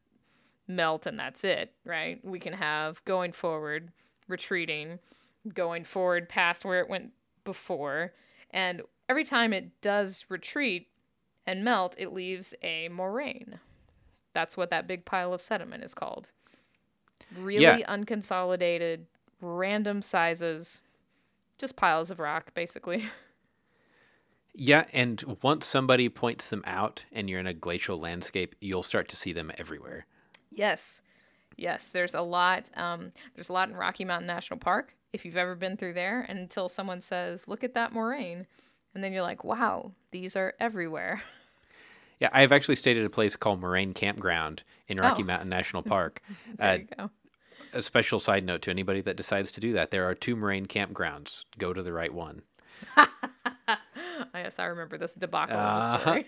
melt, 0.69 1.07
and 1.07 1.19
that's 1.19 1.45
it, 1.45 1.73
right? 1.85 2.25
We 2.25 2.39
can 2.39 2.53
have 2.55 3.05
going 3.05 3.33
forward, 3.33 3.93
retreating, 4.29 4.99
going 5.55 5.85
forward 5.85 6.29
past 6.29 6.65
where 6.65 6.81
it 6.81 6.89
went 6.89 7.13
before. 7.45 8.13
And 8.51 8.83
every 9.09 9.25
time 9.25 9.53
it 9.53 9.81
does 9.81 10.25
retreat 10.29 10.89
and 11.47 11.65
melt, 11.65 11.95
it 11.99 12.13
leaves 12.13 12.55
a 12.63 12.89
moraine. 12.89 13.61
That's 14.33 14.57
what 14.57 14.71
that 14.71 14.87
big 14.87 15.05
pile 15.05 15.33
of 15.33 15.41
sediment 15.41 15.85
is 15.85 15.95
called. 15.95 16.31
Really 17.37 17.63
Yeah. 17.81 17.93
unconsolidated, 17.95 19.07
random 19.41 20.03
sizes, 20.03 20.83
just 21.59 21.77
piles 21.77 22.11
of 22.11 22.19
rock, 22.19 22.53
basically. 22.55 23.05
Yeah, 24.59 24.87
and 24.95 25.23
once 25.43 25.67
somebody 25.67 26.09
points 26.09 26.49
them 26.49 26.63
out 26.67 27.05
and 27.13 27.29
you're 27.29 27.41
in 27.41 27.47
a 27.47 27.53
glacial 27.53 27.99
landscape, 28.01 28.55
you'll 28.59 28.83
start 28.83 29.07
to 29.09 29.17
see 29.17 29.35
them 29.35 29.53
everywhere. 29.59 30.07
Yes. 30.51 31.03
Yes, 31.57 31.89
there's 31.89 32.15
a 32.15 32.21
lot. 32.23 32.71
Um, 32.77 33.13
there's 33.35 33.49
a 33.49 33.53
lot 33.53 33.69
in 33.69 33.77
Rocky 33.77 34.05
Mountain 34.05 34.27
National 34.27 34.59
Park. 34.59 34.95
If 35.13 35.25
you've 35.25 35.37
ever 35.39 35.55
been 35.55 35.77
through 35.79 35.95
there, 35.95 36.25
and 36.29 36.39
until 36.39 36.69
someone 36.69 37.01
says, 37.01 37.49
"Look 37.49 37.65
at 37.65 37.73
that 37.75 37.93
moraine," 37.93 38.47
and 38.95 39.03
then 39.03 39.13
you're 39.13 39.23
like, 39.23 39.43
"Wow, 39.45 39.93
these 40.11 40.37
are 40.37 40.55
everywhere." 40.61 41.23
Yeah, 42.19 42.31
I've 42.33 42.51
actually 42.51 42.77
stayed 42.77 42.97
at 42.97 43.05
a 43.05 43.11
place 43.11 43.37
called 43.37 43.61
Moraine 43.61 43.93
Campground 43.93 44.63
in 44.89 44.97
Rocky 44.97 45.23
Oh. 45.23 45.27
Mountain 45.27 45.51
National 45.51 45.83
Park. 45.95 46.23
There 46.57 46.67
uh, 46.71 46.75
you 46.77 46.89
go. 46.97 47.11
a 47.75 47.83
special 47.83 48.19
side 48.21 48.43
note 48.43 48.63
to 48.63 48.71
anybody 48.71 49.03
that 49.03 49.17
decides 49.19 49.53
to 49.53 49.61
do 49.61 49.75
that 49.75 49.91
there 49.91 50.09
are 50.09 50.15
two 50.15 50.35
moraine 50.35 50.65
campgrounds. 50.65 51.45
Go 51.59 51.75
to 51.75 51.83
the 51.83 51.93
right 51.93 52.15
one. 52.15 52.41
Yes, 54.35 54.59
I 54.59 54.65
remember 54.67 54.97
this 54.97 55.13
debacle 55.15 56.01
story. 56.01 56.27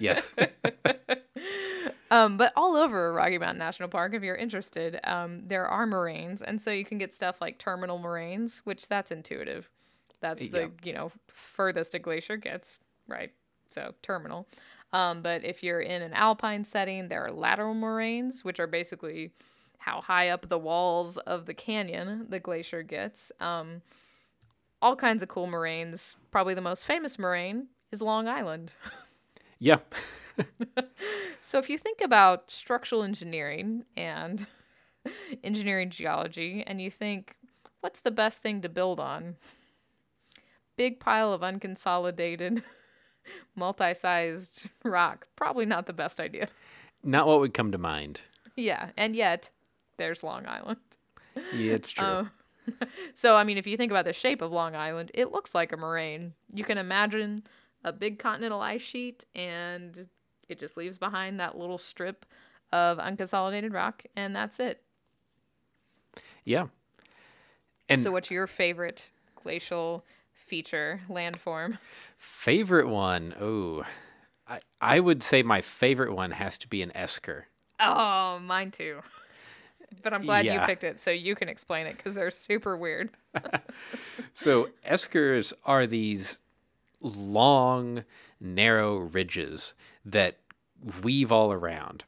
Yes. 0.00 0.34
Um, 2.10 2.36
but 2.36 2.52
all 2.56 2.74
over 2.76 3.12
Rocky 3.12 3.38
Mountain 3.38 3.58
National 3.58 3.88
Park, 3.88 4.14
if 4.14 4.22
you're 4.22 4.34
interested, 4.36 4.98
um, 5.04 5.42
there 5.46 5.66
are 5.66 5.86
moraines, 5.86 6.42
and 6.42 6.60
so 6.60 6.70
you 6.72 6.84
can 6.84 6.98
get 6.98 7.14
stuff 7.14 7.40
like 7.40 7.58
terminal 7.58 7.98
moraines, 7.98 8.62
which 8.64 8.88
that's 8.88 9.10
intuitive. 9.12 9.70
That's 10.20 10.46
the 10.48 10.60
Yeah. 10.62 10.66
you 10.82 10.92
know 10.92 11.12
furthest 11.28 11.94
a 11.94 11.98
glacier 11.98 12.36
gets, 12.36 12.80
right? 13.06 13.32
So 13.68 13.94
terminal. 14.02 14.48
Um, 14.92 15.22
but 15.22 15.44
if 15.44 15.62
you're 15.62 15.80
in 15.80 16.02
an 16.02 16.12
alpine 16.12 16.64
setting, 16.64 17.08
there 17.08 17.24
are 17.24 17.30
lateral 17.30 17.74
moraines, 17.74 18.44
which 18.44 18.58
are 18.58 18.66
basically 18.66 19.30
how 19.78 20.00
high 20.00 20.28
up 20.30 20.48
the 20.48 20.58
walls 20.58 21.16
of 21.18 21.46
the 21.46 21.54
canyon 21.54 22.26
the 22.28 22.40
glacier 22.40 22.82
gets. 22.82 23.30
Um, 23.40 23.82
all 24.82 24.96
kinds 24.96 25.22
of 25.22 25.28
cool 25.28 25.46
moraines. 25.46 26.16
Probably 26.32 26.54
the 26.54 26.60
most 26.60 26.84
famous 26.84 27.18
moraine 27.20 27.68
is 27.92 28.02
Long 28.02 28.26
Island. 28.28 28.72
yeah. 29.60 29.78
So 31.40 31.58
if 31.58 31.70
you 31.70 31.78
think 31.78 32.02
about 32.02 32.50
structural 32.50 33.02
engineering 33.02 33.86
and 33.96 34.46
engineering 35.42 35.88
geology 35.88 36.62
and 36.66 36.80
you 36.80 36.90
think 36.90 37.34
what's 37.80 38.00
the 38.00 38.10
best 38.10 38.42
thing 38.42 38.60
to 38.60 38.68
build 38.68 39.00
on? 39.00 39.36
Big 40.76 41.00
pile 41.00 41.32
of 41.32 41.40
unconsolidated 41.40 42.62
multi-sized 43.56 44.68
rock. 44.84 45.26
Probably 45.34 45.64
not 45.64 45.86
the 45.86 45.94
best 45.94 46.20
idea. 46.20 46.48
Not 47.02 47.26
what 47.26 47.40
would 47.40 47.54
come 47.54 47.72
to 47.72 47.78
mind. 47.78 48.20
Yeah, 48.54 48.90
and 48.96 49.16
yet 49.16 49.50
there's 49.96 50.22
Long 50.22 50.46
Island. 50.46 50.78
Yeah, 51.54 51.72
it's 51.72 51.90
true. 51.90 52.04
Oh. 52.06 52.28
So 53.14 53.36
I 53.36 53.44
mean 53.44 53.56
if 53.56 53.66
you 53.66 53.78
think 53.78 53.90
about 53.90 54.04
the 54.04 54.12
shape 54.12 54.42
of 54.42 54.52
Long 54.52 54.76
Island, 54.76 55.10
it 55.14 55.32
looks 55.32 55.54
like 55.54 55.72
a 55.72 55.78
moraine. 55.78 56.34
You 56.52 56.64
can 56.64 56.76
imagine 56.76 57.44
a 57.84 57.92
big 57.92 58.18
continental 58.18 58.60
ice 58.60 58.82
sheet 58.82 59.24
and 59.34 60.08
it 60.48 60.58
just 60.58 60.76
leaves 60.76 60.98
behind 60.98 61.38
that 61.40 61.56
little 61.56 61.78
strip 61.78 62.26
of 62.72 62.98
unconsolidated 62.98 63.72
rock 63.72 64.04
and 64.16 64.34
that's 64.34 64.60
it. 64.60 64.82
yeah. 66.44 66.66
And 67.88 68.00
So 68.00 68.12
what's 68.12 68.30
your 68.30 68.46
favorite 68.46 69.10
glacial 69.34 70.04
feature, 70.32 71.00
landform? 71.08 71.78
favorite 72.16 72.88
one, 72.88 73.34
oh, 73.40 73.84
I, 74.46 74.60
I 74.80 75.00
would 75.00 75.22
say 75.22 75.42
my 75.42 75.60
favorite 75.60 76.12
one 76.12 76.32
has 76.32 76.58
to 76.58 76.68
be 76.68 76.82
an 76.82 76.92
esker. 76.96 77.46
Oh, 77.80 78.38
mine 78.40 78.70
too. 78.70 79.00
But 80.02 80.12
I'm 80.14 80.22
glad 80.22 80.46
you 80.46 80.60
picked 80.60 80.84
it 80.84 81.00
so 81.00 81.10
you 81.10 81.34
can 81.34 81.48
explain 81.48 81.86
it 81.86 81.96
because 81.96 82.14
they're 82.14 82.30
super 82.30 82.76
weird. 82.76 83.10
So 84.34 84.70
eskers 84.88 85.52
are 85.64 85.86
these 85.86 86.38
long, 87.00 88.04
narrow 88.40 88.96
ridges 88.98 89.74
that 90.04 90.38
weave 91.02 91.30
all 91.32 91.52
around. 91.52 92.04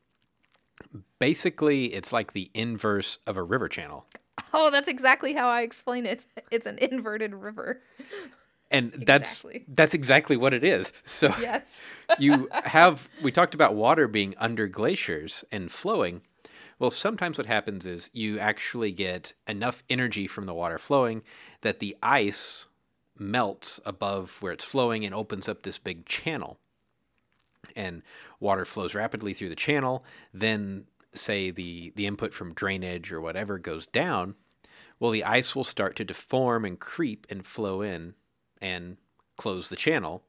Basically, 1.19 1.87
it's 1.95 2.13
like 2.13 2.33
the 2.33 2.51
inverse 2.55 3.19
of 3.27 3.37
a 3.37 3.43
river 3.43 3.69
channel. 3.69 4.07
Oh, 4.53 4.71
that's 4.71 4.89
exactly 4.89 5.33
how 5.35 5.49
I 5.49 5.63
explain 5.63 6.07
it. 6.07 6.27
It's 6.51 6.67
an 6.67 6.79
inverted 6.79 7.35
river. 7.35 7.83
And 8.71 8.93
that's 9.07 9.33
Exactly. 9.45 9.65
that's 9.69 9.95
exactly 9.95 10.37
what 10.37 10.55
it 10.55 10.65
is. 10.65 10.93
So 11.05 11.35
Yes. 11.41 11.83
you 12.19 12.49
have 12.65 13.09
we 13.23 13.31
talked 13.31 13.55
about 13.55 13.75
water 13.75 14.09
being 14.09 14.35
under 14.39 14.67
glaciers 14.67 15.45
and 15.53 15.71
flowing. 15.71 16.23
Well, 16.79 16.91
sometimes 16.91 17.39
what 17.39 17.47
happens 17.47 17.87
is 17.87 18.11
you 18.13 18.41
actually 18.41 18.91
get 18.91 19.35
enough 19.47 19.85
energy 19.89 20.27
from 20.27 20.47
the 20.47 20.55
water 20.55 20.79
flowing 20.79 21.23
that 21.61 21.79
the 21.79 21.97
ice 22.03 22.67
melts 23.19 23.81
above 23.85 24.39
where 24.41 24.53
it's 24.53 24.65
flowing 24.65 25.05
and 25.05 25.15
opens 25.15 25.49
up 25.49 25.63
this 25.63 25.79
big 25.79 26.07
channel. 26.07 26.59
And 27.77 28.03
water 28.41 28.65
flows 28.65 28.95
rapidly 28.95 29.33
through 29.33 29.51
the 29.51 29.57
channel, 29.57 30.05
then 30.35 30.87
say 31.15 31.51
the 31.51 31.93
the 31.95 32.07
input 32.07 32.33
from 32.33 32.55
drainage 32.55 33.13
or 33.13 33.21
whatever 33.21 33.59
goes 33.59 33.87
down, 33.87 34.35
well 34.99 35.11
the 35.11 35.25
ice 35.25 35.55
will 35.55 35.65
start 35.65 35.95
to 35.97 36.05
deform 36.05 36.65
and 36.65 36.81
creep 36.81 37.27
and 37.31 37.47
flow 37.47 37.83
in 37.83 38.15
and 38.61 38.97
close 39.37 39.69
the 39.69 39.77
channel 39.77 40.23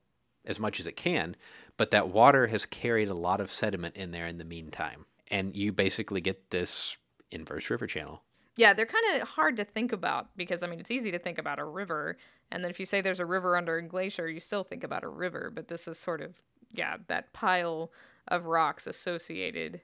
as 0.46 0.60
much 0.60 0.80
as 0.80 0.88
it 0.88 0.96
can, 0.96 1.36
but 1.78 1.92
that 1.92 2.10
water 2.10 2.48
has 2.48 2.66
carried 2.66 3.08
a 3.08 3.14
lot 3.14 3.40
of 3.40 3.52
sediment 3.52 3.96
in 3.96 4.12
there 4.12 4.28
in 4.28 4.38
the 4.38 4.46
meantime. 4.46 5.06
And 5.32 5.56
you 5.56 5.72
basically 5.72 6.22
get 6.22 6.50
this 6.50 6.98
inverse 7.32 7.70
river 7.70 7.88
channel. 7.88 8.22
Yeah, 8.56 8.74
they're 8.74 8.86
kind 8.86 9.22
of 9.22 9.30
hard 9.30 9.58
to 9.58 9.66
think 9.66 9.92
about 9.92 10.28
because 10.38 10.62
I 10.62 10.68
mean 10.68 10.80
it's 10.80 10.92
easy 10.92 11.12
to 11.12 11.20
think 11.20 11.38
about 11.38 11.60
a 11.60 11.66
river, 11.66 12.18
and 12.52 12.64
then 12.64 12.70
if 12.70 12.80
you 12.80 12.86
say 12.86 13.02
there's 13.02 13.20
a 13.20 13.26
river 13.26 13.58
under 13.58 13.78
a 13.78 13.84
glacier, 13.84 14.30
you 14.30 14.40
still 14.40 14.64
think 14.64 14.84
about 14.84 15.04
a 15.04 15.08
river. 15.08 15.52
But 15.54 15.68
this 15.68 15.88
is 15.88 15.98
sort 15.98 16.22
of 16.22 16.36
yeah 16.72 16.98
that 17.08 17.34
pile 17.34 17.92
of 18.28 18.46
rocks 18.46 18.86
associated 18.88 19.82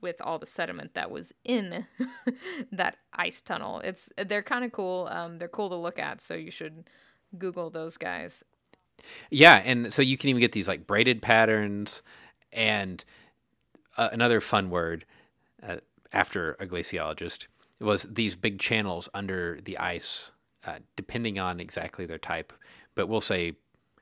with 0.00 0.20
all 0.20 0.38
the 0.38 0.46
sediment 0.46 0.94
that 0.94 1.10
was 1.10 1.32
in 1.44 1.86
that 2.72 2.96
ice 3.12 3.40
tunnel. 3.40 3.80
It's 3.80 4.08
they're 4.16 4.42
kind 4.42 4.64
of 4.64 4.72
cool. 4.72 5.08
Um, 5.10 5.38
they're 5.38 5.48
cool 5.48 5.70
to 5.70 5.76
look 5.76 5.98
at, 5.98 6.20
so 6.20 6.34
you 6.34 6.50
should 6.50 6.90
Google 7.38 7.70
those 7.70 7.96
guys. 7.96 8.44
Yeah, 9.30 9.62
and 9.64 9.92
so 9.92 10.02
you 10.02 10.18
can 10.18 10.30
even 10.30 10.40
get 10.40 10.52
these 10.52 10.68
like 10.68 10.86
braided 10.86 11.22
patterns 11.22 12.02
and 12.52 13.04
uh, 13.96 14.10
another 14.12 14.40
fun 14.40 14.70
word 14.70 15.04
uh, 15.62 15.76
after 16.12 16.52
a 16.54 16.66
glaciologist 16.66 17.46
was 17.80 18.06
these 18.10 18.36
big 18.36 18.58
channels 18.58 19.08
under 19.12 19.58
the 19.64 19.76
ice, 19.78 20.30
uh, 20.64 20.78
depending 20.96 21.38
on 21.38 21.60
exactly 21.60 22.06
their 22.06 22.18
type. 22.18 22.52
But 22.94 23.08
we'll 23.08 23.20
say 23.20 23.54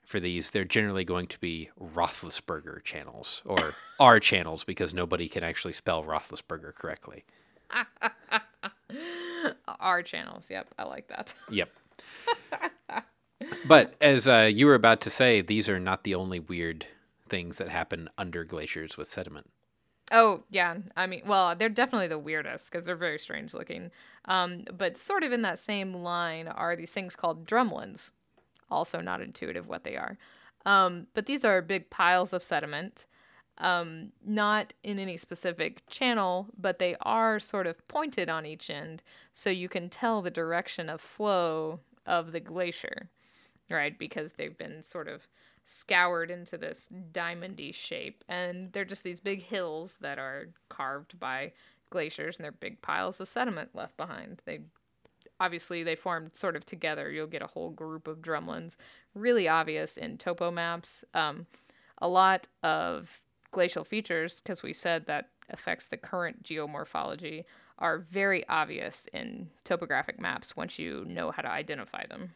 for 0.04 0.20
these, 0.20 0.50
they're 0.50 0.64
generally 0.64 1.04
going 1.04 1.28
to 1.28 1.38
be 1.38 1.70
Roethlisberger 1.80 2.82
channels 2.82 3.42
or 3.44 3.74
R 4.00 4.20
channels 4.20 4.64
because 4.64 4.92
nobody 4.92 5.28
can 5.28 5.44
actually 5.44 5.72
spell 5.72 6.04
Roethlisberger 6.04 6.74
correctly. 6.74 7.24
R 9.78 10.02
channels. 10.02 10.50
Yep, 10.50 10.74
I 10.78 10.84
like 10.84 11.08
that. 11.08 11.34
Yep. 11.48 11.70
but 13.66 13.94
as 14.00 14.26
uh, 14.26 14.50
you 14.52 14.66
were 14.66 14.74
about 14.74 15.00
to 15.02 15.10
say, 15.10 15.40
these 15.40 15.68
are 15.68 15.80
not 15.80 16.04
the 16.04 16.16
only 16.16 16.40
weird 16.40 16.86
things 17.28 17.58
that 17.58 17.68
happen 17.68 18.10
under 18.18 18.44
glaciers 18.44 18.96
with 18.96 19.08
sediment. 19.08 19.50
Oh 20.10 20.42
yeah, 20.50 20.76
I 20.96 21.06
mean, 21.06 21.22
well, 21.24 21.54
they're 21.54 21.68
definitely 21.68 22.08
the 22.08 22.18
weirdest 22.18 22.70
because 22.70 22.86
they're 22.86 22.96
very 22.96 23.18
strange 23.18 23.54
looking. 23.54 23.90
Um, 24.24 24.64
but 24.76 24.96
sort 24.96 25.22
of 25.22 25.32
in 25.32 25.42
that 25.42 25.58
same 25.58 25.94
line 25.94 26.48
are 26.48 26.74
these 26.74 26.90
things 26.90 27.14
called 27.14 27.46
drumlins. 27.46 28.12
Also, 28.70 29.00
not 29.00 29.20
intuitive 29.20 29.68
what 29.68 29.84
they 29.84 29.96
are. 29.96 30.18
Um, 30.66 31.06
but 31.14 31.26
these 31.26 31.44
are 31.44 31.62
big 31.62 31.90
piles 31.90 32.32
of 32.32 32.42
sediment, 32.42 33.06
um, 33.58 34.12
not 34.24 34.74
in 34.82 34.98
any 34.98 35.16
specific 35.16 35.86
channel, 35.88 36.48
but 36.56 36.78
they 36.78 36.96
are 37.02 37.38
sort 37.38 37.66
of 37.66 37.86
pointed 37.88 38.28
on 38.28 38.46
each 38.46 38.68
end, 38.70 39.02
so 39.32 39.50
you 39.50 39.68
can 39.68 39.88
tell 39.88 40.22
the 40.22 40.30
direction 40.30 40.88
of 40.88 41.00
flow 41.00 41.80
of 42.06 42.32
the 42.32 42.40
glacier, 42.40 43.10
right? 43.70 43.98
Because 43.98 44.32
they've 44.32 44.56
been 44.56 44.82
sort 44.82 45.08
of 45.08 45.28
scoured 45.64 46.30
into 46.30 46.58
this 46.58 46.88
diamondy 47.12 47.74
shape, 47.74 48.24
and 48.28 48.72
they're 48.72 48.84
just 48.84 49.04
these 49.04 49.20
big 49.20 49.42
hills 49.42 49.98
that 50.00 50.18
are 50.18 50.48
carved 50.68 51.18
by 51.18 51.52
glaciers, 51.90 52.36
and 52.36 52.44
they're 52.44 52.52
big 52.52 52.80
piles 52.82 53.20
of 53.20 53.28
sediment 53.28 53.70
left 53.74 53.96
behind. 53.96 54.42
They 54.44 54.60
obviously 55.38 55.82
they 55.82 55.96
formed 55.96 56.36
sort 56.36 56.56
of 56.56 56.64
together. 56.64 57.10
You'll 57.10 57.26
get 57.26 57.42
a 57.42 57.48
whole 57.48 57.70
group 57.70 58.06
of 58.06 58.18
drumlins, 58.18 58.76
really 59.14 59.48
obvious 59.48 59.96
in 59.96 60.18
topo 60.18 60.50
maps. 60.50 61.04
Um, 61.14 61.46
a 61.98 62.08
lot 62.08 62.46
of 62.62 63.20
glacial 63.50 63.84
features, 63.84 64.40
because 64.40 64.62
we 64.62 64.72
said 64.72 65.06
that 65.06 65.28
affects 65.48 65.86
the 65.86 65.96
current 65.96 66.42
geomorphology, 66.42 67.44
are 67.78 67.98
very 67.98 68.46
obvious 68.48 69.06
in 69.12 69.50
topographic 69.64 70.20
maps 70.20 70.56
once 70.56 70.78
you 70.78 71.04
know 71.08 71.30
how 71.30 71.42
to 71.42 71.50
identify 71.50 72.04
them. 72.06 72.34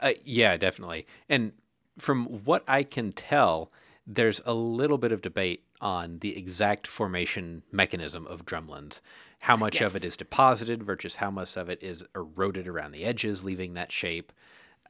Uh, 0.00 0.12
yeah, 0.24 0.56
definitely. 0.56 1.06
And 1.28 1.52
from 1.98 2.26
what 2.44 2.64
I 2.66 2.82
can 2.82 3.12
tell, 3.12 3.70
there's 4.06 4.40
a 4.46 4.54
little 4.54 4.98
bit 4.98 5.12
of 5.12 5.20
debate 5.20 5.64
on 5.80 6.18
the 6.20 6.36
exact 6.36 6.86
formation 6.86 7.62
mechanism 7.70 8.26
of 8.26 8.44
drumlins. 8.44 9.00
How 9.40 9.56
much 9.56 9.80
yes. 9.80 9.94
of 9.94 10.02
it 10.02 10.06
is 10.06 10.16
deposited 10.16 10.82
versus 10.82 11.16
how 11.16 11.30
much 11.30 11.56
of 11.56 11.68
it 11.68 11.82
is 11.82 12.04
eroded 12.14 12.66
around 12.66 12.92
the 12.92 13.04
edges, 13.04 13.44
leaving 13.44 13.74
that 13.74 13.92
shape. 13.92 14.32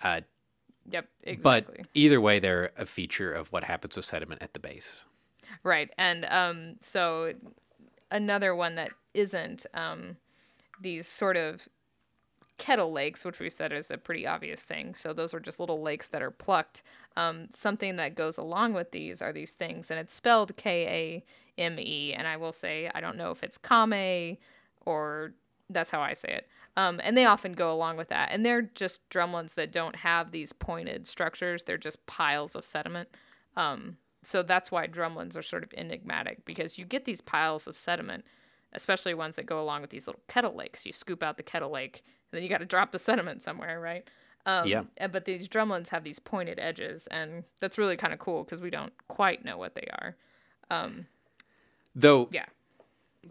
Uh, 0.02 0.22
yep, 0.88 1.08
exactly. 1.22 1.42
But 1.42 1.86
either 1.92 2.20
way, 2.20 2.38
they're 2.38 2.70
a 2.76 2.86
feature 2.86 3.32
of 3.32 3.52
what 3.52 3.64
happens 3.64 3.96
with 3.96 4.06
sediment 4.06 4.42
at 4.42 4.54
the 4.54 4.60
base. 4.60 5.04
Right. 5.62 5.90
And 5.98 6.24
um, 6.26 6.76
so 6.80 7.34
another 8.10 8.54
one 8.54 8.76
that 8.76 8.90
isn't 9.12 9.66
um, 9.74 10.16
these 10.80 11.06
sort 11.06 11.36
of 11.36 11.68
kettle 12.58 12.92
lakes, 12.92 13.24
which 13.24 13.40
we 13.40 13.48
said 13.48 13.72
is 13.72 13.90
a 13.90 13.96
pretty 13.98 14.26
obvious 14.26 14.62
thing. 14.62 14.94
So 14.94 15.12
those 15.12 15.32
are 15.32 15.40
just 15.40 15.60
little 15.60 15.80
lakes 15.80 16.08
that 16.08 16.22
are 16.22 16.30
plucked. 16.30 16.82
Um, 17.16 17.46
something 17.50 17.96
that 17.96 18.14
goes 18.14 18.36
along 18.36 18.74
with 18.74 18.90
these 18.90 19.22
are 19.22 19.32
these 19.32 19.52
things, 19.52 19.90
and 19.90 19.98
it's 19.98 20.14
spelled 20.14 20.56
K 20.56 21.24
A 21.58 21.60
M 21.60 21.78
E. 21.78 22.12
And 22.12 22.28
I 22.28 22.36
will 22.36 22.52
say 22.52 22.90
I 22.94 23.00
don't 23.00 23.16
know 23.16 23.30
if 23.30 23.42
it's 23.42 23.58
Kame 23.58 24.36
or 24.84 25.32
that's 25.70 25.90
how 25.90 26.00
I 26.00 26.12
say 26.12 26.28
it. 26.28 26.48
Um, 26.76 27.00
and 27.02 27.16
they 27.16 27.24
often 27.24 27.52
go 27.54 27.72
along 27.72 27.96
with 27.96 28.08
that. 28.08 28.30
And 28.30 28.46
they're 28.46 28.62
just 28.62 29.08
drumlins 29.10 29.54
that 29.54 29.72
don't 29.72 29.96
have 29.96 30.30
these 30.30 30.52
pointed 30.52 31.08
structures. 31.08 31.64
They're 31.64 31.76
just 31.76 32.06
piles 32.06 32.54
of 32.54 32.64
sediment. 32.64 33.08
Um, 33.56 33.96
so 34.22 34.42
that's 34.42 34.70
why 34.70 34.86
drumlins 34.86 35.36
are 35.36 35.42
sort 35.42 35.64
of 35.64 35.72
enigmatic 35.76 36.44
because 36.44 36.78
you 36.78 36.84
get 36.84 37.04
these 37.04 37.20
piles 37.20 37.66
of 37.66 37.76
sediment, 37.76 38.24
especially 38.72 39.14
ones 39.14 39.36
that 39.36 39.46
go 39.46 39.60
along 39.60 39.82
with 39.82 39.90
these 39.90 40.06
little 40.06 40.22
kettle 40.28 40.54
lakes. 40.54 40.86
You 40.86 40.92
scoop 40.92 41.22
out 41.22 41.36
the 41.36 41.42
kettle 41.42 41.70
lake 41.70 42.02
and 42.30 42.36
then 42.36 42.42
you 42.42 42.48
got 42.48 42.58
to 42.58 42.66
drop 42.66 42.92
the 42.92 42.98
sediment 42.98 43.42
somewhere, 43.42 43.80
right? 43.80 44.08
Um, 44.46 44.66
yeah. 44.66 44.82
But 45.10 45.24
these 45.24 45.48
drumlins 45.48 45.88
have 45.88 46.04
these 46.04 46.18
pointed 46.18 46.58
edges, 46.58 47.06
and 47.08 47.44
that's 47.60 47.76
really 47.76 47.96
kind 47.96 48.12
of 48.12 48.18
cool 48.18 48.44
because 48.44 48.60
we 48.60 48.70
don't 48.70 48.92
quite 49.08 49.44
know 49.44 49.58
what 49.58 49.74
they 49.74 49.86
are. 50.00 50.16
Um, 50.70 51.06
Though, 51.94 52.28
yeah. 52.32 52.46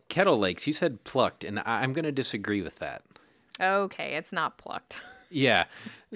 Kettle 0.10 0.38
lakes, 0.38 0.68
you 0.68 0.74
said 0.74 1.04
plucked, 1.06 1.44
and 1.44 1.60
I'm 1.66 1.94
going 1.94 2.06
to 2.06 2.12
disagree 2.12 2.62
with 2.62 2.76
that. 2.76 3.02
Okay, 3.60 4.16
it's 4.16 4.32
not 4.32 4.58
plucked. 4.58 5.00
Yeah. 5.30 5.66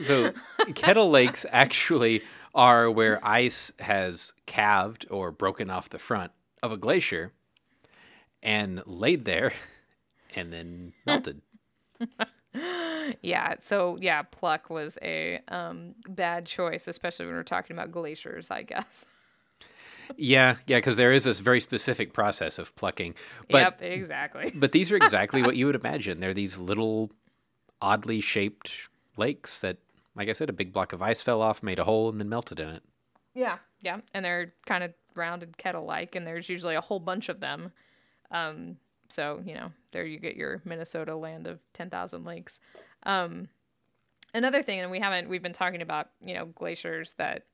So, 0.02 0.32
kettle 0.74 1.10
lakes 1.10 1.46
actually 1.52 2.24
are 2.56 2.90
where 2.90 3.20
ice 3.28 3.74
has 3.80 4.32
calved 4.46 5.06
or 5.10 5.32
broken 5.32 5.70
off 5.70 5.90
the 5.90 6.00
front 6.00 6.32
of 6.64 6.72
a 6.72 6.78
glacier 6.78 7.34
and 8.44 8.82
laid 8.86 9.26
there 9.26 9.54
and 10.36 10.52
then 10.52 10.94
melted. 11.06 11.42
yeah. 13.22 13.56
So 13.60 13.98
yeah, 14.02 14.24
pluck 14.24 14.70
was 14.70 14.98
a 15.02 15.40
um, 15.48 15.96
bad 16.08 16.46
choice, 16.46 16.88
especially 16.88 17.26
when 17.26 17.36
we're 17.36 17.44
talking 17.44 17.76
about 17.76 17.92
glaciers, 17.92 18.52
I 18.52 18.64
guess. 18.64 19.06
yeah, 20.18 20.56
yeah, 20.68 20.78
because 20.78 20.98
there 20.98 21.12
is 21.12 21.24
this 21.24 21.40
very 21.40 21.62
specific 21.62 22.14
process 22.14 22.60
of 22.60 22.76
plucking. 22.76 23.16
But, 23.50 23.58
yep, 23.58 23.82
exactly. 23.82 24.52
but 24.54 24.72
these 24.72 24.92
are 24.92 24.98
exactly 24.98 25.42
what 25.42 25.56
you 25.56 25.66
would 25.66 25.76
imagine. 25.76 26.20
They're 26.20 26.34
these 26.34 26.58
little, 26.58 27.12
oddly 27.82 28.22
shaped 28.22 28.90
lakes 29.18 29.60
that, 29.62 29.78
like 30.16 30.30
I 30.30 30.34
said, 30.34 30.50
a 30.50 30.54
big 30.54 30.74
block 30.74 30.94
of 30.94 31.02
ice 31.02 31.22
fell 31.22 31.42
off, 31.42 31.64
made 31.64 31.80
a 31.80 31.84
hole, 31.84 32.10
and 32.10 32.20
then 32.20 32.30
melted 32.30 32.60
in 32.60 32.70
it. 32.70 32.84
Yeah, 33.34 33.58
yeah, 33.82 34.00
and 34.14 34.26
they're 34.26 34.54
kind 34.66 34.84
of 34.84 34.94
rounded 35.16 35.58
kettle-like, 35.58 36.16
and 36.16 36.28
there's 36.28 36.50
usually 36.50 36.76
a 36.76 36.82
whole 36.82 37.00
bunch 37.00 37.30
of 37.30 37.40
them. 37.40 37.72
Um, 38.32 38.78
so, 39.10 39.42
you 39.46 39.54
know, 39.54 39.72
there 39.92 40.06
you 40.06 40.20
get 40.20 40.36
your 40.36 40.62
Minnesota 40.66 41.16
land 41.16 41.48
of 41.48 41.60
10,000 41.74 42.24
lakes. 42.24 42.60
Um, 43.04 43.50
another 44.34 44.64
thing, 44.64 44.80
and 44.80 44.90
we 44.90 45.00
haven't, 45.00 45.30
we've 45.30 45.44
been 45.44 45.54
talking 45.54 45.82
about, 45.82 46.10
you 46.24 46.34
know, 46.34 46.46
glaciers 46.46 47.14
that, 47.14 47.46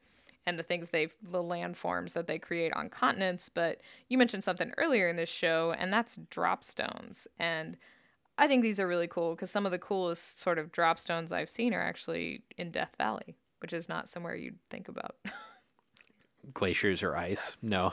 and 0.46 0.58
the 0.58 0.64
things 0.64 0.90
they've, 0.90 1.14
the 1.22 1.44
landforms 1.44 2.14
that 2.14 2.28
they 2.28 2.40
create 2.40 2.72
on 2.74 2.90
continents, 2.90 3.50
but 3.50 3.82
you 4.08 4.18
mentioned 4.18 4.44
something 4.44 4.72
earlier 4.78 5.10
in 5.10 5.16
this 5.16 5.30
show, 5.30 5.74
and 5.78 5.92
that's 5.92 6.18
drop 6.30 6.64
stones. 6.64 7.28
And 7.40 7.76
I 8.38 8.48
think 8.48 8.62
these 8.62 8.80
are 8.80 8.88
really 8.88 9.08
cool 9.08 9.36
because 9.36 9.52
some 9.52 9.66
of 9.66 9.72
the 9.72 9.80
coolest 9.80 10.40
sort 10.40 10.60
of 10.60 10.72
drop 10.72 11.00
stones 11.00 11.32
I've 11.32 11.50
seen 11.50 11.74
are 11.74 11.82
actually 11.82 12.44
in 12.58 12.72
Death 12.72 12.94
Valley, 12.98 13.36
which 13.60 13.74
is 13.74 13.90
not 13.90 14.10
somewhere 14.10 14.36
you'd 14.36 14.60
think 14.70 14.88
about. 14.88 15.16
Glaciers 16.54 17.04
or 17.04 17.18
ice? 17.18 17.58
No. 17.62 17.92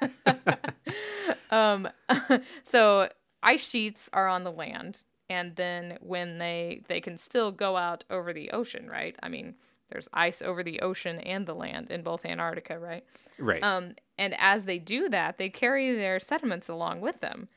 Um, 1.50 1.88
so 2.62 3.08
ice 3.42 3.68
sheets 3.68 4.10
are 4.12 4.28
on 4.28 4.44
the 4.44 4.52
land, 4.52 5.04
and 5.28 5.56
then 5.56 5.98
when 6.00 6.38
they 6.38 6.82
they 6.88 7.00
can 7.00 7.16
still 7.16 7.52
go 7.52 7.76
out 7.76 8.04
over 8.10 8.32
the 8.32 8.50
ocean, 8.50 8.88
right? 8.88 9.16
I 9.22 9.28
mean, 9.28 9.54
there's 9.90 10.08
ice 10.12 10.42
over 10.42 10.62
the 10.62 10.80
ocean 10.80 11.18
and 11.20 11.46
the 11.46 11.54
land 11.54 11.90
in 11.90 12.02
both 12.02 12.24
Antarctica, 12.24 12.78
right? 12.78 13.04
Right. 13.38 13.62
Um, 13.62 13.94
and 14.18 14.34
as 14.38 14.64
they 14.64 14.78
do 14.78 15.08
that, 15.08 15.38
they 15.38 15.48
carry 15.48 15.94
their 15.94 16.20
sediments 16.20 16.68
along 16.68 17.00
with 17.00 17.20
them. 17.20 17.48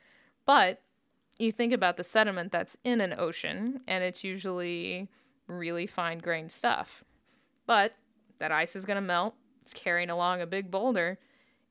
But 0.46 0.82
you 1.38 1.52
think 1.52 1.74
about 1.74 1.98
the 1.98 2.04
sediment 2.04 2.52
that's 2.52 2.78
in 2.84 3.02
an 3.02 3.16
ocean, 3.18 3.82
and 3.88 4.04
it's 4.04 4.24
usually 4.24 5.10
really 5.48 5.88
fine 5.88 6.20
grained 6.20 6.52
stuff. 6.52 7.04
But 7.66 7.96
that 8.40 8.52
ice 8.52 8.76
is 8.76 8.86
going 8.86 8.96
to 8.96 9.02
melt. 9.02 9.36
It's 9.62 9.74
carrying 9.74 10.10
along 10.10 10.42
a 10.42 10.48
big 10.48 10.72
boulder, 10.72 11.20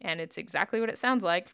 and 0.01 0.21
it's 0.21 0.39
exactly 0.39 0.81
what 0.81 0.89
it 0.89 0.99
sounds 0.99 1.25
like 1.25 1.49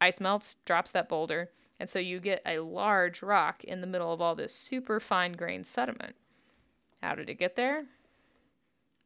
ice 0.00 0.20
melts, 0.20 0.56
drops 0.64 0.90
that 0.92 1.08
boulder, 1.08 1.50
and 1.78 1.88
so 1.88 1.98
you 1.98 2.20
get 2.20 2.42
a 2.46 2.60
large 2.60 3.22
rock 3.22 3.62
in 3.64 3.80
the 3.80 3.86
middle 3.86 4.12
of 4.12 4.20
all 4.20 4.34
this 4.34 4.54
super 4.54 5.00
fine 5.00 5.32
grained 5.32 5.66
sediment. 5.66 6.16
How 7.02 7.14
did 7.14 7.28
it 7.28 7.34
get 7.34 7.56
there? 7.56 7.84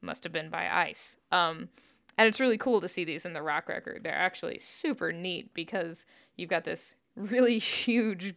Must 0.01 0.25
have 0.25 0.33
been 0.33 0.51
by 0.51 0.69
ice. 0.69 1.17
Um, 1.33 1.69
and 2.17 2.29
it's 2.29 2.41
really 2.41 2.59
cool 2.59 2.81
to 2.81 2.89
see 2.89 3.05
these 3.05 3.25
in 3.25 3.33
the 3.33 3.43
rock 3.43 3.69
record. 3.69 4.03
They're 4.03 4.15
actually 4.15 4.59
super 4.59 5.13
neat 5.13 5.53
because 5.55 6.07
you've 6.37 6.51
got 6.51 6.65
this 6.65 6.95
really 7.17 7.59
huge, 7.59 8.35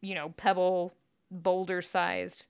you 0.00 0.14
know, 0.14 0.30
pebble 0.36 0.94
boulder 1.30 1.82
sized 1.82 2.46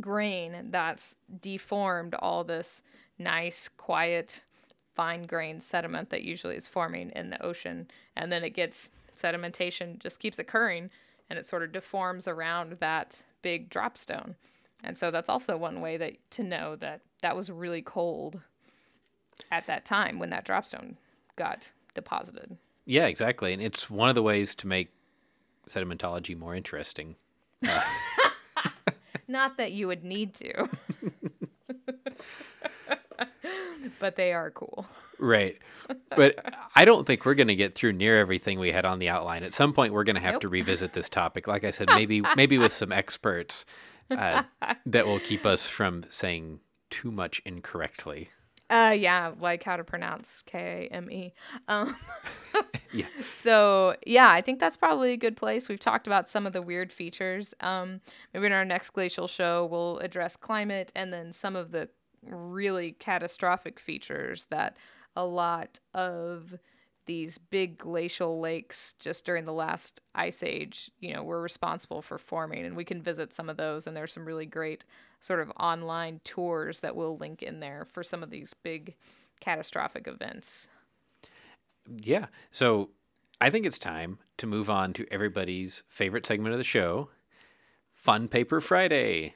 grain 0.00 0.68
that's 0.70 1.16
deformed 1.40 2.14
all 2.14 2.44
this 2.44 2.82
nice, 3.18 3.68
quiet 3.68 4.44
fine 4.94 5.24
grained 5.24 5.62
sediment 5.62 6.10
that 6.10 6.22
usually 6.22 6.56
is 6.56 6.68
forming 6.68 7.10
in 7.10 7.30
the 7.30 7.42
ocean. 7.42 7.88
And 8.16 8.30
then 8.30 8.44
it 8.44 8.50
gets 8.50 8.90
sedimentation 9.16 9.98
just 9.98 10.20
keeps 10.20 10.38
occurring 10.38 10.90
and 11.28 11.38
it 11.38 11.46
sort 11.46 11.62
of 11.62 11.72
deforms 11.72 12.26
around 12.26 12.78
that 12.80 13.24
big 13.42 13.70
drop 13.70 13.96
stone. 13.96 14.36
And 14.84 14.96
so 14.98 15.10
that's 15.10 15.28
also 15.28 15.56
one 15.56 15.80
way 15.80 15.96
that 15.96 16.14
to 16.32 16.42
know 16.42 16.76
that 16.76 17.00
that 17.22 17.36
was 17.36 17.50
really 17.50 17.82
cold 17.82 18.40
at 19.50 19.66
that 19.66 19.84
time 19.84 20.18
when 20.18 20.30
that 20.30 20.44
dropstone 20.44 20.96
got 21.36 21.72
deposited. 21.94 22.56
Yeah, 22.84 23.06
exactly. 23.06 23.52
And 23.52 23.62
it's 23.62 23.88
one 23.88 24.08
of 24.08 24.14
the 24.14 24.22
ways 24.22 24.54
to 24.56 24.66
make 24.66 24.90
sedimentology 25.68 26.36
more 26.36 26.54
interesting. 26.54 27.16
Uh. 27.66 27.82
Not 29.28 29.56
that 29.56 29.72
you 29.72 29.86
would 29.86 30.04
need 30.04 30.34
to. 30.34 30.68
but 33.98 34.16
they 34.16 34.32
are 34.32 34.50
cool. 34.50 34.86
Right. 35.18 35.58
But 36.14 36.54
I 36.74 36.84
don't 36.84 37.06
think 37.06 37.24
we're 37.24 37.34
going 37.34 37.48
to 37.48 37.56
get 37.56 37.74
through 37.74 37.94
near 37.94 38.18
everything 38.18 38.58
we 38.58 38.70
had 38.70 38.86
on 38.86 38.98
the 38.98 39.08
outline. 39.08 39.42
At 39.42 39.54
some 39.54 39.72
point, 39.72 39.94
we're 39.94 40.04
going 40.04 40.16
to 40.16 40.22
have 40.22 40.34
nope. 40.34 40.42
to 40.42 40.48
revisit 40.48 40.92
this 40.92 41.08
topic. 41.08 41.46
Like 41.46 41.64
I 41.64 41.70
said, 41.70 41.88
maybe 41.94 42.22
maybe 42.36 42.58
with 42.58 42.72
some 42.72 42.92
experts 42.92 43.64
uh, 44.10 44.42
that 44.86 45.06
will 45.06 45.18
keep 45.18 45.44
us 45.46 45.66
from 45.66 46.04
saying 46.10 46.60
too 46.90 47.10
much 47.10 47.42
incorrectly. 47.44 48.28
Uh, 48.70 48.94
yeah, 48.98 49.32
like 49.38 49.62
how 49.62 49.76
to 49.76 49.84
pronounce 49.84 50.42
K 50.46 50.88
A 50.90 50.94
M 50.94 51.10
E. 51.10 51.34
Um, 51.68 51.96
yeah. 52.92 53.06
So 53.30 53.96
yeah, 54.06 54.30
I 54.30 54.40
think 54.40 54.60
that's 54.60 54.76
probably 54.76 55.12
a 55.12 55.16
good 55.18 55.36
place. 55.36 55.68
We've 55.68 55.80
talked 55.80 56.06
about 56.06 56.28
some 56.28 56.46
of 56.46 56.52
the 56.52 56.62
weird 56.62 56.92
features. 56.92 57.54
Um, 57.60 58.00
maybe 58.32 58.46
in 58.46 58.52
our 58.52 58.64
next 58.64 58.90
glacial 58.90 59.28
show, 59.28 59.66
we'll 59.70 59.98
address 59.98 60.36
climate 60.36 60.92
and 60.94 61.12
then 61.12 61.32
some 61.32 61.56
of 61.56 61.70
the 61.72 61.90
really 62.26 62.92
catastrophic 62.92 63.80
features 63.80 64.46
that 64.46 64.76
a 65.16 65.24
lot 65.24 65.80
of 65.94 66.58
these 67.06 67.38
big 67.38 67.78
glacial 67.78 68.40
lakes 68.40 68.94
just 68.98 69.24
during 69.24 69.44
the 69.44 69.52
last 69.52 70.00
ice 70.14 70.42
age, 70.42 70.90
you 71.00 71.12
know, 71.12 71.22
were 71.22 71.42
responsible 71.42 72.00
for 72.00 72.16
forming. 72.16 72.64
And 72.64 72.76
we 72.76 72.84
can 72.84 73.02
visit 73.02 73.32
some 73.32 73.48
of 73.48 73.56
those. 73.56 73.86
And 73.86 73.96
there's 73.96 74.12
some 74.12 74.24
really 74.24 74.46
great 74.46 74.84
sort 75.20 75.40
of 75.40 75.50
online 75.58 76.20
tours 76.24 76.80
that 76.80 76.94
we'll 76.94 77.16
link 77.16 77.42
in 77.42 77.60
there 77.60 77.84
for 77.84 78.02
some 78.04 78.22
of 78.22 78.30
these 78.30 78.54
big 78.54 78.94
catastrophic 79.40 80.06
events. 80.06 80.68
Yeah. 81.88 82.26
So 82.52 82.90
I 83.40 83.50
think 83.50 83.66
it's 83.66 83.78
time 83.78 84.20
to 84.36 84.46
move 84.46 84.70
on 84.70 84.92
to 84.92 85.06
everybody's 85.10 85.82
favorite 85.88 86.24
segment 86.24 86.52
of 86.52 86.58
the 86.58 86.64
show 86.64 87.10
Fun 87.92 88.28
Paper 88.28 88.60
Friday. 88.60 89.34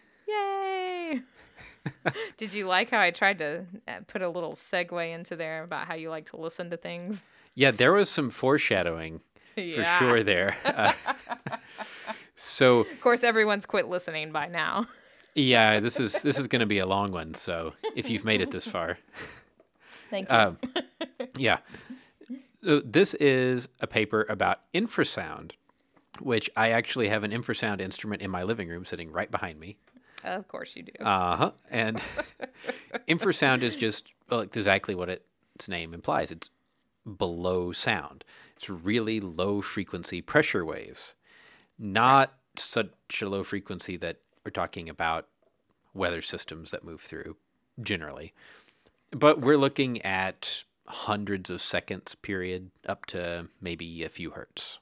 Yay! 1.86 2.12
Did 2.36 2.52
you 2.52 2.66
like 2.66 2.90
how 2.90 3.00
I 3.00 3.10
tried 3.10 3.38
to 3.38 3.64
uh, 3.88 3.92
put 4.06 4.22
a 4.22 4.28
little 4.28 4.52
segue 4.52 5.14
into 5.14 5.36
there 5.36 5.62
about 5.64 5.86
how 5.86 5.94
you 5.94 6.10
like 6.10 6.26
to 6.30 6.36
listen 6.36 6.70
to 6.70 6.76
things? 6.76 7.22
Yeah, 7.54 7.70
there 7.70 7.92
was 7.92 8.08
some 8.10 8.30
foreshadowing 8.30 9.20
Yeah. 9.56 9.98
for 9.98 10.10
sure 10.10 10.22
there. 10.22 10.56
Uh, 10.64 10.92
so 12.34 12.80
Of 12.80 13.00
course, 13.00 13.22
everyone's 13.24 13.66
quit 13.66 13.88
listening 13.88 14.30
by 14.32 14.48
now. 14.48 14.86
yeah, 15.34 15.80
this 15.80 15.98
is 15.98 16.20
this 16.22 16.38
is 16.38 16.46
going 16.52 16.60
to 16.60 16.66
be 16.66 16.78
a 16.78 16.86
long 16.86 17.12
one. 17.12 17.34
So 17.34 17.72
if 17.94 18.10
you've 18.10 18.24
made 18.24 18.40
it 18.40 18.50
this 18.50 18.66
far, 18.66 18.98
Thank 20.10 20.28
you. 20.30 20.36
um, 20.36 20.58
yeah, 21.36 21.58
Uh, 22.66 22.80
this 22.84 23.14
is 23.14 23.68
a 23.80 23.86
paper 23.86 24.26
about 24.28 24.60
infrasound, 24.74 25.52
which 26.20 26.50
I 26.56 26.70
actually 26.70 27.08
have 27.08 27.24
an 27.24 27.30
infrasound 27.30 27.80
instrument 27.80 28.22
in 28.22 28.30
my 28.30 28.42
living 28.42 28.68
room 28.68 28.84
sitting 28.84 29.10
right 29.12 29.30
behind 29.30 29.58
me. 29.60 29.76
Of 30.24 30.48
course 30.48 30.76
you 30.76 30.82
do. 30.82 31.04
Uh 31.04 31.36
huh. 31.36 31.50
And 31.70 32.02
infrasound 33.08 33.62
is 33.62 33.76
just 33.76 34.12
well, 34.30 34.40
exactly 34.40 34.94
what 34.94 35.08
its 35.08 35.68
name 35.68 35.94
implies. 35.94 36.30
It's 36.30 36.50
below 37.16 37.72
sound. 37.72 38.24
It's 38.56 38.68
really 38.70 39.20
low 39.20 39.60
frequency 39.60 40.20
pressure 40.22 40.64
waves, 40.64 41.14
not 41.78 42.34
such 42.56 43.22
a 43.22 43.28
low 43.28 43.44
frequency 43.44 43.96
that 43.98 44.18
we're 44.44 44.50
talking 44.50 44.88
about 44.88 45.28
weather 45.94 46.22
systems 46.22 46.70
that 46.70 46.84
move 46.84 47.00
through 47.00 47.36
generally. 47.82 48.32
But 49.10 49.40
we're 49.40 49.58
looking 49.58 50.00
at 50.02 50.64
hundreds 50.86 51.50
of 51.50 51.60
seconds 51.60 52.14
period 52.14 52.70
up 52.88 53.06
to 53.06 53.48
maybe 53.60 54.02
a 54.04 54.08
few 54.08 54.30
hertz. 54.30 54.78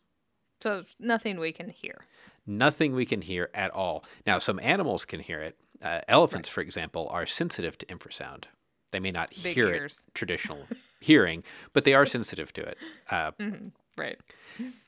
so 0.63 0.85
nothing 0.99 1.39
we 1.41 1.53
can 1.53 1.71
hear. 1.71 2.05
Nothing 2.47 2.95
we 2.95 3.07
can 3.07 3.23
hear 3.23 3.51
at 3.55 3.71
all. 3.71 4.05
Now, 4.27 4.39
some 4.39 4.61
animals 4.61 5.05
can 5.05 5.21
hear 5.21 5.41
it. 5.41 5.57
Uh, 5.83 6.01
elephants, 6.09 6.49
for 6.49 6.61
example, 6.61 7.09
are 7.11 7.27
sensitive 7.27 7.77
to 7.79 7.87
infrasound. 7.87 8.45
They 8.93 9.01
may 9.01 9.11
not 9.11 9.31
Big 9.43 9.55
hear 9.55 9.69
ears. 9.69 10.05
it 10.09 10.15
traditional 10.15 10.67
hearing, 11.01 11.43
but 11.73 11.85
they 11.85 11.95
are 11.95 12.07
sensitive 12.07 12.53
to 12.55 12.63
it. 12.63 12.79
Uh, 13.11 13.33
Right. 13.97 14.19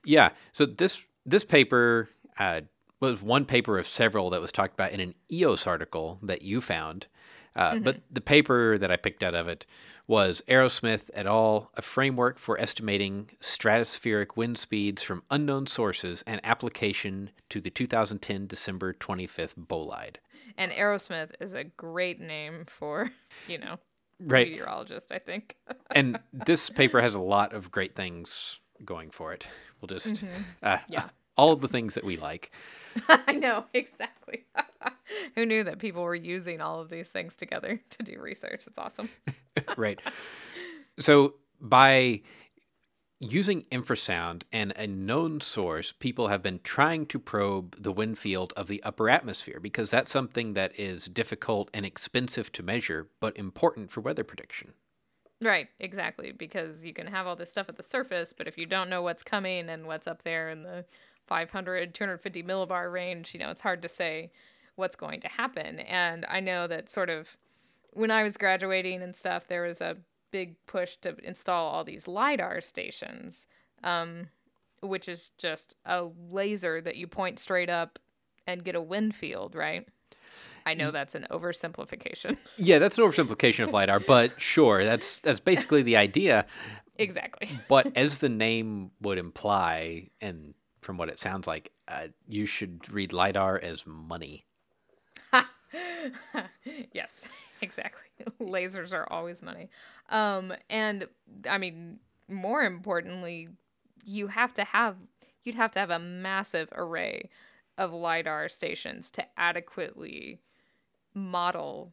yeah. 0.05 0.31
So 0.53 0.67
this 0.67 1.05
this 1.25 1.45
paper 1.45 2.09
uh, 2.39 2.63
was 3.01 3.23
one 3.23 3.45
paper 3.45 3.79
of 3.79 3.87
several 3.87 4.31
that 4.31 4.41
was 4.41 4.51
talked 4.53 4.75
about 4.75 4.93
in 4.93 5.01
an 5.01 5.15
EOS 5.31 5.67
article 5.67 6.19
that 6.23 6.43
you 6.43 6.61
found. 6.61 7.07
Uh, 7.55 7.79
But 7.79 8.01
the 8.11 8.21
paper 8.21 8.77
that 8.79 8.91
I 8.91 8.97
picked 8.97 9.23
out 9.23 9.35
of 9.35 9.49
it 9.49 9.65
was 10.09 10.43
Arrowsmith 10.49 11.11
et 11.15 11.27
al. 11.27 11.71
A 11.75 11.83
framework 11.83 12.39
for 12.39 12.59
estimating 12.61 13.31
stratospheric 13.41 14.37
wind 14.37 14.59
speeds 14.59 15.03
from 15.03 15.23
unknown 15.31 15.67
sources 15.67 16.23
and 16.27 16.41
application 16.45 17.31
to 17.51 17.61
the 17.61 17.71
2010 17.71 18.47
December 18.47 18.93
25th 18.93 19.55
bolide. 19.57 20.17
And 20.57 20.73
Arrowsmith 20.73 21.31
is 21.41 21.55
a 21.55 21.65
great 21.65 22.21
name 22.21 22.65
for, 22.67 23.11
you 23.49 23.59
know, 23.59 23.79
Right. 24.19 24.49
meteorologist, 24.49 25.13
I 25.13 25.19
think. 25.19 25.57
and 25.91 26.19
this 26.33 26.71
paper 26.71 27.03
has 27.03 27.15
a 27.15 27.21
lot 27.21 27.53
of 27.53 27.71
great 27.71 27.95
things 27.95 28.61
going 28.85 29.11
for 29.11 29.33
it. 29.35 29.47
We'll 29.81 29.89
just 29.89 30.25
uh, 30.63 30.79
Yeah. 30.89 31.09
All 31.37 31.53
of 31.53 31.61
the 31.61 31.69
things 31.69 31.95
that 31.95 32.05
we 32.05 32.17
like. 32.17 32.51
I 33.09 33.33
know, 33.33 33.65
exactly. 33.75 34.45
Who 35.35 35.47
knew 35.47 35.65
that 35.65 35.79
people 35.79 36.03
were 36.03 36.15
using 36.15 36.61
all 36.61 36.81
of 36.81 36.89
these 36.89 37.09
things 37.09 37.37
together 37.37 37.81
to 37.91 38.03
do 38.03 38.21
research? 38.21 38.67
It's 38.67 38.79
awesome. 38.79 39.09
right. 39.77 40.01
So 40.99 41.35
by 41.61 42.23
using 43.21 43.63
infrasound 43.65 44.43
and 44.53 44.73
a 44.77 44.87
known 44.87 45.41
source, 45.41 45.93
people 45.93 46.29
have 46.29 46.43
been 46.43 46.61
trying 46.63 47.07
to 47.07 47.19
probe 47.19 47.77
the 47.83 47.93
wind 47.93 48.19
field 48.19 48.53
of 48.57 48.69
the 48.69 48.83
upper 48.83 49.09
atmosphere 49.09 49.59
because 49.61 49.91
that's 49.91 50.11
something 50.11 50.55
that 50.55 50.79
is 50.79 51.07
difficult 51.07 51.71
and 51.73 51.87
expensive 51.87 52.53
to 52.53 52.63
measure, 52.63 53.09
but 53.21 53.37
important 53.39 53.91
for 53.91 54.01
weather 54.01 54.25
prediction. 54.25 54.75
Right, 55.43 55.69
exactly. 55.81 56.33
Because 56.33 56.83
you 56.83 56.93
can 56.93 57.07
have 57.07 57.27
all 57.27 57.37
this 57.37 57.51
stuff 57.51 57.69
at 57.69 57.77
the 57.77 57.83
surface, 57.83 58.33
but 58.33 58.49
if 58.49 58.57
you 58.57 58.67
don't 58.67 58.91
know 58.91 59.03
what's 59.03 59.23
coming 59.23 59.69
and 59.69 59.87
what's 59.87 60.07
up 60.07 60.23
there 60.23 60.49
in 60.51 60.63
the 60.63 60.85
500, 61.27 61.95
250 61.95 62.43
millibar 62.43 62.93
range, 62.93 63.35
you 63.35 63.41
know, 63.41 63.51
it's 63.51 63.63
hard 63.63 63.83
to 63.83 63.89
say 63.89 64.31
what's 64.77 64.97
going 64.97 65.21
to 65.21 65.29
happen. 65.29 65.81
And 65.81 66.25
I 66.29 66.41
know 66.41 66.67
that 66.67 66.89
sort 66.89 67.11
of 67.11 67.37
when 67.93 68.11
I 68.11 68.23
was 68.23 68.37
graduating 68.37 69.03
and 69.03 69.17
stuff, 69.17 69.49
there 69.49 69.63
was 69.63 69.81
a 69.81 69.97
big 70.31 70.55
push 70.67 70.97
to 70.97 71.17
install 71.23 71.69
all 71.69 71.83
these 71.85 72.07
LIDAR 72.07 72.61
stations, 72.61 73.47
um, 73.83 74.29
which 74.83 75.09
is 75.09 75.31
just 75.39 75.77
a 75.87 76.09
laser 76.31 76.81
that 76.81 76.97
you 76.97 77.07
point 77.07 77.39
straight 77.39 77.71
up 77.71 77.99
and 78.47 78.65
get 78.65 78.75
a 78.75 78.83
wind 78.83 79.15
field, 79.15 79.55
right? 79.55 79.89
I 80.67 80.75
know 80.75 80.91
that's 80.91 81.15
an 81.15 81.27
oversimplification. 81.31 82.37
Yeah, 82.59 82.79
that's 82.79 82.99
an 82.99 83.05
oversimplification 83.05 83.65
of 83.65 83.73
lidar, 83.73 84.01
but 84.01 84.41
sure, 84.41 84.85
that's 84.85 85.21
that's 85.21 85.41
basically 85.41 85.83
the 85.83 85.97
idea. 85.97 86.47
exactly. 86.97 87.61
But 87.69 87.97
as 87.97 88.19
the 88.19 88.29
name 88.29 88.91
would 89.01 89.19
imply, 89.19 90.11
and 90.21 90.55
from 90.87 90.97
what 90.99 91.09
it 91.09 91.19
sounds 91.19 91.49
like, 91.49 91.73
uh, 91.89 92.07
you 92.29 92.47
should 92.47 92.89
read 92.93 93.13
lidar 93.13 93.59
as 93.59 93.85
money. 93.85 94.47
yes, 96.93 97.29
exactly. 97.61 98.09
Lasers 98.41 98.95
are 98.95 99.13
always 99.13 99.43
money. 99.43 99.69
Um, 100.11 100.55
and 100.71 101.09
I 101.51 101.59
mean, 101.59 101.99
more 102.29 102.63
importantly, 102.63 103.49
you 104.05 104.29
have 104.29 104.55
to 104.55 104.63
have 104.65 104.95
you'd 105.43 105.57
have 105.57 105.73
to 105.73 105.81
have 105.81 105.91
a 105.91 105.99
massive 105.99 106.69
array 106.73 107.31
of 107.77 107.93
lidar 107.93 108.49
stations 108.49 109.11
to 109.11 109.25
adequately 109.37 110.39
model 111.15 111.93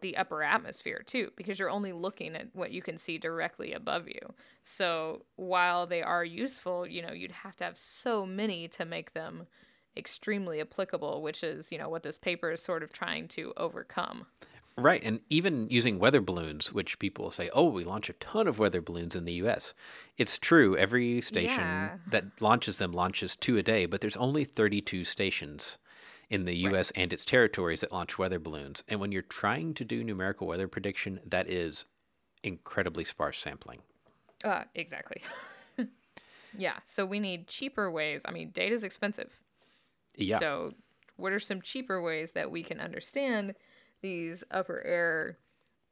the 0.00 0.16
upper 0.16 0.42
atmosphere 0.42 1.02
too 1.04 1.32
because 1.36 1.58
you're 1.58 1.70
only 1.70 1.92
looking 1.92 2.34
at 2.36 2.48
what 2.54 2.70
you 2.70 2.82
can 2.82 2.96
see 2.96 3.18
directly 3.18 3.72
above 3.72 4.08
you. 4.08 4.34
So 4.62 5.24
while 5.36 5.86
they 5.86 6.02
are 6.02 6.24
useful, 6.24 6.86
you 6.86 7.02
know, 7.02 7.12
you'd 7.12 7.32
have 7.32 7.56
to 7.56 7.64
have 7.64 7.78
so 7.78 8.26
many 8.26 8.68
to 8.68 8.84
make 8.84 9.12
them 9.12 9.46
extremely 9.96 10.60
applicable, 10.60 11.22
which 11.22 11.42
is, 11.42 11.72
you 11.72 11.78
know, 11.78 11.88
what 11.88 12.02
this 12.02 12.18
paper 12.18 12.50
is 12.52 12.62
sort 12.62 12.82
of 12.82 12.92
trying 12.92 13.28
to 13.28 13.52
overcome. 13.56 14.26
Right, 14.76 15.02
and 15.02 15.18
even 15.28 15.68
using 15.70 15.98
weather 15.98 16.20
balloons, 16.20 16.72
which 16.72 17.00
people 17.00 17.24
will 17.24 17.32
say, 17.32 17.50
"Oh, 17.52 17.68
we 17.68 17.82
launch 17.82 18.08
a 18.08 18.12
ton 18.12 18.46
of 18.46 18.60
weather 18.60 18.80
balloons 18.80 19.16
in 19.16 19.24
the 19.24 19.32
U.S." 19.32 19.74
It's 20.16 20.38
true. 20.38 20.76
Every 20.76 21.20
station 21.20 21.64
Yeah. 21.64 21.96
that 22.06 22.40
launches 22.40 22.78
them 22.78 22.92
launches 22.92 23.34
two 23.34 23.56
a 23.58 23.62
day, 23.64 23.86
but 23.86 24.00
there's 24.00 24.16
only 24.16 24.44
32 24.44 25.04
stations 25.04 25.78
in 26.30 26.44
the 26.44 26.54
U.S. 26.56 26.90
and 26.92 27.12
its 27.12 27.24
territories 27.24 27.80
that 27.80 27.92
launch 27.92 28.18
weather 28.18 28.38
balloons. 28.38 28.84
And 28.88 29.00
when 29.00 29.12
you're 29.12 29.22
trying 29.22 29.74
to 29.74 29.84
do 29.84 30.04
numerical 30.04 30.46
weather 30.46 30.68
prediction, 30.68 31.20
that 31.24 31.48
is 31.48 31.86
incredibly 32.42 33.04
sparse 33.04 33.38
sampling. 33.38 33.80
Uh, 34.44 34.64
exactly. 34.74 35.22
yeah, 36.58 36.78
so 36.84 37.06
we 37.06 37.18
need 37.18 37.48
cheaper 37.48 37.90
ways. 37.90 38.22
I 38.24 38.30
mean, 38.30 38.50
data's 38.50 38.84
expensive. 38.84 39.30
Yeah, 40.16 40.38
So, 40.38 40.74
what 41.16 41.32
are 41.32 41.40
some 41.40 41.62
cheaper 41.62 42.00
ways 42.00 42.32
that 42.32 42.50
we 42.50 42.62
can 42.62 42.80
understand 42.80 43.54
these 44.02 44.44
upper 44.50 44.82
air 44.84 45.36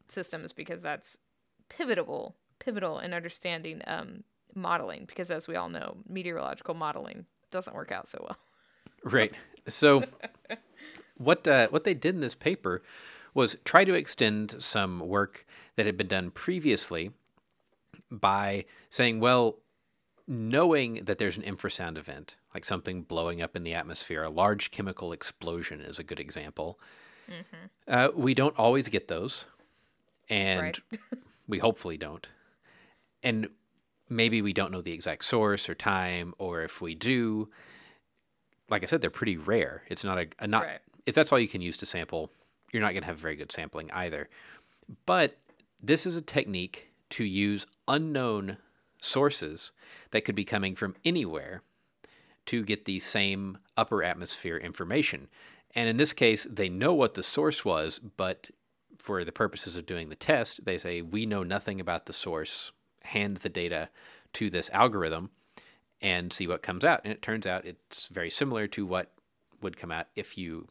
systems? 0.09 0.53
Because 0.53 0.83
that's 0.83 1.19
pivotal, 1.69 2.37
pivotal 2.59 2.99
in 2.99 3.15
understanding 3.15 3.83
um, 3.87 4.25
modeling. 4.55 5.05
Because 5.07 5.31
as 5.31 5.49
we 5.49 5.57
all 5.57 5.69
know, 5.69 5.97
meteorological 6.09 6.75
modeling 6.75 7.27
doesn't 7.51 7.75
work 7.75 7.91
out 7.91 8.07
so 8.07 8.19
well. 8.21 8.37
right. 9.05 9.35
So, 9.69 10.05
what 11.17 11.47
uh, 11.47 11.69
what 11.69 11.85
they 11.85 11.95
did 11.95 12.15
in 12.15 12.21
this 12.21 12.35
paper 12.35 12.83
was 13.35 13.57
try 13.65 13.85
to 13.85 13.95
extend 13.95 14.63
some 14.63 15.01
work 15.01 15.47
that 15.77 15.87
had 15.87 15.97
been 15.97 16.09
done 16.09 16.31
previously 16.31 17.11
by 18.11 18.65
saying, 18.89 19.21
well, 19.21 19.59
knowing 20.27 21.05
that 21.05 21.19
there's 21.19 21.37
an 21.37 21.43
infrasound 21.43 21.99
event, 21.99 22.37
like 22.55 22.65
something 22.65 23.03
blowing 23.03 23.43
up 23.43 23.55
in 23.55 23.63
the 23.63 23.75
atmosphere, 23.75 24.23
a 24.23 24.31
large 24.31 24.71
chemical 24.71 25.13
explosion 25.13 25.81
is 25.81 25.99
a 25.99 26.05
good 26.05 26.19
example. 26.21 26.79
Uh, 27.87 28.09
we 28.15 28.35
don't 28.35 28.57
always 28.59 28.89
get 28.89 29.09
those, 29.09 29.47
and 30.29 30.61
Right. 30.61 30.81
we 31.49 31.59
hopefully 31.59 31.97
don't. 31.97 32.27
And 33.23 33.49
maybe 34.09 34.41
we 34.41 34.53
don't 34.53 34.73
know 34.73 34.81
the 34.81 34.93
exact 34.93 35.25
source 35.25 35.69
or 35.69 35.75
time, 35.75 36.35
or 36.39 36.63
if 36.63 36.81
we 36.81 36.95
do, 36.95 37.49
like 38.69 38.83
I 38.83 38.87
said, 38.87 39.01
they're 39.01 39.11
pretty 39.11 39.37
rare. 39.37 39.83
It's 39.89 40.05
not 40.05 40.19
a, 40.19 40.27
a 40.39 40.47
not 40.47 40.65
Right. 40.65 40.81
if 41.07 41.15
that's 41.15 41.33
all 41.33 41.39
you 41.39 41.49
can 41.49 41.63
use 41.63 41.77
to 41.79 41.87
sample, 41.87 42.31
you're 42.73 42.83
not 42.83 42.93
going 42.93 43.03
to 43.03 43.07
have 43.07 43.19
very 43.19 43.37
good 43.37 43.53
sampling 43.53 43.91
either. 43.93 44.29
But 45.05 45.37
this 45.83 46.07
is 46.07 46.17
a 46.17 46.23
technique 46.23 46.89
to 47.11 47.25
use 47.25 47.67
unknown 47.87 48.59
sources 49.01 49.73
that 50.11 50.25
could 50.25 50.35
be 50.35 50.45
coming 50.45 50.75
from 50.75 50.97
anywhere 51.05 51.63
to 52.47 52.65
get 52.65 52.85
the 52.85 52.99
same 52.99 53.59
upper 53.77 54.03
atmosphere 54.03 54.57
information. 54.57 55.29
And 55.75 55.89
in 55.89 55.97
this 55.97 56.13
case, 56.13 56.47
they 56.51 56.69
know 56.69 56.95
what 56.95 57.15
the 57.15 57.23
source 57.23 57.65
was, 57.65 57.99
but 57.99 58.51
for 58.99 59.25
the 59.25 59.33
purposes 59.33 59.77
of 59.77 59.87
doing 59.87 60.09
the 60.09 60.17
test, 60.17 60.65
they 60.65 60.79
say, 60.79 61.03
We 61.03 61.27
know 61.27 61.43
nothing 61.43 61.81
about 61.81 62.07
the 62.07 62.13
source, 62.13 62.73
hand 63.05 63.39
the 63.39 63.49
data 63.49 63.91
to 64.35 64.49
this 64.51 64.71
algorithm 64.71 65.31
and 66.01 66.33
see 66.33 66.47
what 66.47 66.63
comes 66.63 66.85
out. 66.85 67.01
And 67.05 67.13
it 67.13 67.23
turns 67.23 67.47
out 67.47 67.65
it's 67.65 68.09
very 68.09 68.31
similar 68.31 68.67
to 68.69 68.87
what 68.87 69.13
would 69.63 69.77
come 69.77 69.91
out 69.91 70.07
if 70.15 70.37
you 70.37 70.69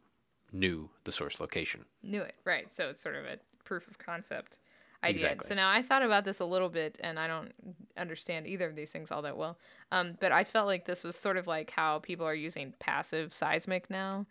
knew 0.51 0.89
the 1.03 1.11
source 1.11 1.39
location. 1.39 1.86
Knew 2.03 2.21
it, 2.21 2.36
right. 2.45 2.71
So 2.71 2.89
it's 2.89 3.01
sort 3.01 3.15
of 3.15 3.26
a 3.26 3.38
proof 3.63 3.88
of 3.88 3.97
concept 3.97 4.59
idea. 5.03 5.15
Exactly. 5.15 5.47
So 5.47 5.55
now 5.55 5.69
I 5.69 5.82
thought 5.82 6.03
about 6.03 6.26
this 6.26 6.39
a 6.39 6.45
little 6.45 6.69
bit, 6.69 6.99
and 7.03 7.19
I 7.19 7.28
don't 7.28 7.53
understand 7.97 8.47
either 8.47 8.67
of 8.67 8.76
these 8.76 8.91
things 8.91 9.11
all 9.11 9.21
that 9.23 9.38
well. 9.38 9.57
Um, 9.91 10.17
but 10.19 10.32
I 10.32 10.43
felt 10.43 10.67
like 10.67 10.86
this 10.86 11.03
was 11.03 11.15
sort 11.15 11.38
of 11.38 11.47
like 11.47 11.71
how 11.71 11.99
people 11.99 12.26
are 12.26 12.36
using 12.36 12.73
passive 12.80 13.34
seismic 13.34 13.89
now. 13.89 14.26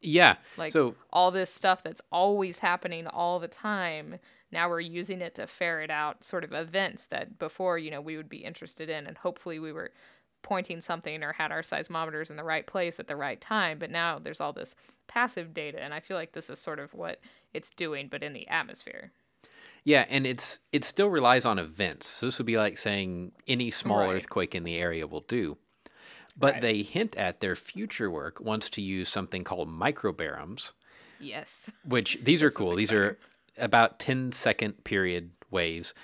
Yeah. 0.00 0.36
Like 0.56 0.72
so 0.72 0.94
all 1.12 1.30
this 1.30 1.50
stuff 1.50 1.82
that's 1.82 2.02
always 2.12 2.58
happening 2.58 3.06
all 3.06 3.38
the 3.38 3.48
time. 3.48 4.18
Now 4.54 4.68
we're 4.68 4.80
using 4.80 5.20
it 5.20 5.34
to 5.34 5.46
ferret 5.46 5.90
out 5.90 6.22
sort 6.24 6.44
of 6.44 6.52
events 6.52 7.06
that 7.06 7.38
before, 7.38 7.76
you 7.76 7.90
know, 7.90 8.00
we 8.00 8.16
would 8.16 8.28
be 8.28 8.38
interested 8.44 8.88
in, 8.88 9.06
and 9.06 9.18
hopefully 9.18 9.58
we 9.58 9.72
were 9.72 9.90
pointing 10.42 10.80
something 10.80 11.22
or 11.24 11.32
had 11.32 11.50
our 11.50 11.62
seismometers 11.62 12.30
in 12.30 12.36
the 12.36 12.44
right 12.44 12.66
place 12.66 13.00
at 13.00 13.08
the 13.08 13.16
right 13.16 13.40
time. 13.40 13.78
But 13.78 13.90
now 13.90 14.18
there's 14.20 14.40
all 14.40 14.52
this 14.52 14.76
passive 15.08 15.52
data, 15.52 15.82
and 15.82 15.92
I 15.92 16.00
feel 16.00 16.16
like 16.16 16.32
this 16.32 16.48
is 16.48 16.58
sort 16.60 16.78
of 16.78 16.94
what 16.94 17.20
it's 17.52 17.70
doing, 17.70 18.08
but 18.08 18.22
in 18.22 18.32
the 18.32 18.46
atmosphere. 18.48 19.10
Yeah, 19.82 20.06
and 20.08 20.26
it's 20.26 20.60
it 20.72 20.84
still 20.84 21.08
relies 21.08 21.44
on 21.44 21.58
events. 21.58 22.06
So 22.06 22.26
this 22.26 22.38
would 22.38 22.46
be 22.46 22.56
like 22.56 22.78
saying 22.78 23.32
any 23.48 23.70
small 23.72 23.98
Right. 23.98 24.16
earthquake 24.16 24.54
in 24.54 24.64
the 24.64 24.76
area 24.76 25.06
will 25.06 25.22
do. 25.22 25.58
But 26.36 26.54
Right. 26.54 26.60
they 26.62 26.82
hint 26.82 27.16
at 27.16 27.40
their 27.40 27.56
future 27.56 28.10
work 28.10 28.40
wants 28.40 28.68
to 28.70 28.80
use 28.80 29.08
something 29.08 29.44
called 29.44 29.68
microbaroms, 29.68 30.72
Yes. 31.18 31.70
which 31.84 32.18
these 32.22 32.42
are 32.42 32.46
This 32.48 32.56
cool. 32.56 32.74
These 32.76 32.92
are 32.92 33.18
about 33.58 33.98
10 33.98 34.32
second 34.32 34.84
period 34.84 35.30
waves 35.50 35.94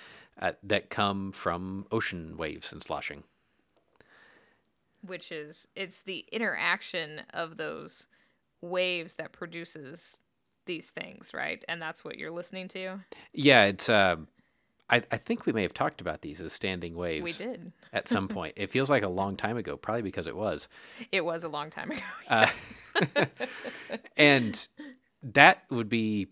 uh, 0.40 0.52
that 0.62 0.90
come 0.90 1.32
from 1.32 1.86
ocean 1.90 2.36
waves 2.36 2.72
and 2.72 2.82
sloshing. 2.82 3.24
Which 5.06 5.32
is 5.32 5.66
it's 5.74 6.02
the 6.02 6.26
interaction 6.30 7.22
of 7.32 7.56
those 7.56 8.06
waves 8.60 9.14
that 9.14 9.32
produces 9.32 10.18
these 10.66 10.90
things, 10.90 11.32
right? 11.32 11.64
And 11.68 11.80
that's 11.80 12.04
what 12.04 12.18
you're 12.18 12.30
listening 12.30 12.68
to. 12.68 13.00
Yeah, 13.32 13.64
it's. 13.64 13.88
Uh, 13.88 14.16
I, 14.90 15.02
I 15.10 15.16
think 15.16 15.46
we 15.46 15.52
may 15.52 15.62
have 15.62 15.72
talked 15.72 16.00
about 16.00 16.20
these 16.20 16.40
as 16.40 16.52
standing 16.52 16.96
waves 16.96 17.22
We 17.22 17.32
did. 17.32 17.72
at 17.92 18.08
some 18.08 18.28
point. 18.28 18.54
it 18.56 18.70
feels 18.70 18.90
like 18.90 19.02
a 19.04 19.08
long 19.08 19.36
time 19.36 19.56
ago, 19.56 19.76
probably 19.76 20.02
because 20.02 20.26
it 20.26 20.36
was. 20.36 20.68
It 21.12 21.24
was 21.24 21.44
a 21.44 21.48
long 21.48 21.70
time 21.70 21.90
ago. 21.90 22.00
Uh, 22.28 22.48
and 24.16 24.68
that 25.22 25.62
would 25.70 25.88
be 25.88 26.28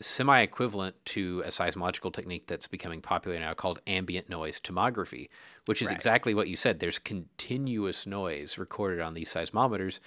semi 0.00 0.40
equivalent 0.40 0.94
to 1.06 1.42
a 1.44 1.48
seismological 1.48 2.12
technique 2.12 2.46
that's 2.46 2.66
becoming 2.66 3.00
popular 3.00 3.38
now 3.38 3.54
called 3.54 3.80
ambient 3.86 4.28
noise 4.28 4.60
tomography, 4.60 5.28
which 5.66 5.82
is 5.82 5.88
Right. 5.88 5.94
exactly 5.96 6.34
what 6.34 6.48
you 6.48 6.56
said. 6.56 6.78
There's 6.78 6.98
continuous 6.98 8.06
noise 8.06 8.58
recorded 8.58 9.00
on 9.00 9.14
these 9.14 9.32
seismometers, 9.32 10.00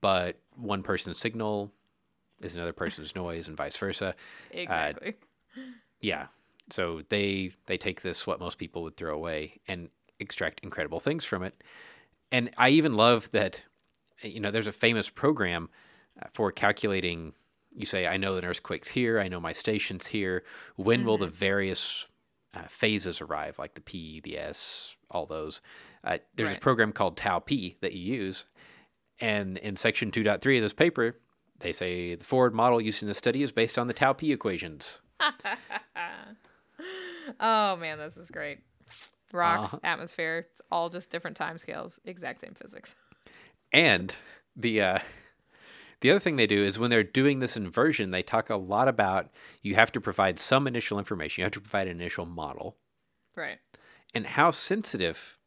but 0.00 0.38
one 0.54 0.82
person's 0.82 1.18
signal 1.18 1.72
is 2.40 2.56
another 2.56 2.72
person's 2.72 3.14
noise 3.24 3.48
and 3.48 3.56
vice 3.56 3.76
versa. 3.76 4.14
exactly. 4.50 5.14
Yeah. 6.00 6.26
So 6.70 7.02
they 7.08 7.52
they 7.66 7.78
take 7.78 8.02
this 8.02 8.26
what 8.26 8.40
most 8.40 8.58
people 8.58 8.82
would 8.82 8.96
throw 8.96 9.14
away 9.14 9.60
and 9.68 9.90
extract 10.18 10.60
incredible 10.62 11.00
things 11.00 11.24
from 11.24 11.42
it. 11.42 11.62
And 12.32 12.50
I 12.58 12.70
even 12.70 12.92
love 12.94 13.30
that 13.32 13.62
you 14.22 14.40
know 14.40 14.50
there's 14.50 14.66
a 14.66 14.72
famous 14.72 15.08
program 15.10 15.68
uh, 16.20 16.26
for 16.32 16.50
calculating 16.50 17.34
you 17.76 17.86
say 17.86 18.06
I 18.06 18.16
know 18.16 18.34
that 18.34 18.44
earthquake's 18.44 18.88
here, 18.88 19.20
I 19.20 19.28
know 19.28 19.38
my 19.40 19.52
station's 19.52 20.08
here, 20.08 20.42
when 20.76 21.04
will 21.04 21.18
the 21.18 21.26
various 21.28 22.06
uh, 22.54 22.62
phases 22.68 23.20
arrive 23.20 23.58
like 23.58 23.74
the 23.74 23.80
P, 23.82 24.20
the 24.20 24.38
S, 24.38 24.96
all 25.10 25.26
those. 25.26 25.60
Uh, 26.02 26.18
there's 26.34 26.48
Right. 26.50 26.56
a 26.58 26.60
program 26.60 26.92
called 26.92 27.16
Tau 27.16 27.38
P 27.38 27.76
that 27.82 27.92
you 27.92 28.14
use 28.14 28.46
and 29.20 29.56
in 29.58 29.76
section 29.76 30.10
2.3 30.10 30.34
of 30.56 30.62
this 30.62 30.72
paper 30.72 31.16
they 31.60 31.72
say 31.72 32.14
the 32.14 32.24
forward 32.24 32.52
model 32.54 32.80
used 32.82 33.02
in 33.02 33.08
the 33.08 33.14
study 33.14 33.42
is 33.42 33.50
based 33.52 33.78
on 33.78 33.86
the 33.86 33.94
Tau 33.94 34.12
P 34.12 34.30
equations. 34.32 35.00
oh 37.40 37.76
man, 37.76 37.98
this 37.98 38.16
is 38.16 38.30
great. 38.30 38.58
Rocks, 39.32 39.74
Uh-huh. 39.74 39.80
atmosphere, 39.82 40.46
it's 40.50 40.60
all 40.70 40.88
just 40.88 41.10
different 41.10 41.36
time 41.36 41.58
scales, 41.58 41.98
exact 42.04 42.40
same 42.40 42.54
physics. 42.54 42.94
And 43.72 44.14
the 44.54 44.80
uh, 44.80 44.98
the 46.00 46.10
other 46.10 46.20
thing 46.20 46.36
they 46.36 46.46
do 46.46 46.62
is 46.62 46.78
when 46.78 46.90
they're 46.90 47.02
doing 47.02 47.38
this 47.38 47.56
inversion, 47.56 48.10
they 48.10 48.22
talk 48.22 48.50
a 48.50 48.56
lot 48.56 48.88
about 48.88 49.30
you 49.62 49.74
have 49.74 49.92
to 49.92 50.00
provide 50.00 50.38
some 50.38 50.66
initial 50.66 50.98
information. 50.98 51.40
You 51.40 51.44
have 51.44 51.52
to 51.52 51.60
provide 51.60 51.88
an 51.88 52.00
initial 52.00 52.26
model 52.26 52.76
Right. 53.34 53.58
and 54.14 54.26
how 54.26 54.50
sensitive 54.50 55.38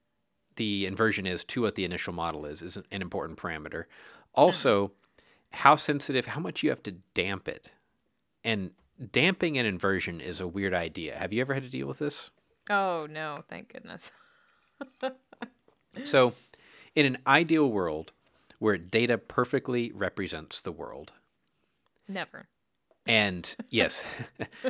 the 0.55 0.85
inversion 0.85 1.25
is 1.25 1.43
to 1.45 1.61
what 1.61 1.75
the 1.75 1.85
initial 1.85 2.13
model 2.13 2.45
is 2.45 2.61
is 2.61 2.77
an 2.77 2.83
an 2.91 3.01
important 3.01 3.39
parameter. 3.39 3.85
Also, 4.33 4.87
mm-hmm. 4.87 5.57
how 5.57 5.75
sensitive, 5.75 6.27
how 6.27 6.41
much 6.41 6.63
you 6.63 6.69
have 6.69 6.83
to 6.83 6.91
damp 7.13 7.47
it. 7.47 7.71
And 8.43 8.71
damping 9.11 9.57
an 9.57 9.65
inversion 9.65 10.19
is 10.21 10.39
a 10.41 10.47
weird 10.47 10.73
idea. 10.73 11.15
Have 11.15 11.31
you 11.33 11.41
ever 11.41 11.53
had 11.53 11.63
to 11.63 11.69
deal 11.69 11.87
with 11.87 11.99
this? 11.99 12.29
Oh 12.69 13.07
no, 13.09 13.43
thank 13.47 13.71
goodness. 13.73 14.11
So, 16.03 16.33
in 16.95 17.05
an 17.05 17.17
ideal 17.25 17.69
world 17.69 18.13
where 18.59 18.77
data 18.77 19.17
perfectly 19.17 19.91
represents 19.93 20.61
the 20.61 20.71
world, 20.71 21.13
Never. 22.09 22.47
And 23.05 23.55
yes, 23.69 24.03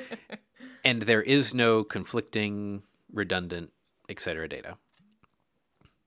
and 0.86 1.04
there 1.04 1.24
is 1.24 1.54
no 1.54 1.84
conflicting, 1.84 2.84
redundant, 3.12 3.72
etc. 4.08 4.48
data. 4.48 4.78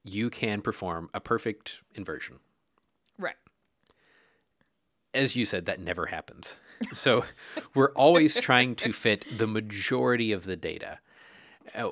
You 0.04 0.30
can 0.30 0.60
perform 0.60 1.08
a 1.14 1.20
perfect 1.20 1.80
inversion. 1.94 2.40
Right. 3.18 3.36
As 5.14 5.36
you 5.36 5.44
said, 5.44 5.64
that 5.66 5.80
never 5.80 6.06
happens. 6.06 6.56
So 6.92 7.24
we're 7.74 7.92
always 7.92 8.36
trying 8.36 8.74
to 8.76 8.92
fit 8.92 9.24
the 9.38 9.46
majority 9.46 10.32
of 10.32 10.44
the 10.44 10.56
data. 10.56 10.98
Uh, 11.74 11.90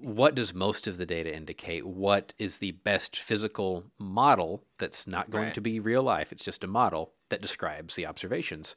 what 0.00 0.34
does 0.34 0.54
most 0.54 0.86
of 0.86 0.96
the 0.96 1.06
data 1.06 1.34
indicate? 1.34 1.86
What 1.86 2.32
is 2.38 2.58
the 2.58 2.72
best 2.72 3.18
physical 3.18 3.84
model 3.98 4.64
that's 4.78 5.06
not 5.06 5.30
going 5.30 5.44
Right. 5.46 5.54
to 5.54 5.60
be 5.60 5.80
real 5.80 6.02
life? 6.02 6.32
It's 6.32 6.44
just 6.44 6.64
a 6.64 6.68
model 6.68 7.12
that 7.28 7.42
describes 7.42 7.94
the 7.94 8.06
observations. 8.06 8.76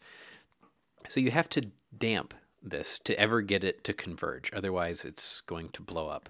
So 1.08 1.20
you 1.20 1.32
have 1.32 1.50
to 1.50 1.72
damp 1.96 2.34
this 2.62 3.00
to 3.00 3.18
ever 3.20 3.42
get 3.42 3.64
it 3.64 3.84
to 3.84 3.94
converge. 3.94 4.52
Otherwise, 4.54 5.06
it's 5.06 5.42
going 5.42 5.70
to 5.70 5.82
blow 5.82 6.08
up. 6.10 6.30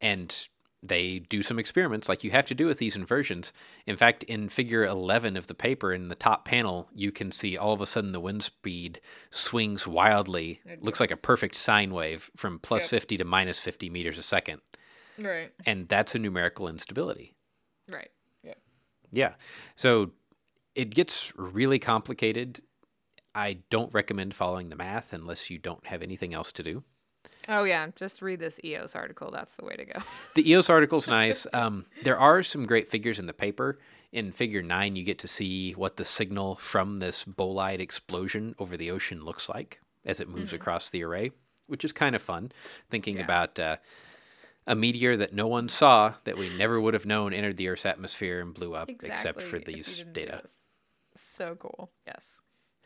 And 0.00 0.48
they 0.82 1.20
do 1.20 1.42
some 1.42 1.58
experiments 1.58 2.08
like 2.08 2.24
you 2.24 2.32
have 2.32 2.46
to 2.46 2.54
do 2.54 2.66
with 2.66 2.78
these 2.78 2.96
inversions. 2.96 3.52
In 3.86 3.96
fact, 3.96 4.24
in 4.24 4.48
figure 4.48 4.84
11 4.84 5.36
of 5.36 5.46
the 5.46 5.54
paper, 5.54 5.92
in 5.92 6.08
the 6.08 6.14
top 6.16 6.44
panel, 6.44 6.88
you 6.94 7.12
can 7.12 7.30
see 7.30 7.56
all 7.56 7.72
of 7.72 7.80
a 7.80 7.86
sudden 7.86 8.12
the 8.12 8.20
wind 8.20 8.42
speed 8.42 9.00
swings 9.30 9.86
wildly. 9.86 10.60
Looks 10.80 10.98
like 10.98 11.12
a 11.12 11.16
perfect 11.16 11.54
sine 11.54 11.94
wave 11.94 12.30
from 12.36 12.58
plus 12.58 12.82
Yep. 12.84 12.90
50 12.90 13.16
to 13.18 13.24
minus 13.24 13.60
50 13.60 13.90
meters 13.90 14.18
a 14.18 14.22
second. 14.24 14.60
Right. 15.18 15.52
And 15.64 15.88
that's 15.88 16.14
a 16.14 16.18
numerical 16.18 16.66
instability. 16.68 17.36
Right. 17.88 18.10
Yeah. 18.42 18.54
Yeah. 19.12 19.34
So 19.76 20.10
it 20.74 20.90
gets 20.94 21.32
really 21.36 21.78
complicated. 21.78 22.60
I 23.34 23.58
don't 23.70 23.94
recommend 23.94 24.34
following 24.34 24.68
the 24.68 24.76
math 24.76 25.12
unless 25.12 25.48
you 25.48 25.58
don't 25.58 25.86
have 25.86 26.02
anything 26.02 26.34
else 26.34 26.50
to 26.52 26.62
do. 26.62 26.82
Oh 27.48 27.64
yeah, 27.64 27.88
just 27.96 28.22
read 28.22 28.38
this 28.40 28.60
EOS 28.64 28.94
article. 28.94 29.30
That's 29.32 29.54
the 29.54 29.64
way 29.64 29.74
to 29.74 29.84
go. 29.84 30.00
The 30.34 30.48
EOS 30.50 30.70
article's 30.70 31.08
nice. 31.08 31.46
Um, 31.52 31.86
there 32.04 32.18
are 32.18 32.42
some 32.42 32.66
great 32.66 32.88
figures 32.88 33.18
in 33.18 33.26
the 33.26 33.32
paper. 33.32 33.78
In 34.12 34.30
figure 34.30 34.62
nine, 34.62 34.94
you 34.96 35.04
get 35.04 35.18
to 35.20 35.28
see 35.28 35.72
what 35.72 35.96
the 35.96 36.04
signal 36.04 36.56
from 36.56 36.98
this 36.98 37.24
bolide 37.24 37.80
explosion 37.80 38.54
over 38.58 38.76
the 38.76 38.90
ocean 38.90 39.24
looks 39.24 39.48
like 39.48 39.80
as 40.04 40.20
it 40.20 40.28
moves 40.28 40.52
across 40.52 40.90
the 40.90 41.02
array, 41.02 41.30
which 41.66 41.84
is 41.84 41.92
kind 41.92 42.14
of 42.14 42.20
fun. 42.20 42.52
Thinking 42.90 43.16
Yeah. 43.16 43.24
about 43.24 43.58
uh, 43.58 43.76
a 44.66 44.74
meteor 44.74 45.16
that 45.16 45.32
no 45.32 45.46
one 45.46 45.68
saw 45.70 46.14
that 46.24 46.36
we 46.36 46.50
never 46.54 46.78
would 46.80 46.92
have 46.94 47.06
known 47.06 47.32
entered 47.32 47.56
the 47.56 47.68
Earth's 47.68 47.86
atmosphere 47.86 48.40
and 48.42 48.52
blew 48.52 48.74
up, 48.74 48.90
except 48.90 49.40
for 49.40 49.58
these 49.58 50.04
data. 50.12 50.42
So 51.16 51.54
cool. 51.56 51.90
Yes. 52.06 52.41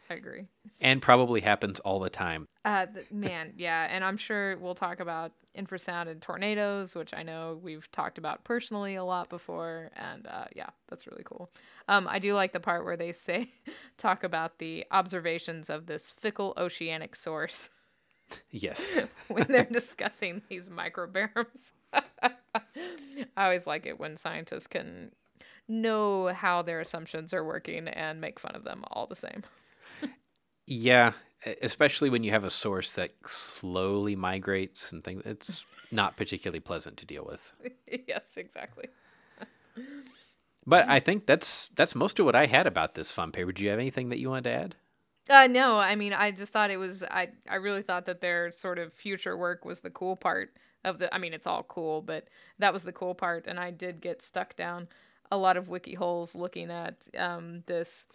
I 0.08 0.14
agree. 0.14 0.46
and 0.80 1.02
probably 1.02 1.40
happens 1.40 1.80
all 1.80 1.98
the 2.00 2.10
time. 2.10 2.46
Uh, 2.64 2.86
th- 2.86 3.10
man, 3.10 3.52
yeah, 3.56 3.86
and 3.90 4.04
I'm 4.04 4.16
sure 4.16 4.56
we'll 4.58 4.74
talk 4.74 5.00
about 5.00 5.32
infrasound 5.56 6.08
and 6.08 6.20
tornadoes, 6.22 6.94
which 6.94 7.12
I 7.14 7.22
know 7.22 7.58
we've 7.62 7.90
talked 7.90 8.18
about 8.18 8.44
personally 8.44 8.94
a 8.94 9.04
lot 9.04 9.28
before, 9.30 9.90
and 9.96 10.26
uh, 10.26 10.44
yeah, 10.54 10.68
that's 10.88 11.06
really 11.06 11.22
cool. 11.24 11.50
Um, 11.88 12.06
I 12.08 12.18
do 12.18 12.34
like 12.34 12.52
the 12.52 12.60
part 12.60 12.84
where 12.84 12.96
they 12.96 13.10
say 13.12 13.52
talk 13.98 14.22
about 14.24 14.58
the 14.58 14.84
observations 14.90 15.70
of 15.70 15.86
this 15.86 16.10
fickle 16.10 16.54
oceanic 16.56 17.16
source 17.16 17.70
Yes. 18.50 18.88
when 19.28 19.46
they're 19.48 19.64
discussing 19.64 20.42
these 20.48 20.68
microbaroms. 20.68 21.72
I 21.92 22.32
always 23.36 23.66
like 23.66 23.86
it 23.86 23.98
when 23.98 24.16
scientists 24.16 24.66
can 24.66 25.12
know 25.68 26.28
how 26.28 26.62
their 26.62 26.80
assumptions 26.80 27.32
are 27.34 27.44
working 27.44 27.88
and 27.88 28.20
make 28.20 28.38
fun 28.38 28.54
of 28.54 28.64
them 28.64 28.84
all 28.90 29.06
the 29.06 29.16
same. 29.16 29.42
Yeah, 30.66 31.12
especially 31.62 32.10
when 32.10 32.24
you 32.24 32.32
have 32.32 32.44
a 32.44 32.50
source 32.50 32.94
that 32.94 33.12
slowly 33.26 34.16
migrates 34.16 34.92
and 34.92 35.02
things. 35.04 35.22
It's 35.24 35.64
not 35.92 36.16
particularly 36.16 36.60
pleasant 36.60 36.96
to 36.98 37.06
deal 37.06 37.24
with. 37.24 37.52
yes, 38.06 38.36
exactly. 38.36 38.88
But 40.66 40.88
I 40.88 41.00
think 41.00 41.26
that's 41.26 41.70
that's 41.76 41.94
most 41.94 42.18
of 42.18 42.26
what 42.26 42.34
I 42.34 42.46
had 42.46 42.66
about 42.66 42.94
this 42.94 43.10
fun 43.10 43.32
paper. 43.32 43.52
Do 43.52 43.62
you 43.62 43.70
have 43.70 43.78
anything 43.78 44.08
that 44.08 44.18
you 44.18 44.30
wanted 44.30 44.44
to 44.44 44.50
add? 44.50 44.74
Uh, 45.28 45.46
no, 45.48 45.78
I 45.78 45.96
mean, 45.96 46.12
I 46.12 46.30
just 46.30 46.52
thought 46.52 46.70
it 46.70 46.76
was. 46.76 47.02
I 47.04 47.28
I 47.48 47.56
really 47.56 47.82
thought 47.82 48.06
that 48.06 48.20
their 48.20 48.50
sort 48.52 48.78
of 48.78 48.92
future 48.92 49.36
work 49.36 49.64
was 49.64 49.80
the 49.80 49.90
cool 49.90 50.16
part 50.16 50.50
of 50.84 50.98
the. 50.98 51.12
I 51.14 51.18
mean, 51.18 51.34
it's 51.34 51.46
all 51.46 51.62
cool, 51.62 52.02
but 52.02 52.28
that 52.58 52.72
was 52.72 52.84
the 52.84 52.92
cool 52.92 53.14
part, 53.14 53.46
and 53.46 53.58
I 53.58 53.70
did 53.70 54.00
get 54.00 54.22
stuck 54.22 54.56
down 54.56 54.88
a 55.30 55.36
lot 55.36 55.56
of 55.56 55.68
wiki 55.68 55.94
holes 55.94 56.34
looking 56.36 56.70
at 56.70 57.08
um, 57.18 57.64
this 57.66 58.06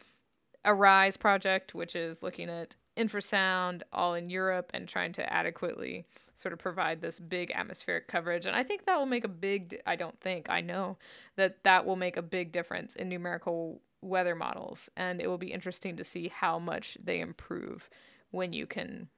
Arise 0.63 1.17
project, 1.17 1.73
which 1.73 1.95
is 1.95 2.21
looking 2.21 2.49
at 2.49 2.75
infrasound 2.97 3.81
all 3.93 4.13
in 4.13 4.29
Europe 4.29 4.69
and 4.73 4.87
trying 4.87 5.13
to 5.13 5.33
adequately 5.33 6.05
sort 6.35 6.53
of 6.53 6.59
provide 6.59 7.01
this 7.01 7.19
big 7.19 7.51
atmospheric 7.51 8.07
coverage. 8.07 8.45
And 8.45 8.55
I 8.55 8.63
think 8.63 8.85
that 8.85 8.97
will 8.97 9.05
make 9.05 9.23
a 9.23 9.29
big, 9.29 9.81
I 9.87 9.95
don't 9.95 10.19
think, 10.19 10.49
I 10.49 10.61
know 10.61 10.97
that 11.35 11.63
that 11.63 11.85
will 11.85 11.95
make 11.95 12.17
a 12.17 12.21
big 12.21 12.51
difference 12.51 12.95
in 12.95 13.09
numerical 13.09 13.81
weather 14.01 14.35
models. 14.35 14.89
And 14.97 15.21
it 15.21 15.27
will 15.27 15.37
be 15.37 15.53
interesting 15.53 15.95
to 15.97 16.03
see 16.03 16.27
how 16.27 16.59
much 16.59 16.97
they 17.01 17.19
improve 17.19 17.89
when 18.31 18.53
you 18.53 18.67
can 18.67 19.09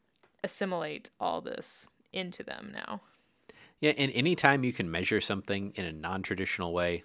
assimilate 0.44 1.10
all 1.20 1.41
this 1.41 1.88
into 2.12 2.44
them 2.44 2.72
now. 2.74 3.02
Yeah, 3.80 3.94
and 3.98 4.12
anytime 4.14 4.64
you 4.64 4.72
can 4.72 4.89
measure 4.89 5.20
something 5.20 5.74
in 5.76 5.86
a 5.86 5.91
non-traditional 5.91 6.74
way, 6.74 7.04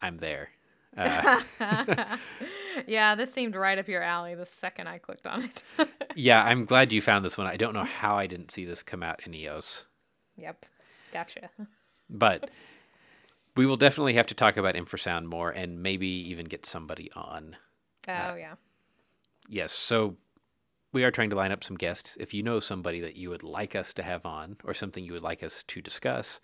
I'm 0.00 0.18
there. 0.18 0.50
Uh, 0.96 1.42
yeah, 2.86 3.14
this 3.14 3.32
seemed 3.32 3.54
right 3.54 3.78
up 3.78 3.88
your 3.88 4.02
alley 4.02 4.34
the 4.34 4.46
second 4.46 4.88
I 4.88 4.98
clicked 4.98 5.26
on 5.26 5.44
it. 5.44 5.62
yeah, 6.14 6.44
I'm 6.44 6.64
glad 6.64 6.92
you 6.92 7.00
found 7.00 7.24
this 7.24 7.38
one. 7.38 7.46
I 7.46 7.56
don't 7.56 7.74
know 7.74 7.84
how 7.84 8.16
I 8.16 8.26
didn't 8.26 8.50
see 8.50 8.64
this 8.64 8.82
come 8.82 9.02
out 9.02 9.26
in 9.26 9.34
EOS, 9.34 9.84
yep, 10.36 10.66
gotcha. 11.12 11.50
but 12.08 12.50
we 13.56 13.66
will 13.66 13.76
definitely 13.76 14.14
have 14.14 14.26
to 14.28 14.34
talk 14.34 14.56
about 14.56 14.74
infrasound 14.74 15.26
more 15.26 15.50
and 15.50 15.82
maybe 15.82 16.08
even 16.08 16.46
get 16.46 16.66
somebody 16.66 17.10
on. 17.14 17.56
Oh, 18.08 18.34
yeah. 18.34 18.54
Yes, 19.48 19.72
so 19.72 20.16
we 20.92 21.04
are 21.04 21.10
trying 21.10 21.30
to 21.30 21.36
line 21.36 21.52
up 21.52 21.64
some 21.64 21.76
guests. 21.76 22.16
If 22.20 22.34
you 22.34 22.42
know 22.42 22.60
somebody 22.60 23.00
that 23.00 23.16
you 23.16 23.30
would 23.30 23.42
like 23.42 23.74
us 23.74 23.92
to 23.94 24.02
have 24.02 24.24
on 24.24 24.56
or 24.64 24.74
something 24.74 25.04
you 25.04 25.12
would 25.12 25.22
like 25.22 25.42
us 25.42 25.62
to 25.64 25.82
discuss, 25.82 26.40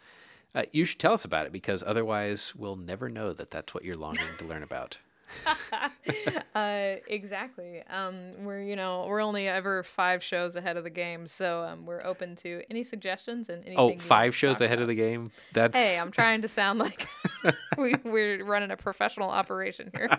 uh, 0.54 0.64
you 0.72 0.84
should 0.84 0.98
tell 0.98 1.12
us 1.12 1.24
about 1.24 1.46
it 1.46 1.52
because 1.52 1.84
otherwise 1.86 2.54
we'll 2.56 2.76
never 2.76 3.08
know 3.08 3.32
that 3.32 3.50
that's 3.50 3.72
what 3.72 3.84
you're 3.84 3.94
longing 3.94 4.26
to 4.38 4.44
learn 4.44 4.62
about. 4.62 4.98
uh, 6.54 6.94
exactly. 7.06 7.82
Um, 7.88 8.44
we're 8.44 8.60
you 8.60 8.76
know 8.76 9.06
we're 9.08 9.20
only 9.20 9.48
ever 9.48 9.82
five 9.82 10.22
shows 10.22 10.56
ahead 10.56 10.76
of 10.76 10.84
the 10.84 10.90
game, 10.90 11.26
so 11.26 11.62
um, 11.64 11.86
we're 11.86 12.04
open 12.04 12.36
to 12.36 12.62
any 12.70 12.82
suggestions 12.82 13.48
and 13.48 13.64
anything. 13.64 13.96
Oh, 13.96 13.98
five 13.98 14.34
shows 14.34 14.60
ahead 14.60 14.80
of 14.80 14.86
the 14.88 14.94
game. 14.94 15.30
That's 15.52 15.76
Hey, 15.76 15.98
I'm 15.98 16.10
trying 16.10 16.42
to 16.42 16.48
sound 16.48 16.78
like 16.78 17.08
we 17.78 17.94
we're 18.04 18.44
running 18.44 18.70
a 18.70 18.76
professional 18.76 19.30
operation 19.30 19.90
here. 19.96 20.10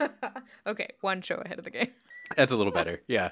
okay, 0.66 0.88
one 1.00 1.22
show 1.22 1.36
ahead 1.36 1.58
of 1.58 1.64
the 1.64 1.70
game. 1.70 1.90
that's 2.36 2.52
a 2.52 2.56
little 2.56 2.72
better. 2.72 3.02
Yeah. 3.06 3.30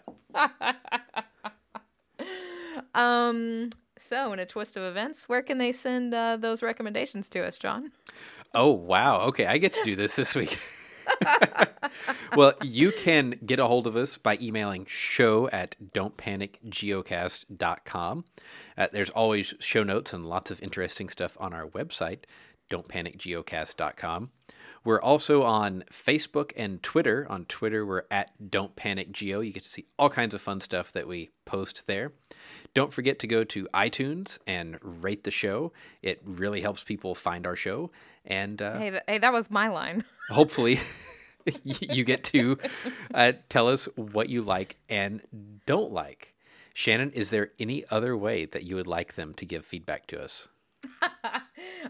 Um. 2.94 3.70
So, 3.98 4.32
in 4.32 4.38
a 4.38 4.46
twist 4.46 4.76
of 4.76 4.82
events, 4.82 5.28
where 5.28 5.42
can 5.42 5.58
they 5.58 5.72
send 5.72 6.12
uh, 6.12 6.36
those 6.36 6.62
recommendations 6.62 7.28
to 7.30 7.44
us, 7.44 7.58
John? 7.58 7.92
Oh 8.54 8.70
wow. 8.70 9.20
Okay, 9.22 9.46
I 9.46 9.58
get 9.58 9.72
to 9.74 9.82
do 9.82 9.96
this 9.96 10.14
this 10.16 10.34
week. 10.34 10.58
well, 12.36 12.54
you 12.62 12.92
can 12.92 13.38
get 13.44 13.58
a 13.58 13.66
hold 13.66 13.86
of 13.86 13.94
us 13.96 14.16
by 14.16 14.38
emailing 14.40 14.86
show 14.86 15.50
at 15.50 15.76
don'tpanicgeocast.com. 15.92 18.24
Uh, 18.76 18.88
there's 18.92 19.10
always 19.10 19.54
show 19.58 19.82
notes 19.82 20.12
and 20.12 20.26
lots 20.26 20.50
of 20.50 20.62
interesting 20.62 21.08
stuff 21.08 21.36
on 21.40 21.52
our 21.52 21.66
website, 21.66 22.20
don'tpanicgeocast.com. 22.70 24.30
We're 24.84 25.00
also 25.00 25.42
on 25.42 25.84
Facebook 25.90 26.52
and 26.56 26.82
Twitter. 26.82 27.26
On 27.30 27.46
Twitter, 27.46 27.86
we're 27.86 28.04
at 28.10 28.50
Don't 28.50 28.76
Panic 28.76 29.12
Geo. 29.12 29.40
You 29.40 29.52
get 29.52 29.62
to 29.62 29.70
see 29.70 29.86
all 29.98 30.10
kinds 30.10 30.34
of 30.34 30.42
fun 30.42 30.60
stuff 30.60 30.92
that 30.92 31.08
we 31.08 31.30
post 31.46 31.86
there. 31.86 32.12
Don't 32.74 32.92
forget 32.92 33.18
to 33.20 33.26
go 33.26 33.44
to 33.44 33.66
iTunes 33.72 34.38
and 34.46 34.78
rate 34.82 35.24
the 35.24 35.30
show. 35.30 35.72
It 36.02 36.20
really 36.24 36.60
helps 36.60 36.82
people 36.84 37.14
find 37.14 37.46
our 37.46 37.56
show. 37.56 37.90
And 38.26 38.60
uh, 38.60 38.78
Hey, 38.78 38.90
th- 38.90 39.02
hey, 39.08 39.18
that 39.18 39.32
was 39.32 39.50
my 39.50 39.68
line. 39.68 40.04
hopefully 40.30 40.80
you 41.64 42.04
get 42.04 42.24
to 42.24 42.58
uh, 43.14 43.32
tell 43.48 43.68
us 43.68 43.86
what 43.96 44.28
you 44.28 44.42
like 44.42 44.76
and 44.88 45.22
don't 45.66 45.92
like. 45.92 46.34
Shannon, 46.74 47.10
is 47.12 47.30
there 47.30 47.52
any 47.58 47.84
other 47.90 48.16
way 48.16 48.44
that 48.46 48.64
you 48.64 48.74
would 48.76 48.86
like 48.88 49.14
them 49.14 49.32
to 49.34 49.46
give 49.46 49.64
feedback 49.64 50.06
to 50.08 50.20
us? 50.22 50.48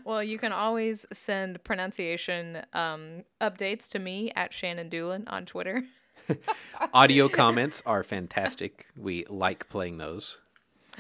Well, 0.05 0.23
you 0.23 0.39
can 0.39 0.53
always 0.53 1.07
send 1.13 1.63
pronunciation 1.65 2.63
um, 2.73 3.25
updates 3.41 3.89
to 3.91 3.99
me 3.99 4.33
at 4.35 4.53
Shannon 4.53 4.91
Dulin 4.91 5.25
on 5.27 5.47
Twitter. 5.47 5.85
Audio 6.95 7.29
comments 7.29 7.83
are 7.87 8.03
fantastic. 8.03 8.87
We 8.97 9.25
like 9.29 9.69
playing 9.69 9.99
those. 9.99 10.41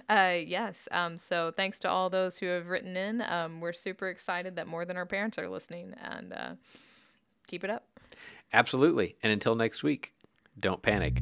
Uh, 0.08 0.36
yes. 0.44 0.88
Um, 0.90 1.16
so 1.16 1.52
thanks 1.56 1.78
to 1.80 1.88
all 1.88 2.10
those 2.10 2.38
who 2.38 2.46
have 2.46 2.66
written 2.66 2.96
in. 2.96 3.22
Um, 3.22 3.60
we're 3.60 3.72
super 3.72 4.08
excited 4.08 4.56
that 4.56 4.66
more 4.66 4.84
than 4.84 4.96
our 4.96 5.06
parents 5.06 5.38
are 5.38 5.48
listening, 5.48 5.94
and 6.02 6.32
uh, 6.32 6.54
keep 7.46 7.64
it 7.64 7.70
up. 7.70 7.86
Absolutely. 8.52 9.16
And 9.22 9.32
until 9.32 9.54
next 9.54 9.82
week, 9.82 10.12
don't 10.58 10.82
panic. 10.82 11.20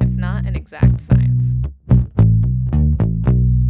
It's 0.00 0.16
not 0.16 0.46
an 0.46 0.56
exact 0.56 1.00
science. 1.00 1.54